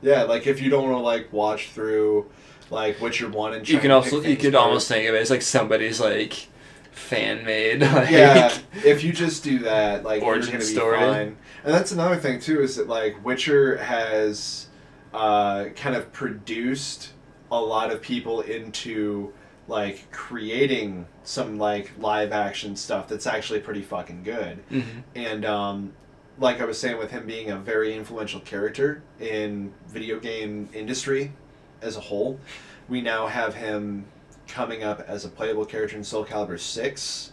yeah. 0.00 0.22
Like 0.22 0.46
if 0.46 0.62
you 0.62 0.70
don't 0.70 0.84
want 0.84 0.94
to 0.96 1.00
like 1.02 1.32
watch 1.32 1.68
through 1.68 2.30
like 2.70 2.98
Witcher 3.00 3.28
one 3.28 3.52
and 3.52 3.64
try 3.66 3.74
You 3.74 3.78
can 3.80 3.90
and 3.90 3.94
also 3.94 4.16
you 4.16 4.22
things 4.22 4.40
could 4.40 4.54
apart. 4.54 4.68
almost 4.68 4.88
think 4.88 5.06
of 5.08 5.14
it 5.14 5.18
as 5.20 5.30
like 5.30 5.42
somebody's 5.42 6.00
like 6.00 6.48
fan 6.92 7.44
made 7.44 7.80
like 7.82 8.10
yeah, 8.10 8.56
if 8.84 9.02
you 9.02 9.12
just 9.12 9.42
do 9.42 9.58
that, 9.60 10.04
like 10.04 10.22
Origin 10.22 10.50
you're 10.52 10.60
gonna 10.60 10.68
be 10.68 10.74
story. 10.74 10.98
fine. 10.98 11.36
And 11.64 11.74
that's 11.74 11.92
another 11.92 12.16
thing 12.16 12.38
too 12.40 12.62
is 12.62 12.76
that 12.76 12.88
like 12.88 13.24
Witcher 13.24 13.76
has 13.78 14.68
uh, 15.12 15.66
kind 15.76 15.96
of 15.96 16.12
produced 16.12 17.12
a 17.50 17.60
lot 17.60 17.90
of 17.92 18.00
people 18.00 18.40
into 18.42 19.32
like 19.68 20.10
creating 20.10 21.06
some 21.22 21.58
like 21.58 21.90
live 21.98 22.32
action 22.32 22.74
stuff 22.76 23.08
that's 23.08 23.26
actually 23.26 23.60
pretty 23.60 23.82
fucking 23.82 24.22
good. 24.22 24.58
Mhm. 24.70 25.02
And 25.14 25.44
um, 25.44 25.92
like 26.38 26.60
I 26.60 26.64
was 26.64 26.78
saying, 26.78 26.98
with 26.98 27.10
him 27.10 27.26
being 27.26 27.50
a 27.50 27.56
very 27.58 27.94
influential 27.94 28.40
character 28.40 29.02
in 29.20 29.72
video 29.88 30.18
game 30.18 30.68
industry 30.74 31.32
as 31.80 31.96
a 31.96 32.00
whole, 32.00 32.40
we 32.88 33.00
now 33.00 33.26
have 33.26 33.54
him 33.54 34.06
coming 34.48 34.82
up 34.82 35.00
as 35.06 35.24
a 35.24 35.28
playable 35.28 35.64
character 35.64 35.96
in 35.96 36.04
Soul 36.04 36.24
Calibur 36.24 36.58
Six 36.58 37.32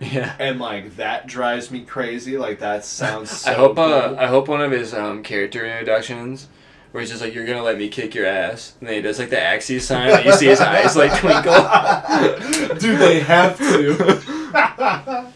yeah. 0.00 0.34
and 0.38 0.60
like 0.60 0.96
that 0.96 1.26
drives 1.26 1.70
me 1.70 1.82
crazy. 1.84 2.38
Like 2.38 2.60
that 2.60 2.84
sounds. 2.84 3.30
So 3.30 3.50
I 3.50 3.54
hope 3.54 3.78
uh. 3.78 4.14
I 4.18 4.26
hope 4.26 4.48
one 4.48 4.60
of 4.60 4.70
his 4.70 4.94
um, 4.94 5.22
character 5.22 5.64
introductions 5.66 6.48
where 6.92 7.00
he's 7.02 7.10
just 7.10 7.22
like 7.22 7.34
you're 7.34 7.44
gonna 7.46 7.62
let 7.62 7.76
me 7.78 7.88
kick 7.88 8.14
your 8.14 8.26
ass 8.26 8.74
and 8.80 8.88
then 8.88 8.96
he 8.96 9.02
does 9.02 9.18
like 9.18 9.30
the 9.30 9.36
Axii 9.36 9.80
sign 9.80 10.10
and 10.10 10.24
you 10.24 10.32
see 10.32 10.46
his 10.46 10.60
eyes 10.60 10.96
like 10.96 11.12
twinkle. 11.20 11.52
Do 12.78 12.96
they 12.96 13.20
have 13.20 13.58
to? 13.58 15.32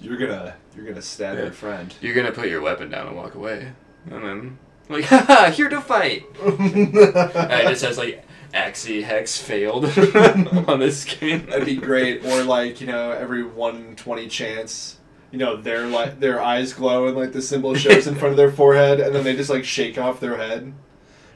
you're 0.00 0.16
gonna 0.18 0.54
you're 0.76 0.86
gonna 0.86 1.02
stab 1.02 1.36
Yeah. 1.36 1.44
your 1.44 1.52
friend. 1.52 1.94
You're 2.00 2.14
gonna 2.14 2.32
put 2.32 2.48
your 2.48 2.60
weapon 2.60 2.90
down 2.90 3.06
and 3.08 3.16
walk 3.16 3.34
away, 3.34 3.72
and 4.10 4.24
then 4.24 4.58
like 4.88 5.04
haha 5.04 5.50
here 5.50 5.68
to 5.68 5.80
fight. 5.80 6.24
And 6.44 6.94
it 6.96 7.68
just 7.68 7.80
says 7.80 7.98
like 7.98 8.24
Axii 8.54 9.02
Hex 9.02 9.38
failed 9.38 9.84
on 10.68 10.78
this 10.80 11.04
game. 11.04 11.46
That'd 11.46 11.66
be 11.66 11.76
great. 11.76 12.24
Or 12.24 12.42
like 12.42 12.80
you 12.80 12.86
know, 12.86 13.10
every 13.10 13.44
one 13.44 13.96
twenty 13.96 14.28
chance, 14.28 14.98
you 15.30 15.38
know, 15.38 15.56
their 15.56 15.86
like 15.86 16.20
their 16.20 16.40
eyes 16.40 16.72
glow 16.72 17.06
and 17.06 17.16
like 17.16 17.32
the 17.32 17.42
symbol 17.42 17.74
shows 17.74 18.06
in 18.06 18.14
front 18.14 18.32
of 18.32 18.36
their 18.36 18.50
forehead, 18.50 19.00
and 19.00 19.14
then 19.14 19.24
they 19.24 19.36
just 19.36 19.50
like 19.50 19.64
shake 19.64 19.98
off 19.98 20.20
their 20.20 20.36
head. 20.36 20.72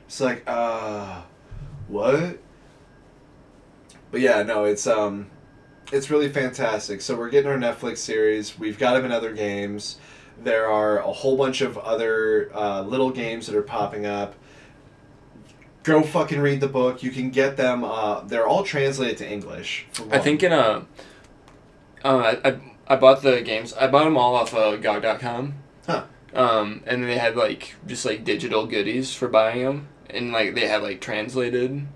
It's 0.06 0.20
like, 0.20 0.42
uh, 0.46 1.22
what? 1.88 2.38
But 4.10 4.20
yeah, 4.20 4.42
no, 4.42 4.64
it's 4.64 4.86
um, 4.86 5.30
it's 5.92 6.10
really 6.10 6.28
fantastic. 6.28 7.00
So 7.00 7.16
we're 7.16 7.30
getting 7.30 7.50
our 7.50 7.56
Netflix 7.58 7.98
series. 7.98 8.58
We've 8.58 8.78
got 8.78 8.94
them 8.94 9.04
in 9.04 9.12
other 9.12 9.32
games. 9.32 9.98
There 10.42 10.68
are 10.68 10.98
a 10.98 11.12
whole 11.12 11.36
bunch 11.36 11.60
of 11.60 11.76
other 11.78 12.50
uh, 12.54 12.82
little 12.82 13.10
games 13.10 13.46
that 13.46 13.54
are 13.54 13.62
popping 13.62 14.06
up. 14.06 14.34
Go 15.82 16.02
fucking 16.02 16.40
read 16.40 16.60
the 16.60 16.68
book. 16.68 17.02
You 17.02 17.10
can 17.10 17.30
get 17.30 17.56
them. 17.56 17.84
Uh, 17.84 18.20
they're 18.20 18.46
all 18.46 18.62
translated 18.64 19.16
to 19.18 19.30
English. 19.30 19.86
I 20.10 20.18
think 20.18 20.42
in 20.42 20.52
a. 20.52 20.86
Uh, 22.04 22.36
I, 22.44 22.48
I 22.50 22.60
I 22.88 22.96
bought 22.96 23.22
the 23.22 23.40
games. 23.40 23.72
I 23.74 23.86
bought 23.86 24.04
them 24.04 24.16
all 24.16 24.34
off 24.34 24.52
of 24.54 24.80
GOG.com. 24.82 25.54
Huh. 25.86 26.04
Um, 26.34 26.82
and 26.86 27.04
they 27.04 27.18
had 27.18 27.34
like 27.36 27.74
just 27.86 28.04
like 28.04 28.24
digital 28.24 28.66
goodies 28.66 29.14
for 29.14 29.28
buying 29.28 29.64
them, 29.64 29.88
and 30.10 30.32
like 30.32 30.54
they 30.54 30.66
had 30.68 30.82
like 30.82 31.00
translated 31.00 31.86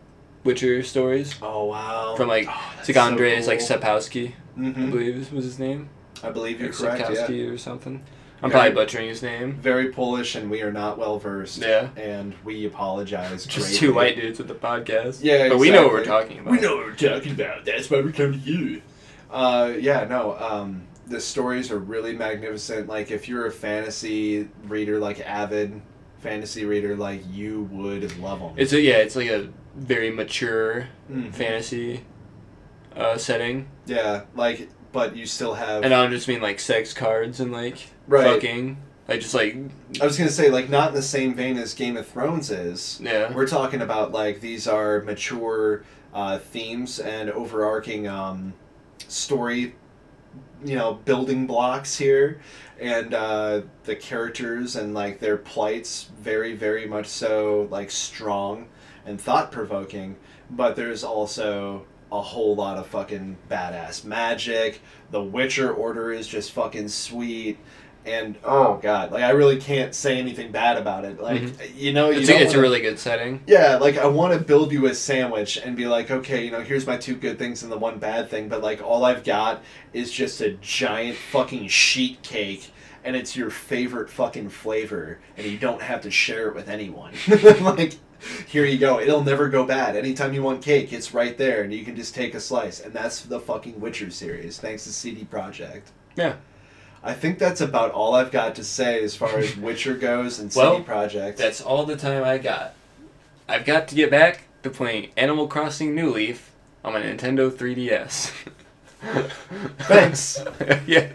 Witcher 0.45 0.83
stories 0.83 1.35
Oh 1.41 1.65
wow. 1.67 2.15
from 2.17 2.29
like 2.29 2.47
Oh, 2.49 2.73
like 2.87 2.97
Andres 2.97 3.45
so 3.45 3.51
like. 3.51 3.61
Sapowski, 3.61 4.33
I 4.57 4.61
Mhm. 4.61 4.91
believe 4.91 5.33
was 5.33 5.45
his 5.45 5.59
name. 5.59 5.89
I 6.23 6.31
believe 6.31 6.59
you're 6.61 6.71
Like 6.71 6.79
correct. 7.03 7.31
Yeah. 7.31 7.47
Or 7.47 7.59
something. 7.59 8.03
I'm 8.45 8.51
Very- 8.51 8.61
probably 8.71 8.75
butchering 8.85 9.09
his 9.09 9.23
name. 9.23 9.55
Very 9.55 9.89
Polish, 9.91 10.35
and 10.35 10.51
we 10.51 10.61
are 10.61 10.71
not 10.71 10.99
well 10.99 11.19
versed. 11.19 11.63
Yeah. 11.63 11.89
And 11.97 12.35
we 12.45 12.67
apologize. 12.67 13.47
Just 13.47 13.69
greatly. 13.71 13.79
two 13.79 13.95
white 13.95 14.17
dudes 14.17 14.39
with 14.39 14.49
the 14.49 14.55
podcast. 14.55 15.21
Yeah, 15.23 15.49
but 15.49 15.57
we 15.59 15.71
know 15.71 15.85
what 15.85 15.93
we're 15.93 16.05
talking 16.05 16.41
about. 16.41 16.51
We 16.53 16.61
know 16.61 16.77
what 16.77 16.85
we're 16.85 16.95
talking 16.95 17.33
about. 17.33 17.65
That's 17.65 17.89
why 17.91 18.03
we 18.03 18.13
come 18.13 18.33
to 18.35 18.39
you. 18.39 18.83
Uh, 19.31 19.73
yeah, 19.81 20.05
no. 20.05 20.37
Um, 20.39 20.83
the 21.07 21.21
stories 21.21 21.71
are 21.71 21.79
really 21.79 22.13
magnificent. 22.15 22.87
Like, 22.87 23.11
if 23.11 23.29
you're 23.31 23.47
a 23.47 23.51
fantasy 23.51 24.49
reader, 24.65 24.99
like 24.99 25.21
avid 25.21 25.81
fantasy 26.19 26.67
reader, 26.67 26.97
like 26.97 27.23
you 27.33 27.63
would 27.73 28.19
love 28.19 28.41
them. 28.41 28.53
It's 28.59 28.75
a 28.75 28.81
yeah, 28.81 28.97
it's 28.99 29.17
like 29.17 29.31
a 29.31 29.49
very 29.75 30.11
mature 30.11 30.89
Mhm. 31.11 31.33
fantasy 31.33 32.05
uh, 32.95 33.17
setting, 33.17 33.69
Yeah, 33.87 34.23
like, 34.37 34.69
but 34.95 35.15
you 35.15 35.27
still 35.27 35.53
have. 35.55 35.85
and 35.85 35.93
I 35.93 36.01
don't 36.03 36.13
just 36.13 36.29
mean 36.29 36.41
like 36.41 36.59
sex 36.59 36.95
cards 36.95 37.41
and 37.41 37.53
like 37.53 37.89
Right. 38.07 38.25
fucking, 38.35 38.79
I 39.09 39.19
just 39.19 39.35
like 39.35 39.57
I 40.01 40.07
was 40.07 40.17
gonna 40.17 40.31
say, 40.31 40.49
like, 40.49 40.71
not 40.71 40.89
in 40.91 40.95
the 40.95 41.03
same 41.03 41.35
vein 41.35 41.59
as 41.59 41.75
Game 41.75 41.99
of 41.99 42.07
Thrones 42.07 42.51
is. 42.51 42.99
yeah, 43.03 43.31
We're 43.35 43.47
talking 43.47 43.83
about 43.83 44.13
like 44.13 44.41
these 44.41 44.67
are 44.67 45.03
mature 45.03 45.85
uh, 46.15 46.39
themes 46.39 47.01
and 47.01 47.29
overarching 47.31 48.07
um, 48.09 48.55
story, 49.09 49.75
you 50.65 50.77
know, 50.77 50.95
building 51.05 51.47
blocks 51.47 51.97
here, 51.99 52.41
and 52.81 53.13
uh, 53.13 53.63
the 53.85 53.97
characters 53.97 54.77
and 54.77 54.95
like 54.95 55.19
their 55.19 55.37
plights 55.37 56.11
very 56.21 56.55
very 56.55 56.87
much 56.87 57.07
so 57.07 57.67
like 57.71 57.91
strong 57.91 58.69
and 59.05 59.21
thought 59.21 59.51
provoking. 59.51 60.17
But 60.51 60.77
there's 60.77 61.03
also 61.03 61.87
a 62.13 62.21
whole 62.21 62.55
lot 62.55 62.77
of 62.77 62.87
fucking 62.87 63.37
badass 63.51 64.05
magic. 64.05 64.81
The 65.11 65.23
Witcher 65.23 65.73
Order 65.73 66.13
is 66.13 66.27
just 66.27 66.53
fucking 66.53 66.89
sweet. 66.89 67.59
And 68.07 68.37
oh, 68.45 68.67
oh. 68.67 68.81
god, 68.83 69.13
like 69.13 69.23
I 69.23 69.31
really 69.31 69.59
can't 69.59 69.95
say 69.95 70.19
anything 70.19 70.53
bad 70.53 70.77
about 70.77 71.07
it. 71.07 71.23
Like 71.23 71.41
mm-hmm. 71.41 71.79
you 71.79 71.93
know, 71.95 72.11
you 72.11 72.21
it's, 72.21 72.29
a, 72.29 72.35
it's 72.35 72.49
wanna- 72.49 72.61
really 72.61 72.81
good 72.83 72.99
setting. 72.99 73.43
yeah, 73.47 73.77
like 73.77 73.97
I 73.97 74.07
want 74.07 74.35
to 74.35 74.39
build 74.39 74.73
you 74.73 74.87
a 74.87 74.95
sandwich 74.95 75.57
and 75.57 75.75
be 75.75 75.87
like, 75.87 76.11
okay, 76.11 76.45
you 76.45 76.51
know, 76.51 76.61
here's 76.61 76.87
my 76.87 76.99
two 76.99 77.17
good 77.17 77.39
things 77.39 77.63
and 77.63 77.73
the 77.73 77.79
one 77.79 77.99
bad 77.99 78.29
thing, 78.29 78.49
but 78.49 78.63
like 78.63 78.83
all 78.83 79.07
I've 79.07 79.25
got 79.25 79.63
is 79.95 80.13
just 80.13 80.43
a 80.43 80.51
giant 80.51 81.17
fucking 81.17 81.69
sheet 81.69 82.21
cake 82.23 82.71
and 83.05 83.17
it's 83.17 83.37
your 83.37 83.51
favorite 83.51 84.11
fucking 84.11 84.51
flavor 84.51 85.21
and 85.37 85.47
you 85.47 85.59
don't 85.59 85.81
have 85.81 86.03
to 86.03 86.11
share 86.11 86.49
it 86.49 86.55
with 86.55 86.69
anyone. 86.69 87.15
like 87.61 87.95
here 88.49 88.65
you 88.65 88.79
go. 88.79 89.01
It'll 89.01 89.23
never 89.25 89.49
go 89.49 89.65
bad. 89.65 89.97
Anytime 89.97 90.33
you 90.33 90.43
want 90.43 90.63
cake, 90.63 90.93
it's 90.93 91.13
right 91.15 91.37
there 91.37 91.63
and 91.63 91.73
you 91.73 91.85
can 91.85 91.97
just 91.97 92.15
take 92.15 92.35
a 92.35 92.41
slice 92.41 92.81
and 92.81 92.93
that's 92.93 93.23
the 93.23 93.41
fucking 93.41 93.81
Witcher 93.81 94.11
series 94.11 94.59
thanks 94.59 94.85
to 94.85 94.93
CD 94.93 95.25
Projekt. 95.25 95.83
Yeah. 96.17 96.37
I 97.03 97.13
think 97.13 97.39
that's 97.39 97.61
about 97.61 97.91
all 97.93 98.15
I've 98.15 98.31
got 98.31 98.55
to 98.55 98.65
say 98.65 99.03
as 99.03 99.15
far 99.15 99.39
as 99.39 99.57
Witcher 99.59 99.95
goes 99.95 100.39
and 100.39 100.53
Well, 100.55 100.77
CD 100.79 100.89
Projekt. 100.89 101.37
That's 101.37 101.61
all 101.61 101.85
the 101.85 101.97
time 101.97 102.25
I 102.25 102.39
got. 102.39 102.75
I've 103.49 103.65
got 103.67 103.89
to 103.89 103.95
get 103.95 104.11
back 104.11 104.45
to 104.63 104.71
playing 104.71 105.11
Animal 105.17 105.47
Crossing 105.47 105.95
New 105.95 106.11
Leaf 106.11 106.51
on 106.83 106.95
my 106.95 107.03
Nintendo 107.03 107.51
3DS. 107.51 108.33
Thanks. 109.81 110.43
yeah. 110.87 111.11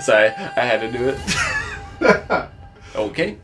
Sorry, 0.00 0.28
I 0.28 0.60
had 0.60 0.80
to 0.80 0.92
do 0.92 1.08
it. 1.08 2.48
Okay. 2.94 3.38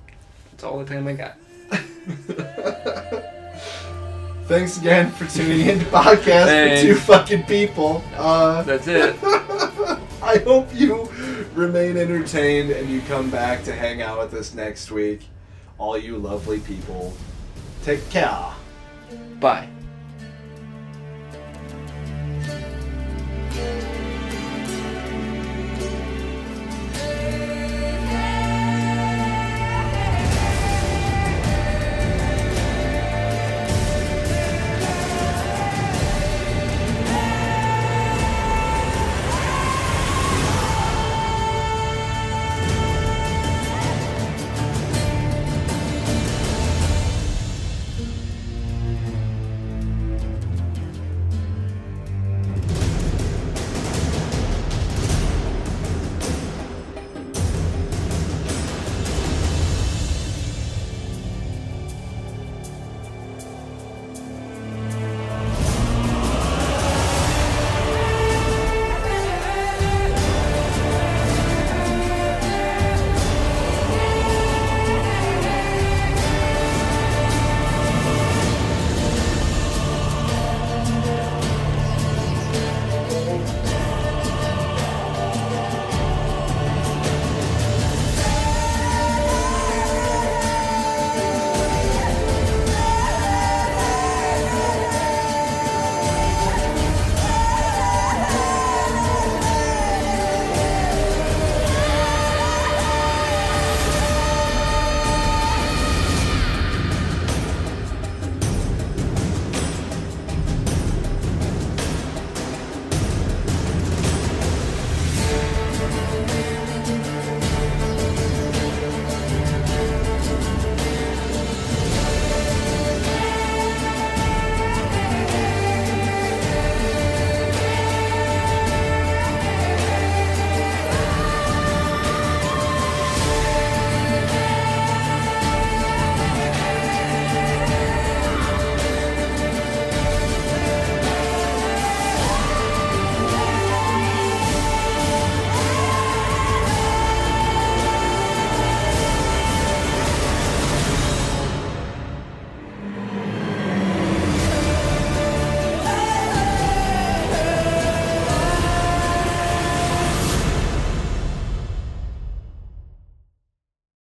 That's 0.50 0.64
all 0.64 0.78
the 0.78 0.84
time 0.84 1.06
I 1.08 1.14
got. 1.14 1.36
Thanks 4.46 4.78
again 4.78 5.10
for 5.12 5.26
tuning 5.26 5.66
in 5.66 5.78
to 5.78 5.84
podcast 5.86 6.44
Thanks. 6.46 6.80
for 6.82 6.86
two 6.86 6.94
fucking 6.94 7.44
people. 7.44 8.02
Uh, 8.16 8.62
That's 8.62 8.86
it. 8.86 9.16
I 10.22 10.38
hope 10.44 10.68
you 10.74 11.08
remain 11.54 11.96
entertained 11.96 12.70
and 12.70 12.88
you 12.90 13.00
come 13.02 13.30
back 13.30 13.64
to 13.64 13.74
hang 13.74 14.02
out 14.02 14.18
with 14.18 14.34
us 14.34 14.54
next 14.54 14.90
week. 14.90 15.22
All 15.78 15.96
you 15.98 16.18
lovely 16.18 16.60
people, 16.60 17.14
take 17.82 18.08
care. 18.10 18.46
Bye. 19.40 19.68